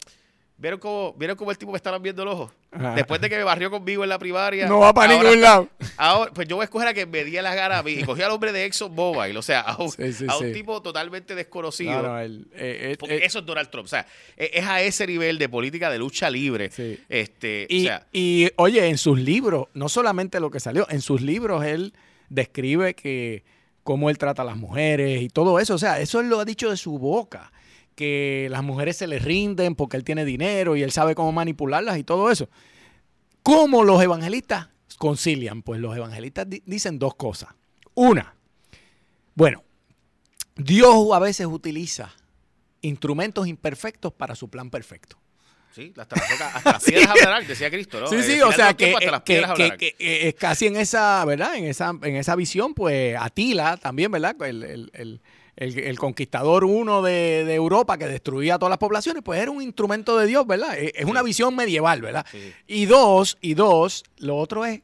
¿vieron 0.63 0.79
cómo, 0.79 1.13
¿vieron 1.19 1.37
cómo 1.37 1.51
el 1.51 1.59
tipo 1.59 1.73
me 1.73 1.77
está 1.77 1.99
viendo 1.99 2.23
el 2.23 2.29
ojo? 2.29 2.53
Ajá. 2.71 2.95
Después 2.95 3.21
de 3.21 3.29
que 3.29 3.37
me 3.37 3.43
barrió 3.43 3.69
conmigo 3.71 4.05
en 4.05 4.09
la 4.09 4.19
primaria. 4.19 4.67
No 4.69 4.79
va 4.79 4.95
para 4.95 5.13
ahora 5.13 5.25
ningún 5.25 5.43
lado. 5.43 5.69
Ahora, 5.97 6.31
pues 6.33 6.47
yo 6.49 6.57
voy 6.57 6.63
a 6.63 6.65
escoger 6.65 6.89
a 6.89 6.95
que 6.95 7.05
me 7.05 7.25
diera 7.25 7.43
la 7.43 7.55
gana 7.55 7.79
a 7.79 7.83
mí. 7.83 7.93
Y 7.93 8.05
cogí 8.05 8.23
al 8.23 8.31
hombre 8.31 8.53
de 8.53 8.65
ExxonMobil. 8.65 9.37
O 9.37 9.43
sea, 9.43 9.61
a 9.61 9.83
un, 9.83 9.91
Sí, 9.91 10.13
sí, 10.13 10.25
a 10.29 10.37
un 10.39 10.47
sí. 10.47 10.53
tipo 10.53 10.81
totalmente 10.81 11.35
desconocido. 11.35 12.01
No, 12.01 12.09
no, 12.09 12.21
el- 12.21 12.47
Porque 12.99 13.17
eh, 13.17 13.25
eso 13.25 13.41
es 13.41 13.45
Donald 13.47 13.69
Trump. 13.71 13.85
O 13.87 13.89
sea, 13.89 14.07
e- 14.37 14.51
es 14.55 14.65
a 14.65 14.81
ese 14.81 15.07
nivel 15.07 15.37
de 15.39 15.49
política 15.49 15.91
de 15.91 15.99
lucha 15.99 16.31
libre. 16.31 16.71
Este, 17.09 17.67
y, 17.69 17.81
o 17.85 17.89
sea, 17.89 18.07
y, 18.13 18.49
oye, 18.57 18.87
en 18.89 18.97
sus 18.99 19.19
libros, 19.19 19.67
no 19.75 19.89
solamente 19.91 20.41
lo 20.41 20.51
que 20.51 20.61
salió, 20.61 20.87
en 20.89 21.01
sus 21.03 21.21
libros 21.21 21.65
él 21.65 21.93
describe 22.31 22.95
que 22.95 23.45
cómo 23.83 24.09
él 24.09 24.17
trata 24.17 24.43
a 24.43 24.45
las 24.45 24.57
mujeres 24.57 25.21
y 25.21 25.29
todo 25.29 25.59
eso. 25.59 25.75
O 25.75 25.79
sea, 25.79 26.01
eso 26.01 26.21
él 26.21 26.29
lo 26.29 26.41
ha 26.41 26.45
dicho 26.47 26.71
de 26.71 26.77
su 26.79 26.99
boca. 26.99 27.52
Que 27.95 28.49
las 28.51 28.63
mujeres 28.63 28.97
se 28.97 29.07
le 29.07 29.19
rinden 29.19 29.75
porque 29.75 29.97
él 29.97 30.05
tiene 30.05 30.25
dinero 30.25 30.77
y 30.77 30.83
él 30.83 30.93
sabe 30.93 31.15
cómo 31.15 31.31
manipularlas 31.33 31.99
y 31.99 32.05
todo 32.05 32.31
eso. 32.31 32.49
¿Cómo 33.43 33.85
los 33.85 34.03
evangelistas 34.03 34.69
concilian? 34.99 35.63
Pues 35.63 35.81
los 35.81 35.97
evangelistas 35.97 36.49
di- 36.49 36.63
dicen 36.65 36.99
dos 36.99 37.15
cosas. 37.15 37.51
Una, 37.95 38.35
bueno, 39.35 39.63
Dios 40.57 40.95
a 41.13 41.19
veces 41.19 41.47
utiliza 41.47 42.13
instrumentos 42.81 43.47
imperfectos 43.47 44.13
para 44.13 44.35
su 44.35 44.49
plan 44.49 44.71
perfecto. 44.71 45.19
sí, 45.75 45.93
hasta 45.97 46.17
las, 46.17 46.31
rocas- 46.31 46.55
hasta 46.57 46.73
las 46.73 46.85
piedras 46.85 47.09
hablarán, 47.11 47.47
decía 47.47 47.71
Cristo, 47.71 48.01
¿no? 48.01 48.07
Sí, 48.09 48.17
Al 48.17 48.23
sí, 48.25 48.41
o 48.43 48.53
sea 48.53 48.75
que, 48.75 48.93
las 49.11 49.23
que- 49.23 49.77
que- 49.79 49.97
eh, 49.99 50.29
es 50.29 50.35
casi 50.35 50.67
en 50.67 50.77
esa, 50.77 51.25
¿verdad? 51.25 51.55
En 51.57 51.65
esa, 51.65 51.93
en 52.03 52.17
esa 52.17 52.37
visión, 52.37 52.75
pues 52.75 53.17
Atila 53.19 53.77
también, 53.77 54.11
¿verdad? 54.11 54.37
El, 54.43 54.63
el- 54.63 54.91
el- 54.95 55.21
el- 55.63 55.79
el 55.79 55.99
conquistador 55.99 56.65
uno 56.65 57.03
de, 57.03 57.45
de 57.45 57.55
Europa 57.55 57.99
que 57.99 58.07
destruía 58.07 58.59
todas 58.59 58.71
las 58.71 58.79
poblaciones, 58.79 59.23
pues 59.23 59.41
era 59.41 59.51
un 59.51 59.63
instrumento 59.63 60.17
de 60.19 60.27
Dios, 60.27 60.47
¿verdad? 60.47 60.77
Es, 60.79 60.93
es 60.95 61.05
una 61.05 61.21
Sí. 61.21 61.27
visión 61.27 61.55
medieval, 61.57 62.01
¿verdad? 62.03 62.27
Sí. 62.31 62.53
Y 62.67 62.87
dos, 62.87 63.39
y 63.41 63.55
dos, 63.55 64.05
lo 64.19 64.37
otro 64.37 64.65
es 64.65 64.81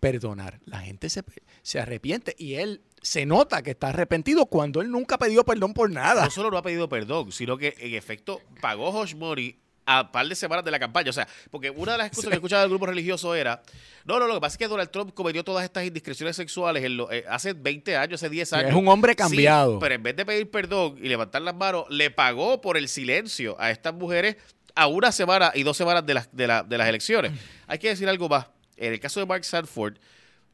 perdonar. 0.00 0.60
La 0.64 0.80
gente 0.80 1.10
se, 1.10 1.22
se 1.62 1.80
arrepiente 1.80 2.34
y 2.38 2.54
él 2.54 2.82
se 3.02 3.26
nota 3.26 3.62
que 3.62 3.70
está 3.72 3.88
arrepentido 3.88 4.46
cuando 4.46 4.80
él 4.80 4.90
nunca 4.90 5.18
pidió 5.18 5.44
perdón 5.44 5.72
por 5.74 5.90
nada. 5.90 6.24
No 6.24 6.30
solo 6.30 6.50
no 6.50 6.58
ha 6.58 6.62
pedido 6.62 6.88
perdón, 6.88 7.32
sino 7.32 7.56
que 7.56 7.74
en 7.78 7.94
efecto 7.94 8.40
pagó 8.60 8.90
Hush 8.90 9.14
Money 9.14 9.56
a 9.88 10.12
par 10.12 10.28
de 10.28 10.34
semanas 10.34 10.64
de 10.64 10.70
la 10.70 10.78
campaña. 10.78 11.08
O 11.08 11.12
sea, 11.14 11.26
porque 11.50 11.70
una 11.70 11.92
de 11.92 11.98
las 11.98 12.10
cosas 12.10 12.28
que 12.28 12.34
escuchaba 12.34 12.60
del 12.60 12.68
grupo 12.68 12.84
religioso 12.84 13.34
era, 13.34 13.62
no, 14.04 14.20
no, 14.20 14.26
lo 14.26 14.34
que 14.34 14.40
pasa 14.40 14.54
es 14.54 14.58
que 14.58 14.68
Donald 14.68 14.90
Trump 14.90 15.14
cometió 15.14 15.42
todas 15.42 15.64
estas 15.64 15.86
indiscreciones 15.86 16.36
sexuales 16.36 16.84
en 16.84 16.98
lo, 16.98 17.10
eh, 17.10 17.24
hace 17.26 17.54
20 17.54 17.96
años, 17.96 18.22
hace 18.22 18.28
10 18.28 18.52
años. 18.52 18.70
Es 18.70 18.76
un 18.76 18.86
hombre 18.88 19.16
cambiado. 19.16 19.72
Sí, 19.72 19.78
pero 19.80 19.94
en 19.94 20.02
vez 20.02 20.14
de 20.14 20.26
pedir 20.26 20.50
perdón 20.50 20.98
y 21.02 21.08
levantar 21.08 21.40
las 21.40 21.54
manos, 21.54 21.86
le 21.88 22.10
pagó 22.10 22.60
por 22.60 22.76
el 22.76 22.88
silencio 22.88 23.56
a 23.58 23.70
estas 23.70 23.94
mujeres 23.94 24.36
a 24.74 24.86
una 24.88 25.10
semana 25.10 25.52
y 25.54 25.62
dos 25.62 25.76
semanas 25.76 26.04
de 26.04 26.14
las, 26.14 26.36
de, 26.36 26.46
de 26.66 26.78
las 26.78 26.88
elecciones. 26.88 27.32
Hay 27.66 27.78
que 27.78 27.88
decir 27.88 28.08
algo 28.10 28.28
más. 28.28 28.46
En 28.76 28.92
el 28.92 29.00
caso 29.00 29.20
de 29.20 29.26
Mark 29.26 29.44
Sanford, 29.44 29.94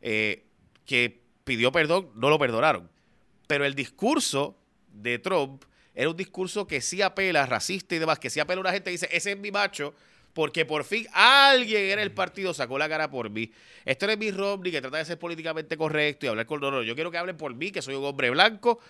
eh, 0.01 0.47
que 0.87 1.22
pidió 1.43 1.72
perdón, 1.72 2.11
no 2.14 2.30
lo 2.30 2.39
perdonaron. 2.39 2.89
Pero 3.49 3.64
el 3.64 3.74
discurso 3.74 4.57
de 4.93 5.18
Trump 5.18 5.64
era 5.95 6.11
un 6.11 6.16
discurso 6.16 6.66
que 6.66 6.80
sí 6.80 7.03
apela, 7.03 7.47
racista 7.47 7.95
y 7.95 7.99
demás, 7.99 8.18
que 8.18 8.30
sí 8.30 8.40
apela 8.40 8.59
a 8.59 8.62
una 8.62 8.72
gente 8.72 8.86
que 8.86 8.92
dice, 8.92 9.09
ese 9.12 9.32
es 9.32 9.38
mi 9.38 9.51
macho, 9.51 9.95
porque 10.32 10.64
por 10.64 10.84
fin 10.84 11.07
alguien 11.12 11.90
en 11.90 11.99
el 12.01 12.11
partido 12.11 12.53
sacó 12.53 12.76
la 12.76 12.88
cara 12.88 13.09
por 13.09 13.30
mí. 13.30 13.53
Esto 13.84 14.07
no 14.07 14.12
es 14.12 14.18
mi 14.18 14.30
Romney 14.32 14.72
que 14.72 14.80
trata 14.80 14.99
de 14.99 15.05
ser 15.05 15.18
políticamente 15.18 15.76
correcto 15.76 16.26
y 16.26 16.28
hablar 16.28 16.47
con... 16.47 16.61
No, 16.61 16.82
yo 16.82 16.95
quiero 16.95 17.11
que 17.11 17.18
hablen 17.18 17.36
por 17.36 17.55
mí, 17.55 17.70
que 17.70 17.80
soy 17.80 17.95
un 17.95 18.05
hombre 18.05 18.30
blanco, 18.30 18.80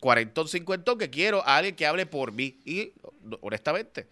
cuarentón, 0.00 0.48
cincuentón, 0.48 0.98
que 0.98 1.10
quiero 1.10 1.46
a 1.46 1.58
alguien 1.58 1.76
que 1.76 1.86
hable 1.86 2.06
por 2.06 2.32
mí. 2.32 2.58
Y 2.64 2.92
honestamente, 3.42 4.06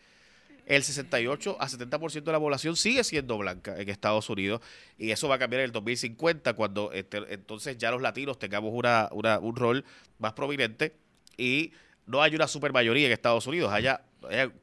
el 0.68 0.82
68 0.82 1.56
a 1.58 1.66
70% 1.66 2.22
de 2.24 2.32
la 2.32 2.38
población 2.38 2.76
sigue 2.76 3.02
siendo 3.02 3.38
blanca 3.38 3.80
en 3.80 3.88
Estados 3.88 4.28
Unidos 4.28 4.60
y 4.98 5.10
eso 5.10 5.26
va 5.26 5.36
a 5.36 5.38
cambiar 5.38 5.60
en 5.60 5.66
el 5.66 5.72
2050 5.72 6.52
cuando 6.52 6.92
este, 6.92 7.22
entonces 7.32 7.78
ya 7.78 7.90
los 7.90 8.02
latinos 8.02 8.38
tengamos 8.38 8.72
una, 8.74 9.08
un 9.10 9.56
rol 9.56 9.86
más 10.18 10.34
prominente 10.34 10.94
y 11.38 11.72
no 12.08 12.22
hay 12.22 12.34
una 12.34 12.48
supermayoría 12.48 13.06
en 13.06 13.12
Estados 13.12 13.46
Unidos, 13.46 13.72
haya, 13.72 14.02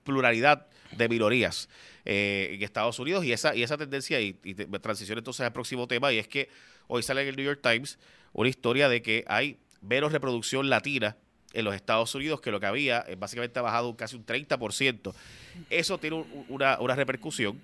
pluralidad 0.04 0.68
de 0.92 1.08
minorías 1.08 1.70
eh, 2.04 2.50
en 2.52 2.62
Estados 2.62 3.00
Unidos 3.00 3.24
y 3.24 3.32
esa, 3.32 3.56
y 3.56 3.64
esa 3.64 3.78
tendencia 3.78 4.20
y, 4.20 4.38
y 4.44 4.54
transición 4.54 5.18
entonces 5.18 5.46
al 5.46 5.54
próximo 5.54 5.88
tema 5.88 6.12
y 6.12 6.18
es 6.18 6.28
que 6.28 6.50
hoy 6.88 7.04
sale 7.04 7.22
en 7.22 7.30
el 7.30 7.36
New 7.36 7.46
York 7.46 7.62
Times 7.64 7.98
una 8.34 8.50
historia 8.50 8.90
de 8.90 9.02
que 9.02 9.24
hay 9.28 9.58
menos 9.82 10.12
reproducción 10.12 10.70
latina 10.70 11.16
en 11.54 11.64
los 11.64 11.74
Estados 11.74 12.14
Unidos 12.16 12.42
que 12.42 12.52
lo 12.52 12.60
que 12.60 12.66
había, 12.66 13.06
eh, 13.08 13.16
básicamente 13.16 13.58
ha 13.60 13.62
bajado 13.62 13.96
casi 13.96 14.18
un 14.18 14.26
30%. 14.26 15.14
Eso 15.70 15.98
tiene 15.98 16.26
una, 16.50 16.80
una 16.80 16.96
repercusión 16.96 17.62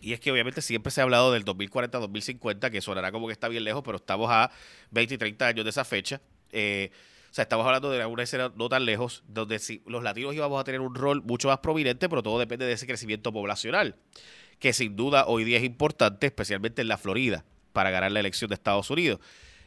y 0.00 0.12
es 0.12 0.20
que 0.20 0.30
obviamente 0.30 0.62
siempre 0.62 0.90
se 0.90 1.00
ha 1.00 1.04
hablado 1.04 1.32
del 1.32 1.44
2040-2050, 1.44 2.70
que 2.70 2.80
sonará 2.80 3.10
como 3.10 3.26
que 3.26 3.32
está 3.32 3.48
bien 3.48 3.64
lejos, 3.64 3.82
pero 3.84 3.96
estamos 3.96 4.30
a 4.30 4.50
20 4.90 5.14
y 5.14 5.18
30 5.18 5.46
años 5.46 5.64
de 5.64 5.70
esa 5.70 5.84
fecha. 5.84 6.20
Eh, 6.52 6.90
sea, 7.38 7.44
estamos 7.44 7.66
hablando 7.66 7.90
de 7.90 8.04
una 8.04 8.24
escena 8.24 8.52
no 8.56 8.68
tan 8.68 8.84
lejos, 8.84 9.22
donde 9.28 9.60
si 9.60 9.80
los 9.86 10.02
latinos 10.02 10.34
íbamos 10.34 10.60
a 10.60 10.64
tener 10.64 10.80
un 10.80 10.94
rol 10.96 11.22
mucho 11.22 11.46
más 11.46 11.58
prominente, 11.58 12.08
pero 12.08 12.20
todo 12.20 12.38
depende 12.40 12.66
de 12.66 12.72
ese 12.72 12.84
crecimiento 12.84 13.32
poblacional, 13.32 13.94
que 14.58 14.72
sin 14.72 14.96
duda 14.96 15.26
hoy 15.26 15.44
día 15.44 15.58
es 15.58 15.64
importante, 15.64 16.26
especialmente 16.26 16.82
en 16.82 16.88
la 16.88 16.98
Florida, 16.98 17.44
para 17.72 17.90
ganar 17.90 18.10
la 18.10 18.18
elección 18.18 18.48
de 18.48 18.54
Estados 18.54 18.90
Unidos. 18.90 19.20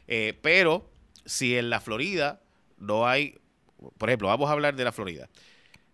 Eh, 0.07 0.37
pero 0.41 0.89
si 1.25 1.57
en 1.57 1.69
la 1.69 1.79
Florida 1.79 2.41
no 2.77 3.07
hay, 3.07 3.37
por 3.97 4.09
ejemplo, 4.09 4.27
vamos 4.27 4.49
a 4.49 4.51
hablar 4.51 4.75
de 4.75 4.83
la 4.83 4.91
Florida. 4.91 5.29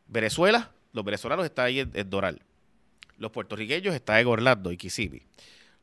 Venezuela, 0.07 0.71
los 0.93 1.05
venezolanos 1.05 1.45
están 1.45 1.65
ahí 1.67 1.79
en, 1.79 2.09
Doral. 2.09 2.41
Los 3.17 3.31
puertorriqueños 3.31 3.93
están 3.93 4.17
en 4.17 4.27
Orlando 4.27 4.71
y 4.71 4.77
Kissimmee. 4.77 5.27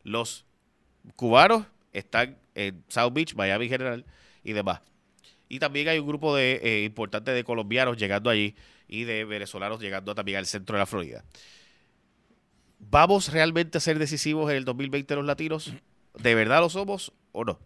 Los 0.03 0.45
cubanos 1.15 1.67
están 1.93 2.37
en 2.57 2.83
South 2.89 3.13
Beach, 3.13 3.37
Miami 3.37 3.69
General 3.69 4.05
y 4.43 4.55
demás. 4.55 4.81
Y 5.55 5.61
también 5.61 5.87
hay 5.87 6.01
un 6.01 6.09
grupo 6.09 6.35
de 6.35 6.59
eh, 6.65 6.83
importante 6.83 7.31
de 7.31 7.45
colombianos 7.45 7.97
llegando 7.97 8.29
allí 8.29 8.57
y 8.89 9.05
de 9.05 9.25
venezolanos 9.25 9.81
llegando 9.81 10.13
también 10.13 10.39
al 10.39 10.47
centro 10.47 10.75
de 10.75 10.81
la 10.81 10.87
Florida. 10.87 11.23
¿Vamos 12.81 13.33
realmente 13.33 13.79
a 13.79 13.81
ser 13.81 14.01
decisivos 14.01 14.51
en 14.51 14.57
el 14.57 14.65
2020 14.65 15.15
los 15.15 15.25
latinos? 15.25 15.73
¿De 16.19 16.35
verdad 16.35 16.59
lo 16.59 16.71
somos 16.71 17.13
o 17.31 17.45
no? 17.45 17.61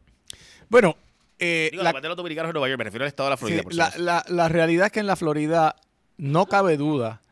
Bueno, 0.69 0.99
eh, 1.39 1.71
la, 1.73 1.95
de 1.95 2.09
los 2.09 2.17
dominicanos 2.19 2.51
en 2.51 2.53
Nueva 2.53 2.69
York, 2.69 2.77
me 2.77 2.85
refiero 2.85 3.07
al 3.07 3.09
estado 3.09 3.29
de 3.29 3.31
la 3.31 3.37
Florida. 3.39 3.63
la, 3.97 4.23
la, 4.29 4.49
realidad 4.51 4.89
es 4.89 4.93
que 4.93 5.01
en 5.01 5.07
la 5.07 5.17
Florida 5.17 5.75
no 6.19 6.45
cabe 6.45 6.77
duda 6.77 7.23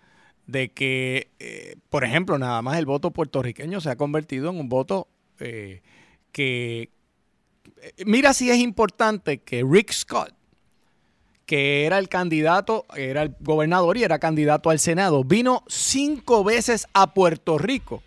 de 0.46 0.70
que, 0.70 1.32
eh, 1.38 1.76
por 1.90 2.02
ejemplo, 2.02 2.38
nada 2.38 2.62
más 2.62 2.78
el 2.78 2.86
voto 2.86 3.10
puertorriqueño 3.10 3.82
se 3.82 3.90
ha 3.90 3.96
convertido 3.96 4.48
en 4.48 4.58
un 4.58 4.70
voto 4.70 5.06
eh, 5.38 5.82
que... 6.32 6.88
Mira 8.06 8.32
si 8.32 8.50
es 8.50 8.56
importante 8.56 9.38
que 9.38 9.62
Rick 9.62 9.92
Scott, 9.92 10.35
que 11.46 11.86
era 11.86 11.98
el 11.98 12.08
candidato, 12.08 12.86
era 12.96 13.22
el 13.22 13.34
gobernador 13.40 13.96
y 13.96 14.04
era 14.04 14.18
candidato 14.18 14.70
al 14.70 14.78
Senado, 14.78 15.24
vino 15.24 15.64
cinco 15.68 16.44
veces 16.44 16.86
a 16.92 17.14
Puerto 17.14 17.56
Rico 17.56 18.02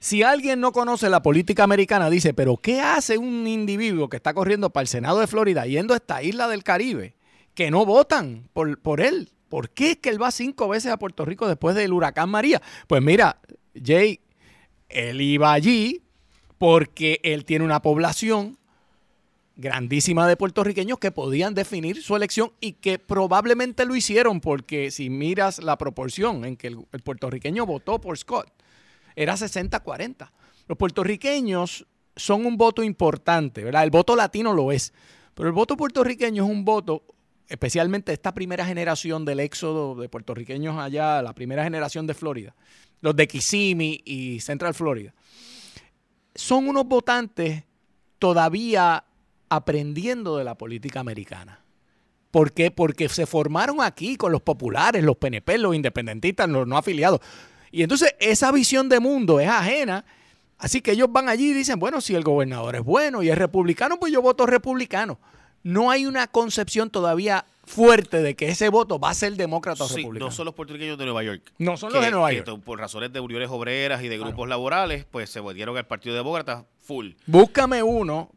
si 0.00 0.22
alguien 0.22 0.60
no 0.60 0.72
conoce 0.72 1.08
la 1.08 1.22
política 1.22 1.64
americana, 1.64 2.08
dice, 2.08 2.32
pero 2.32 2.56
¿qué 2.56 2.80
hace 2.80 3.18
un 3.18 3.46
individuo 3.46 4.08
que 4.08 4.16
está 4.16 4.32
corriendo 4.32 4.70
para 4.70 4.82
el 4.82 4.88
Senado 4.88 5.18
de 5.18 5.26
Florida 5.26 5.66
yendo 5.66 5.92
a 5.92 5.96
esta 5.96 6.22
isla 6.22 6.46
del 6.48 6.62
Caribe 6.62 7.14
que 7.54 7.70
no 7.70 7.84
votan 7.84 8.48
por, 8.52 8.80
por 8.80 9.00
él? 9.00 9.30
¿Por 9.48 9.70
qué 9.70 9.92
es 9.92 9.96
que 9.96 10.10
él 10.10 10.22
va 10.22 10.30
cinco 10.30 10.68
veces 10.68 10.92
a 10.92 10.98
Puerto 10.98 11.24
Rico 11.24 11.48
después 11.48 11.74
del 11.74 11.92
huracán 11.92 12.28
María? 12.28 12.62
Pues 12.86 13.02
mira, 13.02 13.40
Jay, 13.82 14.20
él 14.88 15.20
iba 15.20 15.52
allí 15.52 16.02
porque 16.58 17.20
él 17.24 17.44
tiene 17.44 17.64
una 17.64 17.82
población 17.82 18.57
grandísima 19.58 20.26
de 20.28 20.36
puertorriqueños 20.36 20.98
que 20.98 21.10
podían 21.10 21.52
definir 21.52 22.00
su 22.02 22.14
elección 22.14 22.52
y 22.60 22.74
que 22.74 22.98
probablemente 22.98 23.84
lo 23.84 23.96
hicieron 23.96 24.40
porque 24.40 24.90
si 24.92 25.10
miras 25.10 25.58
la 25.62 25.76
proporción 25.76 26.44
en 26.44 26.56
que 26.56 26.68
el 26.68 27.02
puertorriqueño 27.02 27.66
votó 27.66 28.00
por 28.00 28.16
Scott, 28.16 28.50
era 29.16 29.34
60-40. 29.34 30.30
Los 30.68 30.78
puertorriqueños 30.78 31.86
son 32.14 32.46
un 32.46 32.56
voto 32.56 32.84
importante, 32.84 33.64
¿verdad? 33.64 33.82
El 33.82 33.90
voto 33.90 34.14
latino 34.14 34.52
lo 34.52 34.70
es, 34.70 34.92
pero 35.34 35.48
el 35.48 35.54
voto 35.54 35.76
puertorriqueño 35.76 36.44
es 36.44 36.50
un 36.50 36.64
voto, 36.64 37.02
especialmente 37.48 38.12
esta 38.12 38.32
primera 38.32 38.64
generación 38.64 39.24
del 39.24 39.40
éxodo 39.40 39.96
de 39.96 40.08
puertorriqueños 40.08 40.78
allá, 40.78 41.20
la 41.20 41.34
primera 41.34 41.64
generación 41.64 42.06
de 42.06 42.14
Florida, 42.14 42.54
los 43.00 43.16
de 43.16 43.26
Kissimmee 43.26 44.02
y 44.04 44.38
Central 44.38 44.74
Florida, 44.74 45.12
son 46.36 46.68
unos 46.68 46.86
votantes 46.86 47.64
todavía 48.20 49.04
aprendiendo 49.48 50.36
de 50.36 50.44
la 50.44 50.56
política 50.56 51.00
americana. 51.00 51.60
¿Por 52.30 52.52
qué? 52.52 52.70
Porque 52.70 53.08
se 53.08 53.26
formaron 53.26 53.80
aquí 53.80 54.16
con 54.16 54.32
los 54.32 54.42
populares, 54.42 55.02
los 55.02 55.16
PNP, 55.16 55.58
los 55.58 55.74
independentistas, 55.74 56.48
los 56.48 56.66
no 56.66 56.76
afiliados. 56.76 57.20
Y 57.70 57.82
entonces 57.82 58.14
esa 58.20 58.52
visión 58.52 58.88
de 58.88 59.00
mundo 59.00 59.40
es 59.40 59.48
ajena. 59.48 60.04
Así 60.58 60.80
que 60.80 60.92
ellos 60.92 61.10
van 61.10 61.28
allí 61.28 61.50
y 61.50 61.54
dicen, 61.54 61.78
bueno, 61.78 62.00
si 62.00 62.14
el 62.14 62.24
gobernador 62.24 62.76
es 62.76 62.82
bueno 62.82 63.22
y 63.22 63.30
es 63.30 63.38
republicano, 63.38 63.98
pues 63.98 64.12
yo 64.12 64.20
voto 64.20 64.44
republicano. 64.44 65.18
No 65.62 65.90
hay 65.90 66.06
una 66.06 66.26
concepción 66.26 66.90
todavía 66.90 67.44
fuerte 67.64 68.22
de 68.22 68.34
que 68.34 68.48
ese 68.48 68.68
voto 68.68 68.98
va 68.98 69.10
a 69.10 69.14
ser 69.14 69.34
demócrata 69.34 69.84
o 69.84 69.88
republicano. 69.88 70.26
No 70.26 70.32
son 70.32 70.46
los 70.46 70.54
puertorriqueños 70.54 70.98
de 70.98 71.04
Nueva 71.04 71.22
York. 71.22 71.52
No 71.58 71.76
son 71.76 71.92
los 71.92 72.02
de 72.02 72.10
Nueva 72.10 72.32
York. 72.32 72.60
por 72.64 72.78
razones 72.78 73.12
de 73.12 73.20
uniones 73.20 73.50
obreras 73.50 74.02
y 74.02 74.08
de 74.08 74.18
grupos 74.18 74.48
laborales, 74.48 75.04
pues 75.04 75.30
se 75.30 75.40
volvieron 75.40 75.76
al 75.76 75.86
Partido 75.86 76.16
Demócrata 76.16 76.66
full. 76.80 77.12
Búscame 77.26 77.82
uno 77.82 78.30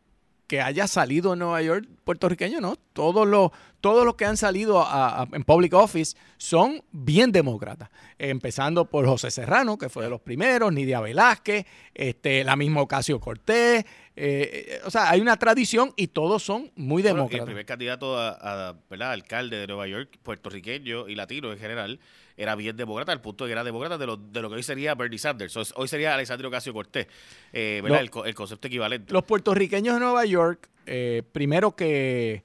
que 0.52 0.60
haya 0.60 0.86
salido 0.86 1.32
en 1.32 1.40
Nueva 1.40 1.62
York 1.62 1.88
puertorriqueño, 2.04 2.60
¿no? 2.60 2.76
Todos 2.92 3.26
los, 3.26 3.52
todos 3.80 4.04
los 4.04 4.16
que 4.16 4.26
han 4.26 4.36
salido 4.36 4.86
en 5.32 5.46
public 5.46 5.74
office 5.74 6.18
son 6.36 6.84
bien 6.92 7.32
demócratas. 7.32 7.90
Empezando 8.20 8.84
por 8.84 9.06
José 9.06 9.32
Serrano, 9.32 9.78
que 9.78 9.88
fue 9.88 10.04
de 10.04 10.10
los 10.10 10.20
primeros, 10.20 10.74
Nidia 10.74 11.00
Velázquez, 11.00 11.66
este, 11.94 12.44
la 12.44 12.58
misma 12.58 12.82
Ocasio 12.82 13.18
Cortés. 13.22 13.86
Eh, 13.86 13.86
eh, 14.18 14.82
o 14.84 14.92
sea, 14.92 15.10
hay 15.10 15.22
una 15.22 15.38
tradición 15.38 15.94
y 15.96 16.08
todos 16.08 16.44
son 16.44 16.70
muy 16.76 17.02
demócratas. 17.02 17.40
el 17.40 17.46
primer 17.46 17.66
candidato 17.66 18.20
a, 18.20 18.76
alcalde 18.90 19.56
de 19.56 19.68
Nueva 19.68 19.88
York, 19.88 20.20
puertorriqueño 20.22 21.08
y 21.08 21.16
latino 21.16 21.54
en 21.54 21.60
general, 21.60 22.02
era 22.42 22.56
bien 22.56 22.76
demócrata, 22.76 23.12
al 23.12 23.22
punto 23.22 23.44
de 23.44 23.50
que 23.50 23.52
era 23.52 23.64
demócrata 23.64 24.00
de 24.00 24.08
lo, 24.08 24.18
de 24.18 24.42
lo 24.42 24.50
que 24.50 24.56
hoy 24.56 24.64
sería 24.64 24.96
Bernie 24.96 25.20
Sanders. 25.20 25.56
Hoy 25.76 25.88
sería 25.88 26.16
Alexandria 26.16 26.48
Ocasio 26.48 26.74
Cortés, 26.74 27.06
eh, 27.54 27.84
el, 27.86 28.36
concepto 28.36 28.68
equivalente. 28.68 29.14
Los 29.14 29.24
puertorriqueños 29.24 29.94
de 29.94 30.00
Nueva 30.00 30.26
York, 30.26 30.68
eh, 30.88 31.22
primero 31.32 31.76
que 31.76 32.44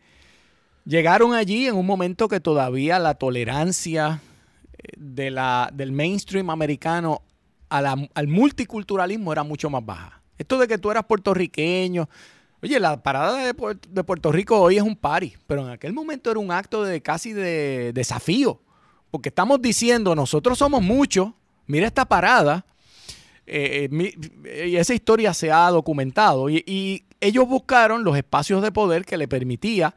llegaron 0.85 1.33
allí 1.33 1.67
en 1.67 1.77
un 1.77 1.87
momento 1.87 2.29
que 2.29 2.41
todavía 2.41 2.99
la 2.99 3.15
tolerancia 3.15 4.21
eh, 4.77 4.89
de 4.99 5.31
la, 5.31 5.71
del 5.73 5.93
mainstream 5.93 6.51
americano 6.51 7.23
al 7.69 8.29
multiculturalismo 8.29 9.33
era 9.33 9.45
mucho 9.45 9.71
más 9.71 9.85
baja. 9.85 10.21
Esto 10.37 10.59
de 10.59 10.69
que 10.69 10.77
tú 10.77 10.91
eras 10.91 11.05
puertorriqueño, 11.05 12.09
Oye, 12.63 12.81
la 12.81 13.03
parada 13.03 13.37
de, 13.37 13.55
de, 13.89 14.05
Puerto 14.05 14.33
Rico 14.33 14.59
hoy 14.59 14.79
es 14.79 14.83
un 14.83 14.97
party, 14.97 15.35
pero 15.47 15.63
en 15.63 15.69
aquel 15.69 15.93
momento 15.93 16.31
era 16.31 16.41
un 16.41 16.51
acto 16.51 16.85
de 16.85 17.03
casi 17.03 17.35
de 17.35 17.93
desafío 17.93 18.61
porque 19.11 19.29
estamos 19.31 19.61
diciendo, 19.63 20.15
nosotros 20.15 20.59
somos 20.59 20.83
muchos, 20.83 21.31
mira 21.67 21.87
esta 21.87 22.05
parada, 22.05 22.67
eh, 23.47 23.89
eh, 24.45 24.69
y 24.69 24.77
esa 24.77 24.95
historia 24.95 25.33
se 25.33 25.53
ha 25.53 25.71
documentado, 25.71 26.51
y, 26.51 27.03
ellos 27.19 27.49
buscaron 27.49 28.05
los 28.05 28.15
espacios 28.15 28.63
de 28.63 28.71
poder 28.71 29.07
que 29.07 29.17
le 29.17 29.27
permitía 29.27 29.95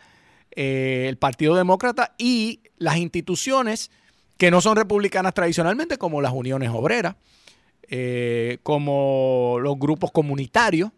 eh, 0.52 1.06
el 1.10 1.18
Partido 1.18 1.54
Demócrata 1.54 2.16
y 2.18 2.62
las 2.78 2.96
instituciones 2.96 3.92
que 4.38 4.52
no 4.52 4.62
son 4.62 4.78
republicanas 4.78 5.34
tradicionalmente, 5.34 5.98
como 5.98 6.22
las 6.22 6.32
uniones 6.32 6.70
obreras, 6.70 7.18
eh, 7.90 8.60
como 8.64 9.58
los 9.62 9.78
grupos 9.78 10.12
comunitarios. 10.12 10.92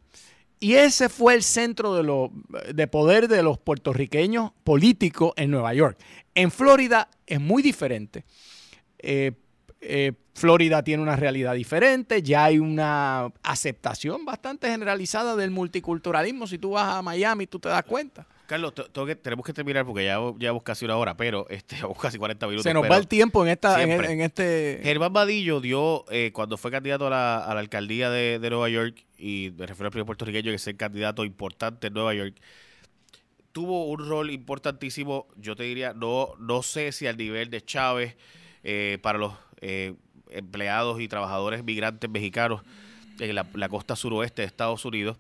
Y 0.64 0.76
ese 0.76 1.10
fue 1.10 1.34
el 1.34 1.42
centro 1.42 1.96
de, 1.96 2.04
lo, 2.04 2.32
de 2.72 2.86
poder 2.86 3.28
de 3.28 3.42
los 3.42 3.58
puertorriqueños 3.58 4.52
políticos 4.64 5.34
en 5.36 5.50
Nueva 5.50 5.74
York. 5.74 5.98
En 6.36 6.52
Florida 6.52 7.10
es 7.26 7.42
muy 7.42 7.64
diferente. 7.64 8.26
Eh, 9.00 9.32
eh, 9.82 10.14
Florida 10.36 10.84
tiene 10.84 11.02
una 11.02 11.16
realidad 11.16 11.56
diferente, 11.56 12.22
ya 12.22 12.46
hay 12.46 12.60
una 12.60 13.34
aceptación 13.42 14.24
bastante 14.24 14.70
generalizada 14.70 15.36
del 15.36 15.50
multiculturalismo. 15.50 16.46
Si 16.46 16.60
tú 16.60 16.72
vas 16.72 16.94
a 16.94 17.02
Miami, 17.02 17.48
tú 17.48 17.58
te 17.58 17.68
das 17.68 17.84
cuenta. 17.84 18.28
Carlos, 18.52 18.74
tenemos 19.22 19.46
que 19.46 19.54
terminar 19.54 19.86
porque 19.86 20.04
ya 20.04 20.20
llevamos 20.38 20.64
casi 20.64 20.84
una 20.84 20.98
hora, 20.98 21.16
pero 21.16 21.48
este, 21.50 21.78
casi 22.02 22.18
40 22.18 22.48
minutos. 22.48 22.64
Se 22.64 22.74
nos 22.74 22.84
va 22.84 22.98
el 22.98 23.08
tiempo 23.08 23.46
en 23.46 23.52
esta 23.52 23.82
en, 23.82 24.20
este... 24.20 24.82
Germán 24.84 25.14
Badillo 25.14 25.62
dio, 25.62 26.04
eh, 26.12 26.32
cuando 26.34 26.58
fue 26.58 26.70
candidato 26.70 27.08
a 27.08 27.10
la, 27.10 27.38
alcaldía 27.46 28.10
de, 28.10 28.40
Nueva 28.42 28.68
York, 28.68 29.06
y 29.18 29.54
me 29.58 29.68
refiero 29.68 29.88
al 29.88 29.92
primer 29.92 30.06
puertorriqueño 30.06 30.52
que 30.52 30.56
es 30.56 30.68
el 30.68 30.76
candidato 30.76 31.24
importante 31.24 31.88
en 31.88 31.94
Nueva 31.94 32.14
York, 32.14 32.36
tuvo 33.54 33.86
un 33.86 34.06
rol 34.10 34.30
importantísimo, 34.32 35.30
yo 35.38 35.56
te 35.56 35.64
diría, 35.64 35.94
no, 35.94 36.34
no 36.38 36.62
sé 36.62 36.92
si 36.92 37.08
al 37.08 37.16
nivel 37.16 37.50
de 37.52 37.64
Chávez 37.64 38.18
eh, 38.66 38.98
para 39.02 39.18
los 39.18 39.32
eh, 39.62 39.94
empleados 40.30 41.00
y 41.00 41.08
trabajadores 41.08 41.64
migrantes 41.64 42.10
mexicanos 42.10 42.64
en 43.18 43.34
la, 43.34 43.48
la 43.54 43.70
costa 43.70 43.96
suroeste 43.96 44.42
de 44.42 44.48
Estados 44.48 44.84
Unidos, 44.84 45.16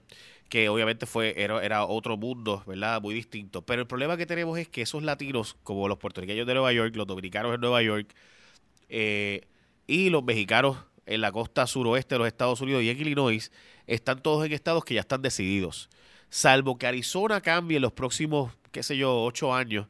que 0.51 0.67
obviamente 0.67 1.05
fue 1.05 1.33
era, 1.41 1.85
otro 1.85 2.17
mundo, 2.17 2.61
¿verdad? 2.67 3.01
Muy 3.01 3.13
distinto. 3.15 3.61
Pero 3.61 3.83
el 3.83 3.87
problema 3.87 4.17
que 4.17 4.25
tenemos 4.25 4.59
es 4.59 4.67
que 4.67 4.81
esos 4.81 5.01
latinos, 5.01 5.55
como 5.63 5.87
los 5.87 5.97
puertorriqueños 5.97 6.45
de 6.45 6.53
Nueva 6.53 6.73
York, 6.73 6.93
los 6.97 7.07
dominicanos 7.07 7.55
en 7.55 7.61
Nueva 7.61 7.81
York, 7.81 8.13
eh, 8.89 9.47
y 9.87 10.09
los 10.09 10.25
mexicanos 10.25 10.75
en 11.05 11.21
la 11.21 11.31
costa 11.31 11.65
suroeste 11.67 12.15
de 12.15 12.19
los 12.19 12.27
Estados 12.27 12.59
Unidos 12.59 12.83
y 12.83 12.89
en 12.89 12.99
Illinois, 12.99 13.49
están 13.87 14.21
todos 14.21 14.45
en 14.45 14.51
estados 14.51 14.83
que 14.83 14.93
ya 14.93 14.99
están 14.99 15.21
decididos. 15.21 15.89
Salvo 16.29 16.77
que 16.77 16.85
Arizona 16.85 17.39
cambie 17.39 17.77
en 17.77 17.83
los 17.83 17.93
próximos, 17.93 18.51
qué 18.73 18.83
sé 18.83 18.97
yo, 18.97 19.23
ocho 19.23 19.55
años, 19.55 19.87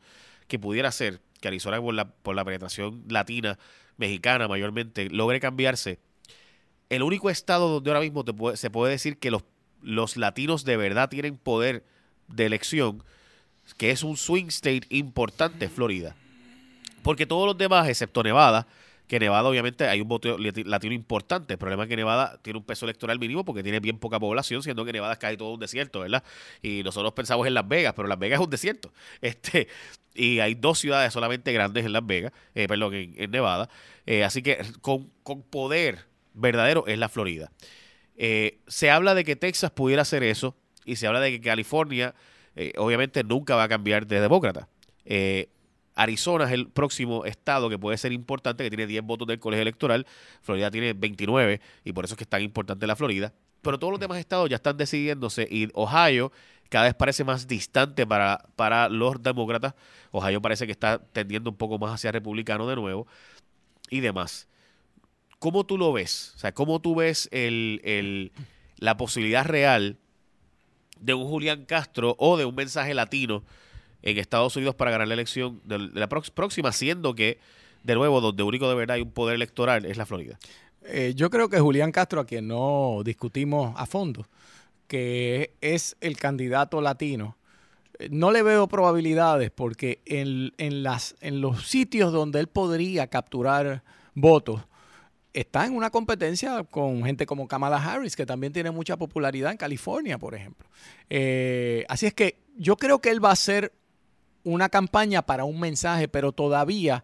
que 0.48 0.60
pudiera 0.60 0.92
ser, 0.92 1.22
que 1.40 1.48
Arizona 1.48 1.82
por 1.82 1.96
la, 1.96 2.08
por 2.08 2.36
la 2.36 2.46
penetración 2.46 3.04
latina, 3.10 3.58
mexicana 3.98 4.48
mayormente, 4.48 5.10
logre 5.10 5.40
cambiarse, 5.40 5.98
el 6.90 7.02
único 7.02 7.32
estado 7.32 7.68
donde 7.68 7.90
ahora 7.90 8.02
mismo 8.02 8.24
se 8.54 8.70
puede 8.70 8.92
decir 8.92 9.18
que 9.18 9.32
los 9.32 9.44
los 9.82 10.18
latinos 10.18 10.66
de 10.66 10.78
verdad 10.78 11.10
tienen 11.10 11.38
poder 11.38 11.84
de 12.28 12.46
elección, 12.46 13.04
que 13.78 13.92
es 13.92 14.04
un 14.04 14.18
swing 14.18 14.48
state 14.48 14.84
importante, 14.90 15.70
Florida. 15.70 16.16
Porque 17.04 17.26
todos 17.26 17.48
los 17.48 17.58
demás, 17.58 17.88
excepto 17.88 18.24
Nevada, 18.24 18.68
que 19.12 19.20
Nevada 19.20 19.50
obviamente 19.50 19.90
hay 19.90 20.00
un 20.00 20.08
voto 20.08 20.38
latino 20.38 20.94
importante. 20.94 21.56
El 21.56 21.60
problema 21.60 21.84
es 21.84 21.90
que 21.90 21.98
Nevada 21.98 22.40
tiene 22.42 22.60
un 22.60 22.66
peso 22.66 22.86
electoral 22.86 23.20
mínimo 23.20 23.44
porque 23.44 23.62
tiene 23.62 23.82
bien 23.82 23.98
poca 23.98 24.20
población, 24.20 24.64
siendo 24.64 24.86
que 24.86 24.94
Nevada 24.94 25.14
es 25.14 25.20
casi 25.20 25.36
todo 25.36 25.54
un 25.54 25.60
desierto, 25.60 26.00
¿verdad? 26.00 26.24
Y 26.62 26.82
nosotros 26.84 27.12
pensamos 27.12 27.46
en 27.46 27.54
Las 27.54 27.68
Vegas, 27.68 27.94
pero 27.94 28.08
Las 28.08 28.18
Vegas 28.18 28.40
es 28.40 28.46
un 28.46 28.50
desierto. 28.50 28.94
Este, 29.22 29.68
y 30.14 30.40
hay 30.40 30.56
dos 30.56 30.80
ciudades 30.80 31.12
solamente 31.12 31.52
grandes 31.52 31.86
en 31.86 31.92
Las 31.92 32.06
Vegas, 32.06 32.32
eh, 32.56 32.68
perdón, 32.68 32.94
en, 32.94 33.32
Nevada. 33.32 33.70
Eh, 34.06 34.24
así 34.24 34.42
que 34.42 34.60
con, 34.82 35.12
con 35.24 35.42
poder 35.42 36.06
verdadero 36.34 36.86
es 36.88 36.98
la 36.98 37.10
Florida. 37.10 37.52
Eh, 38.24 38.60
se 38.68 38.92
habla 38.92 39.16
de 39.16 39.24
que 39.24 39.36
Texas 39.36 39.72
pudiera 39.72 40.04
hacer 40.04 40.22
eso 40.22 40.56
y 40.86 40.98
se 40.98 41.08
habla 41.08 41.20
de 41.20 41.32
que 41.32 41.42
California 41.42 42.14
eh, 42.56 42.72
obviamente 42.78 43.24
nunca 43.24 43.56
va 43.56 43.64
a 43.64 43.68
cambiar 43.68 44.06
de 44.06 44.22
demócrata. 44.22 44.68
Eh, 45.06 45.50
Arizona 45.96 46.46
es 46.46 46.52
el 46.52 46.70
próximo 46.70 47.26
estado 47.26 47.68
que 47.68 47.80
puede 47.80 47.98
ser 47.98 48.12
importante, 48.12 48.64
que 48.64 48.70
tiene 48.70 48.86
10 48.86 49.02
votos 49.06 49.28
del 49.28 49.40
colegio 49.40 49.64
electoral. 49.64 50.06
Florida 50.44 50.70
tiene 50.70 50.94
29 50.94 51.62
y 51.84 51.94
por 51.94 52.06
eso 52.06 52.14
es 52.14 52.18
que 52.20 52.26
es 52.26 52.30
tan 52.30 52.44
importante 52.44 52.86
la 52.86 52.96
Florida. 52.96 53.34
Pero 53.64 53.80
todos 53.80 53.90
los 53.90 54.00
demás 54.00 54.20
estados 54.20 54.48
ya 54.52 54.58
están 54.58 54.78
decidiéndose 54.78 55.48
y 55.50 55.70
Ohio 55.74 56.32
cada 56.70 56.86
vez 56.86 56.94
parece 56.94 57.24
más 57.24 57.48
distante 57.48 58.06
para, 58.06 58.46
para 58.56 58.88
los 58.88 59.24
demócratas. 59.24 59.74
Ohio 60.12 60.44
parece 60.44 60.68
que 60.68 60.74
está 60.74 61.00
tendiendo 61.00 61.50
un 61.50 61.58
poco 61.58 61.80
más 61.80 61.96
hacia 61.96 62.12
republicano 62.12 62.68
de 62.68 62.76
nuevo 62.76 63.08
y 63.90 64.00
demás. 64.00 64.48
¿Cómo 65.42 65.66
tú 65.66 65.76
lo 65.76 65.92
ves? 65.92 66.34
O 66.36 66.38
sea, 66.38 66.54
¿cómo 66.54 66.80
tú 66.82 66.94
ves 66.94 67.28
la 68.78 68.96
posibilidad 68.96 69.44
real 69.44 69.98
de 71.00 71.16
un 71.16 71.28
Julián 71.28 71.66
Castro 71.66 72.16
o 72.20 72.38
de 72.38 72.46
un 72.46 72.54
mensaje 72.54 72.94
latino 72.94 73.42
en 74.04 74.20
Estados 74.20 74.56
Unidos 74.56 74.76
para 74.76 74.92
ganar 74.92 75.08
la 75.08 75.16
elección 75.16 75.60
de 75.64 75.80
la 75.80 76.08
próxima, 76.10 76.72
siendo 76.72 77.16
que, 77.16 77.40
de 77.82 77.96
nuevo, 77.96 78.22
donde 78.22 78.44
único 78.44 78.70
de 78.70 78.76
verdad 78.76 78.98
hay 78.98 79.02
un 79.02 79.10
poder 79.10 79.34
electoral 79.34 79.86
es 79.86 79.98
la 79.98 80.06
Florida? 80.06 80.38
Eh, 80.84 81.14
yo 81.16 81.32
creo 81.32 81.50
que 81.50 81.60
Julián 81.60 81.92
Castro, 81.92 82.22
a 82.22 82.26
quien 82.28 82.48
no 82.48 83.02
discutimos 83.04 83.74
a 83.78 83.88
fondo, 83.88 84.28
que 84.86 85.56
es 85.60 85.98
el 86.02 86.18
candidato 86.18 86.82
latino, 86.82 87.36
eh, 87.98 88.10
no 88.12 88.30
le 88.30 88.44
veo 88.44 88.68
probabilidades 88.68 89.50
porque 89.50 90.04
en, 90.06 90.54
en, 90.60 90.84
las, 90.84 91.16
en 91.20 91.42
los 91.42 91.66
sitios 91.68 92.14
donde 92.14 92.40
él 92.40 92.48
podría 92.48 93.08
capturar 93.08 93.82
votos, 94.14 94.62
está 95.34 95.66
en 95.66 95.76
una 95.76 95.90
competencia 95.90 96.64
con 96.64 97.04
gente 97.04 97.26
como 97.26 97.48
Kamala 97.48 97.78
Harris, 97.78 98.16
que 98.16 98.26
también 98.26 98.54
tiene 98.54 98.72
mucha 98.72 98.98
popularidad 98.98 99.52
en 99.52 99.58
California, 99.58 100.18
por 100.18 100.36
ejemplo. 100.36 100.68
Eh, 101.10 101.86
así 101.88 102.06
es 102.06 102.14
que 102.14 102.38
yo 102.58 102.76
creo 102.78 103.00
que 103.00 103.10
él 103.10 103.24
va 103.24 103.30
a 103.30 103.34
hacer 103.34 103.74
una 104.44 104.70
campaña 104.70 105.22
para 105.22 105.46
un 105.46 105.60
mensaje, 105.60 106.08
pero 106.08 106.32
todavía, 106.32 107.04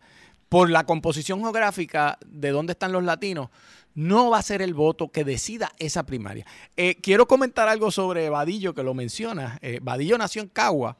por 0.49 0.69
la 0.69 0.85
composición 0.85 1.41
geográfica 1.41 2.17
de 2.25 2.49
dónde 2.49 2.73
están 2.73 2.91
los 2.91 3.03
latinos, 3.03 3.49
no 3.93 4.29
va 4.29 4.39
a 4.39 4.43
ser 4.43 4.61
el 4.61 4.73
voto 4.73 5.11
que 5.11 5.23
decida 5.23 5.71
esa 5.79 6.05
primaria. 6.05 6.45
Eh, 6.75 6.95
quiero 7.01 7.27
comentar 7.27 7.67
algo 7.67 7.91
sobre 7.91 8.29
Vadillo, 8.29 8.73
que 8.73 8.83
lo 8.83 8.93
menciona. 8.93 9.57
Eh, 9.61 9.79
Vadillo 9.81 10.17
nació 10.17 10.41
en 10.41 10.49
Cagua 10.49 10.97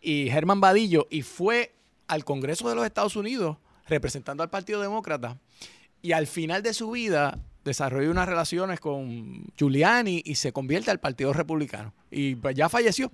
y 0.00 0.28
Germán 0.30 0.60
Vadillo 0.60 1.06
y 1.10 1.22
fue 1.22 1.74
al 2.06 2.24
Congreso 2.24 2.68
de 2.68 2.74
los 2.74 2.84
Estados 2.84 3.16
Unidos 3.16 3.56
representando 3.86 4.42
al 4.42 4.50
Partido 4.50 4.80
Demócrata 4.80 5.38
y 6.04 6.12
al 6.12 6.26
final 6.26 6.62
de 6.62 6.74
su 6.74 6.90
vida 6.90 7.38
desarrolló 7.64 8.10
unas 8.10 8.28
relaciones 8.28 8.78
con 8.78 9.46
Giuliani 9.56 10.20
y 10.22 10.34
se 10.34 10.52
convierte 10.52 10.90
al 10.90 11.00
Partido 11.00 11.32
Republicano. 11.32 11.94
Y 12.10 12.34
pues 12.34 12.54
ya 12.54 12.68
falleció. 12.68 13.10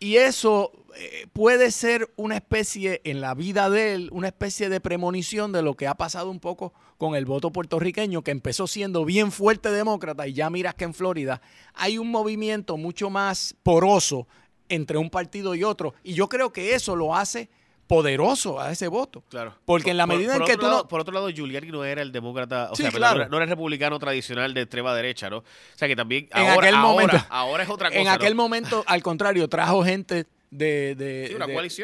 Y 0.00 0.16
eso 0.16 0.72
eh, 0.96 1.28
puede 1.32 1.70
ser 1.70 2.12
una 2.16 2.34
especie 2.34 3.00
en 3.04 3.20
la 3.20 3.34
vida 3.34 3.70
de 3.70 3.94
él, 3.94 4.08
una 4.10 4.26
especie 4.26 4.68
de 4.68 4.80
premonición 4.80 5.52
de 5.52 5.62
lo 5.62 5.74
que 5.74 5.86
ha 5.86 5.94
pasado 5.94 6.28
un 6.28 6.40
poco 6.40 6.74
con 6.98 7.14
el 7.14 7.26
voto 7.26 7.52
puertorriqueño, 7.52 8.22
que 8.22 8.32
empezó 8.32 8.66
siendo 8.66 9.04
bien 9.04 9.30
fuerte 9.30 9.70
demócrata 9.70 10.26
y 10.26 10.32
ya 10.32 10.50
miras 10.50 10.74
que 10.74 10.82
en 10.82 10.94
Florida 10.94 11.40
hay 11.74 11.96
un 11.96 12.10
movimiento 12.10 12.76
mucho 12.76 13.08
más 13.08 13.54
poroso 13.62 14.26
entre 14.68 14.98
un 14.98 15.10
partido 15.10 15.54
y 15.54 15.62
otro. 15.62 15.94
Y 16.02 16.14
yo 16.14 16.28
creo 16.28 16.52
que 16.52 16.74
eso 16.74 16.96
lo 16.96 17.14
hace 17.14 17.50
poderoso 17.86 18.60
a 18.60 18.72
ese 18.72 18.88
voto. 18.88 19.22
Claro. 19.28 19.54
Porque 19.64 19.90
en 19.90 19.96
la 19.96 20.06
medida 20.06 20.36
en 20.36 20.44
que 20.44 20.56
tú 20.56 20.66
Por 20.88 21.00
otro 21.00 21.14
lado, 21.14 21.28
Giuliani 21.30 21.68
no 21.68 21.84
era 21.84 22.02
el 22.02 22.12
demócrata, 22.12 22.70
o 22.70 22.76
sea, 22.76 22.90
no, 22.90 22.98
era, 22.98 23.44
el 23.44 23.48
republicano 23.48 23.98
tradicional 23.98 24.54
de 24.54 24.62
extrema 24.62 24.94
derecha, 24.94 25.30
¿no? 25.30 25.38
O 25.38 25.44
sea, 25.74 25.88
que 25.88 25.96
también 25.96 26.28
en 26.34 26.46
ahora, 26.46 26.68
aquel 26.68 26.80
momento, 26.80 27.16
ahora, 27.28 27.62
es 27.62 27.68
otra 27.68 27.88
cosa. 27.88 28.00
En 28.00 28.08
aquel 28.08 28.34
momento, 28.34 28.84
al 28.86 29.02
contrario, 29.02 29.48
trajo 29.48 29.84
gente 29.84 30.26
de, 30.50 30.94
de, 30.94 31.36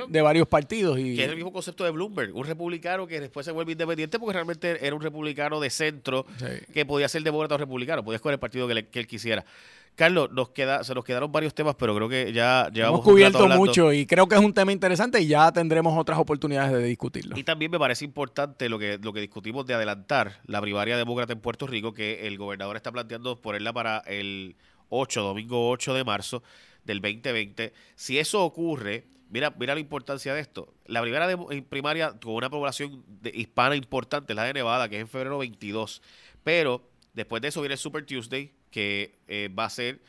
de, 0.08 0.22
varios 0.22 0.48
partidos. 0.48 0.98
Y... 0.98 1.16
Que 1.16 1.24
es 1.24 1.28
el 1.28 1.36
mismo 1.36 1.52
concepto 1.52 1.84
de 1.84 1.90
Bloomberg, 1.90 2.34
un 2.34 2.44
republicano 2.44 3.06
que 3.06 3.20
después 3.20 3.44
se 3.44 3.52
vuelve 3.52 3.72
independiente 3.72 4.18
porque 4.18 4.32
realmente 4.32 4.84
era 4.84 4.94
un 4.94 5.02
republicano 5.02 5.60
de 5.60 5.70
centro 5.70 6.26
que 6.72 6.86
podía 6.86 7.08
ser 7.08 7.22
demócrata 7.22 7.54
o 7.56 7.58
republicano, 7.58 8.04
podía 8.04 8.16
escoger 8.16 8.34
el 8.34 8.40
partido 8.40 8.68
que, 8.68 8.86
que 8.86 9.00
él 9.00 9.06
quisiera. 9.06 9.44
Carlos, 9.94 10.30
nos 10.32 10.50
queda, 10.50 10.82
se 10.84 10.94
nos 10.94 11.04
quedaron 11.04 11.30
varios 11.30 11.54
temas, 11.54 11.74
pero 11.74 11.94
creo 11.94 12.08
que 12.08 12.32
ya 12.32 12.70
llevamos 12.72 13.00
Hemos 13.00 13.12
cubierto 13.12 13.46
mucho 13.48 13.92
y 13.92 14.06
creo 14.06 14.26
que 14.26 14.34
es 14.34 14.40
un 14.40 14.54
tema 14.54 14.72
interesante 14.72 15.20
y 15.20 15.26
ya 15.26 15.52
tendremos 15.52 15.98
otras 15.98 16.18
oportunidades 16.18 16.72
de 16.72 16.82
discutirlo. 16.84 17.36
Y 17.38 17.44
también 17.44 17.70
me 17.70 17.78
parece 17.78 18.04
importante 18.04 18.68
lo 18.70 18.78
que, 18.78 18.98
lo 19.02 19.12
que 19.12 19.20
discutimos 19.20 19.66
de 19.66 19.74
adelantar 19.74 20.40
la 20.46 20.60
primaria 20.62 20.96
demócrata 20.96 21.34
en 21.34 21.40
Puerto 21.40 21.66
Rico, 21.66 21.92
que 21.92 22.26
el 22.26 22.38
gobernador 22.38 22.76
está 22.76 22.90
planteando 22.90 23.40
ponerla 23.40 23.72
para 23.74 23.98
el 24.06 24.56
8, 24.88 25.22
domingo 25.22 25.70
8 25.70 25.94
de 25.94 26.04
marzo 26.04 26.42
del 26.84 27.00
2020. 27.00 27.74
Si 27.94 28.18
eso 28.18 28.42
ocurre, 28.44 29.04
mira, 29.28 29.54
mira 29.58 29.74
la 29.74 29.80
importancia 29.80 30.32
de 30.34 30.40
esto. 30.40 30.72
La 30.86 31.02
primera 31.02 31.28
primaria 31.68 32.18
con 32.18 32.34
una 32.34 32.48
población 32.48 33.04
hispana 33.34 33.76
importante 33.76 34.32
es 34.32 34.36
la 34.36 34.44
de 34.44 34.54
Nevada, 34.54 34.88
que 34.88 34.96
es 34.96 35.02
en 35.02 35.08
febrero 35.08 35.38
22. 35.38 36.02
Pero 36.42 36.88
después 37.12 37.42
de 37.42 37.48
eso 37.48 37.60
viene 37.60 37.74
el 37.74 37.78
Super 37.78 38.06
Tuesday, 38.06 38.52
que 38.72 39.20
eh, 39.28 39.48
va 39.56 39.66
a 39.66 39.70
ser... 39.70 40.00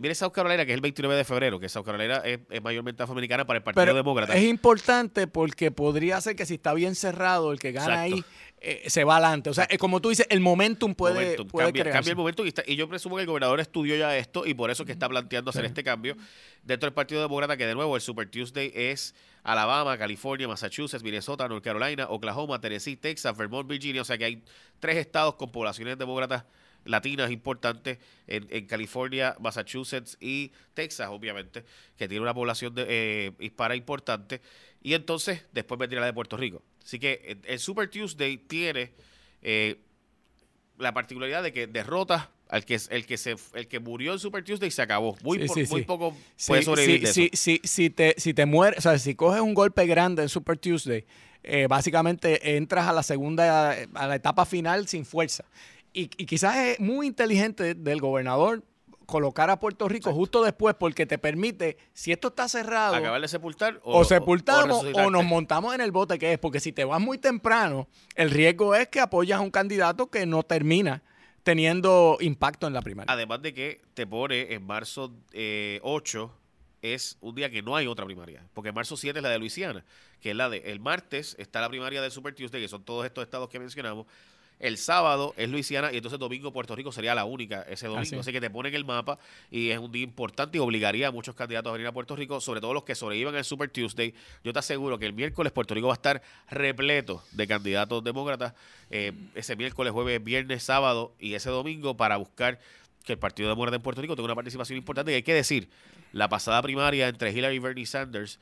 Viene 0.00 0.16
South 0.16 0.32
Carolina, 0.32 0.66
que 0.66 0.72
es 0.72 0.74
el 0.74 0.80
29 0.80 1.14
de 1.14 1.22
febrero, 1.24 1.60
que 1.60 1.68
South 1.68 1.84
Carolina 1.84 2.16
es, 2.24 2.40
mayormente 2.60 3.04
afroamericana 3.04 3.46
para 3.46 3.58
el 3.58 3.62
Partido 3.62 3.94
Demócrata. 3.94 4.34
Es 4.36 4.42
importante 4.42 5.28
porque 5.28 5.70
podría 5.70 6.20
ser 6.20 6.34
que 6.34 6.44
si 6.44 6.54
está 6.54 6.74
bien 6.74 6.96
cerrado, 6.96 7.52
el 7.52 7.60
que 7.60 7.70
gana 7.70 8.00
ahí 8.00 8.24
eh, 8.60 8.82
se 8.88 9.04
va 9.04 9.18
adelante. 9.18 9.48
O 9.48 9.54
sea, 9.54 9.68
eh, 9.70 9.78
como 9.78 10.00
tú 10.00 10.08
dices, 10.08 10.26
el 10.28 10.40
momentum 10.40 10.96
puede, 10.96 11.14
Momentum, 11.14 11.46
puede 11.46 11.66
cambia, 11.68 11.82
crearse. 11.84 11.98
cambia 11.98 12.10
el 12.10 12.16
momento 12.16 12.44
y, 12.44 12.48
está- 12.48 12.64
y 12.66 12.74
yo 12.74 12.88
presumo 12.88 13.14
que 13.14 13.22
el 13.22 13.28
gobernador 13.28 13.60
estudió 13.60 13.94
ya 13.94 14.16
esto 14.16 14.44
y 14.44 14.54
por 14.54 14.72
eso 14.72 14.82
es 14.82 14.86
que 14.88 14.92
está 14.92 15.08
planteando 15.08 15.50
hacer 15.50 15.64
este 15.64 15.84
cambio 15.84 16.16
dentro 16.64 16.88
del 16.88 16.92
Partido 16.94 17.22
Demócrata, 17.22 17.56
que 17.56 17.64
de 17.64 17.76
nuevo 17.76 17.94
el 17.94 18.02
Super 18.02 18.28
Tuesday 18.28 18.72
es 18.74 19.14
Alabama, 19.44 19.96
California, 19.96 20.48
Massachusetts, 20.48 21.04
Minnesota, 21.04 21.46
North 21.46 21.62
Carolina, 21.62 22.06
Oklahoma, 22.08 22.60
Tennessee, 22.60 22.96
Texas, 22.96 23.36
Vermont, 23.36 23.68
Virginia, 23.68 24.02
o 24.02 24.04
sea 24.04 24.18
que 24.18 24.24
hay 24.24 24.42
tres 24.80 24.96
estados 24.96 25.36
con 25.36 25.52
poblaciones 25.52 25.96
demócratas 25.96 26.42
latinas 26.84 27.30
importantes 27.30 27.98
en, 28.26 28.46
en 28.50 28.66
California, 28.66 29.36
Massachusetts 29.40 30.16
y 30.20 30.52
Texas, 30.74 31.08
obviamente, 31.10 31.64
que 31.96 32.08
tiene 32.08 32.22
una 32.22 32.34
población 32.34 32.74
de, 32.74 32.86
eh, 32.88 33.32
hispana 33.40 33.74
importante. 33.76 34.40
Y 34.82 34.94
entonces 34.94 35.44
después 35.52 35.78
vendría 35.78 36.00
la 36.00 36.06
de 36.06 36.12
Puerto 36.12 36.36
Rico. 36.36 36.62
Así 36.84 36.98
que 36.98 37.20
eh, 37.24 37.36
el 37.44 37.58
Super 37.58 37.90
Tuesday 37.90 38.38
tiene 38.38 38.92
eh, 39.42 39.78
la 40.78 40.92
particularidad 40.94 41.42
de 41.42 41.52
que 41.52 41.66
derrota 41.66 42.30
al 42.48 42.64
que 42.64 42.80
el 42.90 43.06
que 43.06 43.16
se 43.16 43.36
el 43.54 43.68
que 43.68 43.78
murió 43.78 44.12
en 44.12 44.18
Super 44.18 44.42
Tuesday 44.42 44.68
y 44.68 44.70
se 44.72 44.82
acabó. 44.82 45.16
Muy, 45.22 45.38
Sí, 45.38 45.46
por- 45.46 45.54
sí, 45.58 45.66
muy 45.70 45.80
sí. 45.82 45.86
poco 45.86 46.16
puede 46.46 46.62
sobrevivir 46.62 47.02
de 47.02 47.10
eso. 47.28 47.58
si 47.62 47.90
te, 47.90 48.14
si 48.18 48.34
te 48.34 48.46
mueres, 48.46 48.78
o 48.78 48.82
sea, 48.82 48.98
si 48.98 49.14
coges 49.14 49.40
un 49.40 49.54
golpe 49.54 49.86
grande 49.86 50.22
en 50.22 50.28
Super 50.28 50.58
Tuesday, 50.58 51.04
eh, 51.44 51.66
básicamente 51.68 52.56
entras 52.56 52.88
a 52.88 52.92
la 52.92 53.02
segunda, 53.02 53.70
a 53.94 54.06
la 54.08 54.14
etapa 54.16 54.44
final 54.46 54.88
sin 54.88 55.04
fuerza. 55.04 55.44
Y, 55.92 56.02
y 56.02 56.26
quizás 56.26 56.56
es 56.56 56.80
muy 56.80 57.06
inteligente 57.06 57.74
del 57.74 58.00
gobernador 58.00 58.62
colocar 59.10 59.50
a 59.50 59.58
Puerto 59.58 59.88
Rico 59.88 60.14
justo 60.14 60.42
después 60.42 60.74
porque 60.78 61.04
te 61.04 61.18
permite, 61.18 61.76
si 61.92 62.12
esto 62.12 62.28
está 62.28 62.48
cerrado, 62.48 62.94
Acabar 62.94 63.20
de 63.20 63.28
sepultar 63.28 63.80
o, 63.82 63.98
o, 63.98 64.04
sepultamos 64.04 64.86
o, 64.94 65.10
nos 65.10 65.24
montamos 65.24 65.74
en 65.74 65.80
el 65.80 65.90
bote 65.90 66.18
que 66.18 66.32
es, 66.32 66.38
porque 66.38 66.60
si 66.60 66.72
te 66.72 66.84
vas 66.84 67.00
muy 67.00 67.18
temprano, 67.18 67.88
el 68.14 68.30
riesgo 68.30 68.74
es 68.74 68.88
que 68.88 69.00
apoyas 69.00 69.40
a 69.40 69.42
un 69.42 69.50
candidato 69.50 70.10
que 70.10 70.24
no 70.24 70.44
termina 70.44 71.02
teniendo 71.42 72.18
impacto 72.20 72.66
en 72.66 72.72
la 72.72 72.82
primaria. 72.82 73.12
Además 73.12 73.42
de 73.42 73.52
que 73.52 73.82
te 73.94 74.06
pone 74.06 74.54
en 74.54 74.64
marzo 74.64 75.12
eh, 75.32 75.80
8 75.82 76.32
es 76.82 77.18
un 77.20 77.34
día 77.34 77.50
que 77.50 77.62
no 77.62 77.76
hay 77.76 77.86
otra 77.86 78.06
primaria, 78.06 78.46
porque 78.54 78.72
marzo 78.72 78.96
7 78.96 79.18
es 79.18 79.22
la 79.22 79.28
de 79.28 79.38
Luisiana, 79.38 79.84
que 80.20 80.30
es 80.30 80.36
la 80.36 80.48
de 80.48 80.58
el 80.70 80.80
martes 80.80 81.34
está 81.38 81.60
la 81.60 81.68
primaria 81.68 82.00
del 82.00 82.10
Super 82.10 82.34
Tuesday, 82.34 82.62
que 82.62 82.68
son 82.68 82.84
todos 82.84 83.04
estos 83.04 83.24
estados 83.24 83.48
que 83.48 83.58
mencionamos. 83.58 84.06
El 84.60 84.76
sábado 84.76 85.32
es 85.38 85.48
Luisiana 85.48 85.90
y 85.90 85.96
entonces 85.96 86.20
domingo 86.20 86.52
Puerto 86.52 86.76
Rico 86.76 86.92
sería 86.92 87.14
la 87.14 87.24
única 87.24 87.62
ese 87.62 87.86
domingo. 87.86 88.20
Así 88.20 88.30
que 88.30 88.40
te 88.40 88.50
ponen 88.50 88.74
el 88.74 88.84
mapa 88.84 89.18
y 89.50 89.70
es 89.70 89.78
un 89.78 89.90
día 89.90 90.04
importante 90.04 90.58
y 90.58 90.60
obligaría 90.60 91.08
a 91.08 91.10
muchos 91.10 91.34
candidatos 91.34 91.70
a 91.70 91.72
venir 91.72 91.86
a 91.86 91.92
Puerto 91.92 92.14
Rico, 92.14 92.40
sobre 92.42 92.60
todo 92.60 92.74
los 92.74 92.84
que 92.84 92.94
sobrevivan 92.94 93.34
al 93.34 93.44
Super 93.44 93.70
Tuesday. 93.70 94.14
Yo 94.44 94.52
te 94.52 94.58
aseguro 94.58 94.98
que 94.98 95.06
el 95.06 95.14
miércoles 95.14 95.50
Puerto 95.50 95.74
Rico 95.74 95.86
va 95.86 95.94
a 95.94 95.96
estar 95.96 96.22
repleto 96.50 97.24
de 97.32 97.46
candidatos 97.46 98.04
demócratas 98.04 98.52
eh, 98.90 99.12
ese 99.34 99.56
miércoles, 99.56 99.94
jueves, 99.94 100.22
viernes, 100.22 100.62
sábado 100.62 101.14
y 101.18 101.32
ese 101.32 101.48
domingo 101.48 101.96
para 101.96 102.18
buscar 102.18 102.60
que 103.04 103.14
el 103.14 103.18
Partido 103.18 103.48
Demócrata 103.48 103.76
en 103.76 103.82
Puerto 103.82 104.02
Rico 104.02 104.14
tenga 104.14 104.26
una 104.26 104.34
participación 104.34 104.76
importante. 104.76 105.12
Y 105.12 105.14
hay 105.14 105.22
que 105.22 105.32
decir, 105.32 105.70
la 106.12 106.28
pasada 106.28 106.60
primaria 106.60 107.08
entre 107.08 107.32
Hillary 107.32 107.56
y 107.56 107.58
Bernie 107.60 107.86
Sanders, 107.86 108.38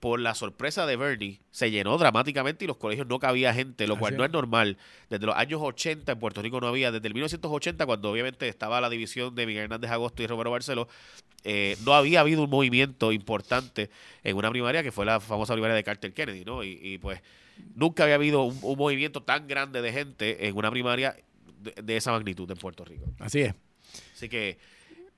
por 0.00 0.20
la 0.20 0.34
sorpresa 0.34 0.86
de 0.86 0.96
Bernie, 0.96 1.40
se 1.50 1.70
llenó 1.70 1.98
dramáticamente 1.98 2.64
y 2.64 2.68
los 2.68 2.76
colegios 2.76 3.06
no 3.06 3.18
cabía 3.18 3.52
gente, 3.52 3.86
lo 3.86 3.94
Así 3.94 4.00
cual 4.00 4.16
no 4.16 4.24
es 4.24 4.30
normal. 4.30 4.78
Desde 5.10 5.26
los 5.26 5.36
años 5.36 5.60
80 5.62 6.12
en 6.12 6.18
Puerto 6.18 6.40
Rico 6.40 6.60
no 6.60 6.68
había, 6.68 6.92
desde 6.92 7.08
el 7.08 7.14
1980, 7.14 7.84
cuando 7.86 8.10
obviamente 8.10 8.48
estaba 8.48 8.80
la 8.80 8.90
división 8.90 9.34
de 9.34 9.46
Miguel 9.46 9.64
Hernández 9.64 9.90
Agosto 9.90 10.22
y 10.22 10.26
Romero 10.26 10.50
Barceló, 10.50 10.88
eh, 11.44 11.76
no 11.84 11.94
había 11.94 12.20
habido 12.20 12.44
un 12.44 12.50
movimiento 12.50 13.12
importante 13.12 13.90
en 14.22 14.36
una 14.36 14.50
primaria 14.50 14.82
que 14.82 14.92
fue 14.92 15.04
la 15.04 15.20
famosa 15.20 15.54
primaria 15.54 15.74
de 15.74 15.84
Carter 15.84 16.12
Kennedy, 16.12 16.44
¿no? 16.44 16.62
Y, 16.62 16.78
y, 16.82 16.98
pues 16.98 17.20
nunca 17.74 18.04
había 18.04 18.14
habido 18.14 18.42
un, 18.42 18.58
un 18.62 18.78
movimiento 18.78 19.22
tan 19.22 19.48
grande 19.48 19.82
de 19.82 19.92
gente 19.92 20.46
en 20.46 20.56
una 20.56 20.70
primaria 20.70 21.16
de, 21.60 21.74
de 21.82 21.96
esa 21.96 22.12
magnitud 22.12 22.48
en 22.50 22.56
Puerto 22.56 22.84
Rico. 22.84 23.06
Así 23.18 23.40
es. 23.40 23.54
Así 24.14 24.28
que 24.28 24.58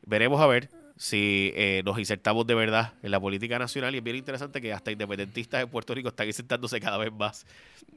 veremos 0.06 0.40
a 0.40 0.46
ver 0.46 0.70
si 1.00 1.50
eh, 1.54 1.80
nos 1.82 1.98
insertamos 1.98 2.46
de 2.46 2.54
verdad 2.54 2.92
en 3.02 3.10
la 3.10 3.18
política 3.18 3.58
nacional 3.58 3.94
y 3.94 3.98
es 3.98 4.04
bien 4.04 4.16
interesante 4.16 4.60
que 4.60 4.70
hasta 4.74 4.92
independentistas 4.92 5.62
en 5.62 5.70
Puerto 5.70 5.94
Rico 5.94 6.10
están 6.10 6.26
insertándose 6.26 6.78
cada 6.78 6.98
vez 6.98 7.10
más 7.10 7.46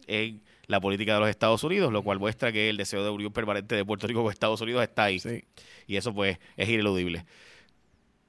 en 0.07 0.39
la 0.67 0.79
política 0.79 1.15
de 1.15 1.19
los 1.19 1.27
Estados 1.27 1.65
Unidos, 1.65 1.91
lo 1.91 2.01
cual 2.01 2.19
muestra 2.19 2.53
que 2.53 2.69
el 2.69 2.77
deseo 2.77 3.03
de 3.03 3.09
unión 3.09 3.33
permanente 3.33 3.75
de 3.75 3.83
Puerto 3.83 4.07
Rico 4.07 4.23
con 4.23 4.31
Estados 4.31 4.61
Unidos 4.61 4.83
está 4.83 5.03
ahí. 5.03 5.19
Sí. 5.19 5.43
Y 5.85 5.97
eso 5.97 6.13
pues 6.13 6.39
es 6.55 6.69
ineludible. 6.69 7.25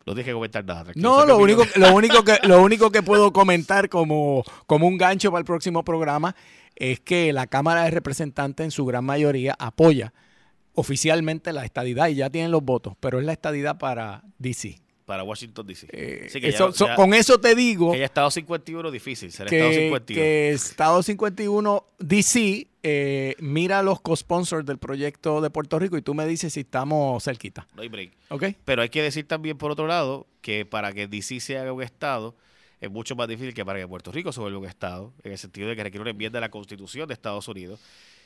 No 0.07 0.16
que 0.16 0.33
comentar 0.33 0.64
nada. 0.64 0.91
No, 0.97 1.25
lo 1.25 1.39
único, 1.39 1.64
lo 1.77 1.95
único 1.95 2.25
que 2.25 2.41
lo 2.43 2.61
único 2.61 2.91
que 2.91 3.05
puedo 3.05 3.33
comentar 3.33 3.89
como, 3.89 4.43
como 4.66 4.89
un 4.89 4.99
gancho 4.99 5.31
para 5.31 5.39
el 5.39 5.47
próximo 5.47 5.85
programa 5.85 6.35
es 6.75 6.99
que 6.99 7.33
la 7.33 7.47
Cámara 7.47 7.85
de 7.85 7.93
Representantes 7.93 8.64
en 8.64 8.70
su 8.72 8.85
gran 8.85 9.05
mayoría 9.05 9.55
apoya 9.57 10.12
oficialmente 10.75 11.53
la 11.53 11.64
estadidad 11.64 12.09
y 12.09 12.16
ya 12.16 12.31
tienen 12.31 12.51
los 12.51 12.62
votos, 12.62 12.95
pero 13.01 13.18
es 13.20 13.25
la 13.27 13.33
estadidad 13.33 13.79
para 13.79 14.22
DC. 14.39 14.81
Para 15.05 15.22
Washington 15.22 15.66
DC. 15.66 15.87
Eh, 15.93 16.25
Así 16.29 16.41
que 16.41 16.49
eso- 16.49 16.70
ya- 16.70 16.72
so- 16.77 16.87
ya- 16.87 16.95
con 16.97 17.12
eso 17.12 17.39
te 17.39 17.55
digo 17.55 17.91
que 17.91 17.97
haya 17.99 18.07
Estado 18.07 18.31
51 18.31 18.91
difícil, 18.91 19.31
ser 19.33 19.47
Estado 19.53 19.70
que, 19.70 19.77
51. 19.77 20.22
que 20.22 20.51
Estado 20.53 21.03
51 21.03 21.85
DC 21.99 22.68
eh, 22.83 23.35
mira 23.39 23.83
los 23.83 24.01
co-sponsors 24.01 24.64
del 24.64 24.79
proyecto 24.79 25.41
de 25.43 25.51
Puerto 25.51 25.79
Rico 25.79 25.97
y 25.99 26.03
tú 26.03 26.14
me 26.14 26.27
dices 26.27 26.55
si 26.55 26.61
estamos 26.61 27.22
cerquita. 27.22 27.66
No 27.75 27.83
hay 27.83 27.89
break. 27.89 28.12
¿Ok? 28.31 28.45
Pero 28.64 28.81
hay 28.83 28.89
que 28.89 29.03
decir 29.03 29.27
también, 29.29 29.59
por 29.59 29.70
otro 29.70 29.87
lado, 29.87 30.27
que 30.41 30.64
para 30.66 30.93
que 30.95 31.07
DC 31.07 31.39
se 31.41 31.59
haga 31.59 31.72
un 31.72 31.83
Estado 31.83 32.35
es 32.81 32.91
mucho 32.91 33.14
más 33.16 33.29
difícil 33.29 33.55
que 33.55 33.64
para 33.64 33.79
que 33.79 33.87
Puerto 33.89 34.11
Rico 34.12 34.33
se 34.33 34.41
vuelva 34.41 34.59
un 34.59 34.66
Estado, 34.66 35.12
en 35.22 35.33
el 35.33 35.39
sentido 35.39 35.68
de 35.68 35.77
que 35.77 35.83
requiere 35.85 36.03
una 36.03 36.11
enmienda 36.11 36.39
de 36.39 36.43
la 36.43 36.51
Constitución 36.51 37.09
de 37.09 37.14
Estados 37.14 37.47
Unidos. 37.49 37.81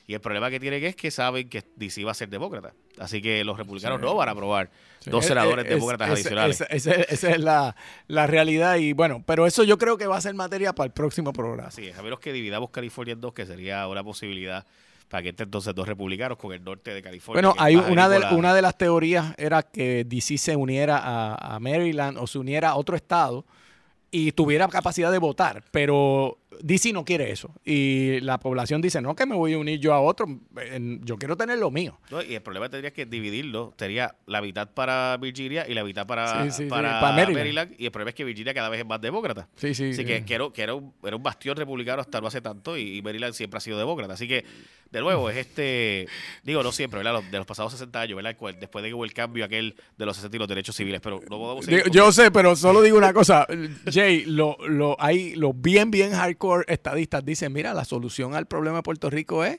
Y 0.08 0.14
el 0.14 0.20
problema 0.20 0.48
que 0.48 0.58
tienen 0.58 0.82
es 0.84 0.96
que 0.96 1.10
saben 1.10 1.48
que 1.50 1.62
DC 1.76 2.02
va 2.02 2.12
a 2.12 2.14
ser 2.14 2.30
demócrata. 2.30 2.72
Así 2.98 3.20
que 3.20 3.44
los 3.44 3.58
republicanos 3.58 4.00
Sí. 4.00 4.04
no 4.06 4.14
van 4.14 4.28
a 4.30 4.32
aprobar 4.32 4.70
dos 5.04 5.22
Es- 5.22 5.28
senadores 5.28 5.66
es- 5.66 5.70
demócratas 5.70 6.08
es- 6.08 6.14
adicionales. 6.14 6.60
Esa, 6.62 6.64
esa- 6.92 7.02
esa 7.02 7.30
es 7.30 7.38
la, 7.40 7.76
la 8.06 8.26
realidad 8.26 8.76
y 8.76 8.94
bueno, 8.94 9.22
pero 9.26 9.46
eso 9.46 9.64
yo 9.64 9.76
creo 9.76 9.98
que 9.98 10.06
va 10.06 10.16
a 10.16 10.20
ser 10.22 10.32
materia 10.34 10.72
para 10.72 10.86
el 10.86 10.92
próximo 10.92 11.32
programa. 11.34 11.68
Así 11.68 11.86
es, 11.88 11.98
a 11.98 12.02
menos 12.02 12.20
que 12.20 12.32
dividamos 12.32 12.70
California 12.70 13.12
en 13.12 13.20
dos, 13.20 13.34
que 13.34 13.44
sería 13.44 13.86
una 13.86 14.02
posibilidad 14.02 14.66
para 15.10 15.22
que 15.22 15.28
entre 15.28 15.44
entonces 15.44 15.74
dos 15.74 15.86
republicanos 15.86 16.38
con 16.38 16.52
el 16.54 16.64
norte 16.64 16.94
de 16.94 17.02
California. 17.02 17.42
Bueno, 17.42 17.54
que 17.54 17.62
hay 17.62 17.76
una 17.76 18.08
de, 18.08 18.34
una 18.34 18.54
de 18.54 18.62
las 18.62 18.78
teorías 18.78 19.34
era 19.36 19.62
que 19.62 20.04
DC 20.04 20.38
se 20.38 20.56
uniera 20.56 20.98
a, 20.98 21.54
a 21.56 21.60
Maryland 21.60 22.16
o 22.16 22.26
se 22.26 22.38
uniera 22.38 22.70
a 22.70 22.76
otro 22.76 22.96
estado 22.96 23.44
y 24.10 24.32
tuviera 24.32 24.68
capacidad 24.68 25.12
de 25.12 25.18
votar, 25.18 25.64
pero 25.70 26.38
DC 26.60 26.92
no 26.92 27.04
quiere 27.04 27.30
eso. 27.30 27.54
Y 27.64 28.20
la 28.20 28.38
población 28.38 28.80
dice, 28.80 29.00
no, 29.00 29.14
que 29.14 29.26
me 29.26 29.34
voy 29.34 29.52
a 29.52 29.58
unir 29.58 29.78
yo 29.80 29.92
a 29.92 30.00
otro, 30.00 30.26
yo 31.02 31.16
quiero 31.18 31.36
tener 31.36 31.58
lo 31.58 31.70
mío. 31.70 31.98
No, 32.10 32.22
y 32.22 32.34
el 32.34 32.42
problema 32.42 32.68
tendría 32.68 32.92
que 32.92 33.06
dividirlo. 33.06 33.74
Sería 33.78 34.16
la 34.26 34.40
mitad 34.40 34.70
para 34.70 35.16
Virginia 35.18 35.66
y 35.68 35.74
la 35.74 35.84
mitad 35.84 36.06
para, 36.06 36.44
Sí, 36.44 36.50
sí, 36.50 36.62
sí, 36.64 36.68
para, 36.68 37.00
Maryland. 37.00 37.36
Maryland. 37.36 37.74
Y 37.78 37.86
el 37.86 37.90
problema 37.90 38.10
es 38.10 38.14
que 38.14 38.24
Virginia 38.24 38.54
cada 38.54 38.68
vez 38.68 38.80
es 38.80 38.86
más 38.86 39.00
demócrata. 39.00 39.48
Sí, 39.56 39.74
sí. 39.74 39.90
Así 39.90 39.94
sí. 39.94 40.04
que, 40.04 40.24
que, 40.24 40.34
era, 40.34 40.50
que 40.52 40.62
era 40.62 40.74
un, 40.74 40.92
era 41.02 41.16
un 41.16 41.22
bastión 41.22 41.56
republicano 41.56 42.00
hasta 42.00 42.20
no 42.20 42.28
hace 42.28 42.40
tanto 42.40 42.76
y, 42.76 42.98
y 42.98 43.02
Maryland 43.02 43.34
siempre 43.34 43.58
ha 43.58 43.60
sido 43.60 43.78
demócrata. 43.78 44.14
Así 44.14 44.26
que, 44.26 44.44
de 44.90 45.00
nuevo, 45.00 45.28
es 45.28 45.36
este, 45.36 46.08
digo, 46.42 46.62
no 46.62 46.72
siempre, 46.72 46.98
¿verdad? 46.98 47.12
Los- 47.14 47.30
de 47.30 47.36
los 47.38 47.46
pasados 47.46 47.72
60 47.72 48.00
años, 48.00 48.16
¿verdad? 48.16 48.36
Después 48.58 48.82
de 48.82 48.88
que 48.88 48.94
hubo 48.94 49.04
el 49.04 49.12
cambio 49.12 49.44
aquel 49.44 49.74
de 49.96 50.06
los 50.06 50.16
60 50.16 50.36
y 50.36 50.38
los 50.38 50.48
derechos 50.48 50.74
civiles, 50.76 51.00
pero 51.02 51.20
no 51.28 51.38
podemos 51.38 51.64
seguir 51.64 51.84
Digo, 51.84 51.94
Yo 51.94 52.10
sé, 52.12 52.30
pero 52.30 52.56
solo 52.56 52.80
digo 52.82 52.96
una 52.96 53.12
cosa, 53.12 53.46
Jay, 53.90 54.24
lo, 54.24 54.56
lo, 54.66 54.96
hay 54.98 55.34
los 55.36 55.52
bien, 55.60 55.90
bien 55.90 56.12
hardcore 56.12 56.64
estadistas 56.68 57.24
dicen, 57.24 57.52
mira, 57.52 57.74
la 57.74 57.84
solución 57.84 58.34
al 58.34 58.46
problema 58.46 58.78
de 58.78 58.82
Puerto 58.82 59.10
Rico 59.10 59.44
es 59.44 59.58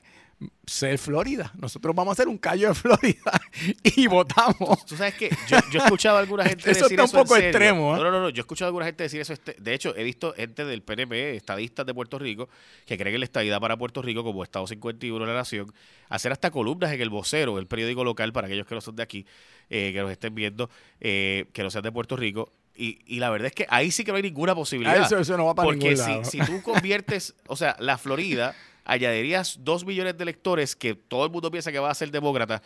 ser 0.66 0.96
Florida. 0.98 1.52
Nosotros 1.58 1.94
vamos 1.94 2.12
a 2.12 2.14
hacer 2.14 2.28
un 2.28 2.38
callo 2.38 2.68
de 2.68 2.74
Florida 2.74 3.40
y 3.82 4.06
votamos. 4.06 4.84
Tú 4.86 4.96
sabes 4.96 5.14
que 5.14 5.28
yo, 5.48 5.58
yo 5.70 5.80
he 5.80 5.84
escuchado 5.84 6.16
a 6.16 6.20
alguna 6.20 6.44
gente 6.48 6.70
Eso 6.70 6.84
decir 6.84 6.98
está 6.98 7.02
un 7.02 7.08
eso 7.08 7.16
en 7.18 7.22
poco 7.24 7.34
serio. 7.34 7.48
extremo, 7.50 7.96
¿eh? 7.96 7.98
No, 7.98 8.10
no, 8.10 8.20
no, 8.20 8.28
yo 8.30 8.40
he 8.40 8.40
escuchado 8.40 8.66
a 8.66 8.70
alguna 8.70 8.86
gente 8.86 9.02
decir 9.02 9.20
eso. 9.20 9.32
este- 9.32 9.56
de 9.58 9.74
hecho, 9.74 9.94
he 9.96 10.04
visto 10.04 10.32
gente 10.34 10.64
del 10.64 10.82
PNP, 10.82 11.36
estadistas 11.36 11.84
de 11.84 11.92
Puerto 11.92 12.18
Rico, 12.18 12.48
que 12.86 12.96
creen 12.96 13.14
en 13.16 13.20
la 13.20 13.24
estadidad 13.24 13.60
para 13.60 13.76
Puerto 13.76 14.00
Rico 14.00 14.24
como 14.24 14.42
Estado 14.42 14.66
51 14.66 15.24
de 15.24 15.30
la 15.30 15.36
nación, 15.38 15.72
hacer 16.08 16.32
hasta 16.32 16.50
columnas 16.50 16.92
en 16.92 17.00
el 17.00 17.10
vocero, 17.10 17.58
el 17.58 17.66
periódico 17.66 18.02
local, 18.04 18.32
para 18.32 18.46
aquellos 18.46 18.66
que 18.66 18.74
no 18.74 18.80
son 18.80 18.96
de 18.96 19.02
aquí, 19.02 19.26
eh, 19.68 19.90
que 19.92 20.00
nos 20.00 20.10
estén 20.10 20.34
viendo, 20.34 20.70
eh, 21.00 21.46
que 21.52 21.62
no 21.62 21.70
sean 21.70 21.82
de 21.84 21.92
Puerto 21.92 22.16
Rico. 22.16 22.50
Y, 22.74 22.98
y 23.04 23.18
la 23.18 23.28
verdad 23.28 23.48
es 23.48 23.52
que 23.52 23.66
ahí 23.68 23.90
sí 23.90 24.04
que 24.04 24.10
no 24.12 24.16
hay 24.16 24.22
ninguna 24.22 24.54
posibilidad. 24.54 24.96
Ah, 25.02 25.04
Eso, 25.04 25.18
eso 25.18 25.36
no 25.36 25.44
va 25.44 25.54
para 25.54 25.66
Porque 25.66 25.90
ningún 25.90 25.96
si, 26.02 26.10
lado. 26.10 26.24
si 26.24 26.38
tú 26.38 26.62
conviertes, 26.62 27.34
o 27.46 27.56
sea, 27.56 27.76
la 27.78 27.98
Florida, 27.98 28.54
añadirías 28.84 29.58
dos 29.62 29.84
millones 29.84 30.16
de 30.16 30.22
electores 30.22 30.74
que 30.76 30.94
todo 30.94 31.24
el 31.24 31.30
mundo 31.30 31.50
piensa 31.50 31.70
que 31.72 31.78
va 31.78 31.90
a 31.90 31.94
ser 31.94 32.10
demócrata, 32.10 32.62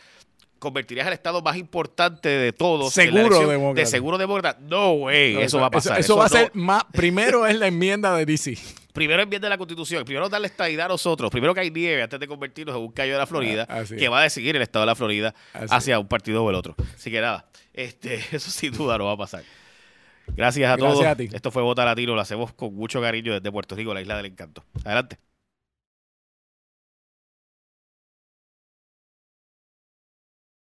convertirías 0.59 1.07
al 1.07 1.13
estado 1.13 1.43
más 1.43 1.57
importante 1.57 2.29
de 2.29 2.53
todos. 2.53 2.93
Seguro 2.95 3.47
demócrata. 3.49 3.81
De 3.81 3.87
seguro 3.87 4.19
demócrata. 4.19 4.59
No, 4.63 4.93
way, 4.93 5.37
eso, 5.37 5.61
va 5.61 5.67
a 5.67 5.71
pasar. 5.71 5.99
Eso, 6.01 6.17
va 6.17 6.27
a 6.27 6.29
no- 6.29 6.35
ser 6.35 6.51
más. 6.55 6.85
Primero 6.93 7.47
es 7.47 7.59
la 7.59 7.67
enmienda 7.67 8.17
de 8.17 8.25
DC. 8.25 8.57
Primero 8.95 9.23
enmienda 9.25 9.49
la 9.49 9.59
constitución, 9.59 10.05
primero 10.05 10.29
darle 10.29 10.47
estadidad 10.47 10.87
a 10.87 10.91
nosotros, 10.91 11.29
primero 11.29 11.53
que 11.53 11.59
hay 11.59 11.71
nieve 11.73 12.01
antes 12.05 12.21
de 12.21 12.29
convertirnos 12.29 12.77
en 12.77 12.83
un 12.83 12.93
callo 12.93 13.15
de 13.15 13.19
la 13.19 13.27
Florida, 13.27 13.67
Ah, 13.69 13.83
que 13.89 14.09
va 14.09 14.21
a 14.21 14.23
decidir 14.23 14.55
el 14.55 14.63
estado 14.63 14.85
de 14.85 14.87
la 14.87 14.95
Florida 14.95 15.35
Así 15.53 15.67
hacia 15.75 15.99
un 15.99 16.07
partido 16.07 16.45
o 16.45 16.49
el 16.51 16.55
otro. 16.55 16.77
Así 16.95 17.11
que 17.11 17.21
nada, 17.21 17.45
este, 17.73 18.15
eso 18.31 18.53
sin 18.53 18.73
duda 18.73 18.97
no 18.97 19.07
va 19.07 19.13
a 19.15 19.17
pasar. 19.17 19.43
Gracias 20.29 20.71
a 20.71 20.77
Gracias 20.77 20.95
todos. 21.01 21.07
a 21.07 21.17
ti. 21.17 21.29
Esto 21.33 21.51
fue 21.51 21.63
Vota 21.65 21.85
Latino, 21.85 22.15
lo 22.15 22.21
hacemos 22.21 22.53
con 22.55 22.73
mucho 22.73 23.01
cariño 23.01 23.33
desde 23.35 23.51
Puerto 23.51 23.75
Rico, 23.75 23.93
la 23.93 24.01
isla 24.01 24.17
del 24.17 24.27
encanto. 24.27 24.65
Adelante. 24.85 25.19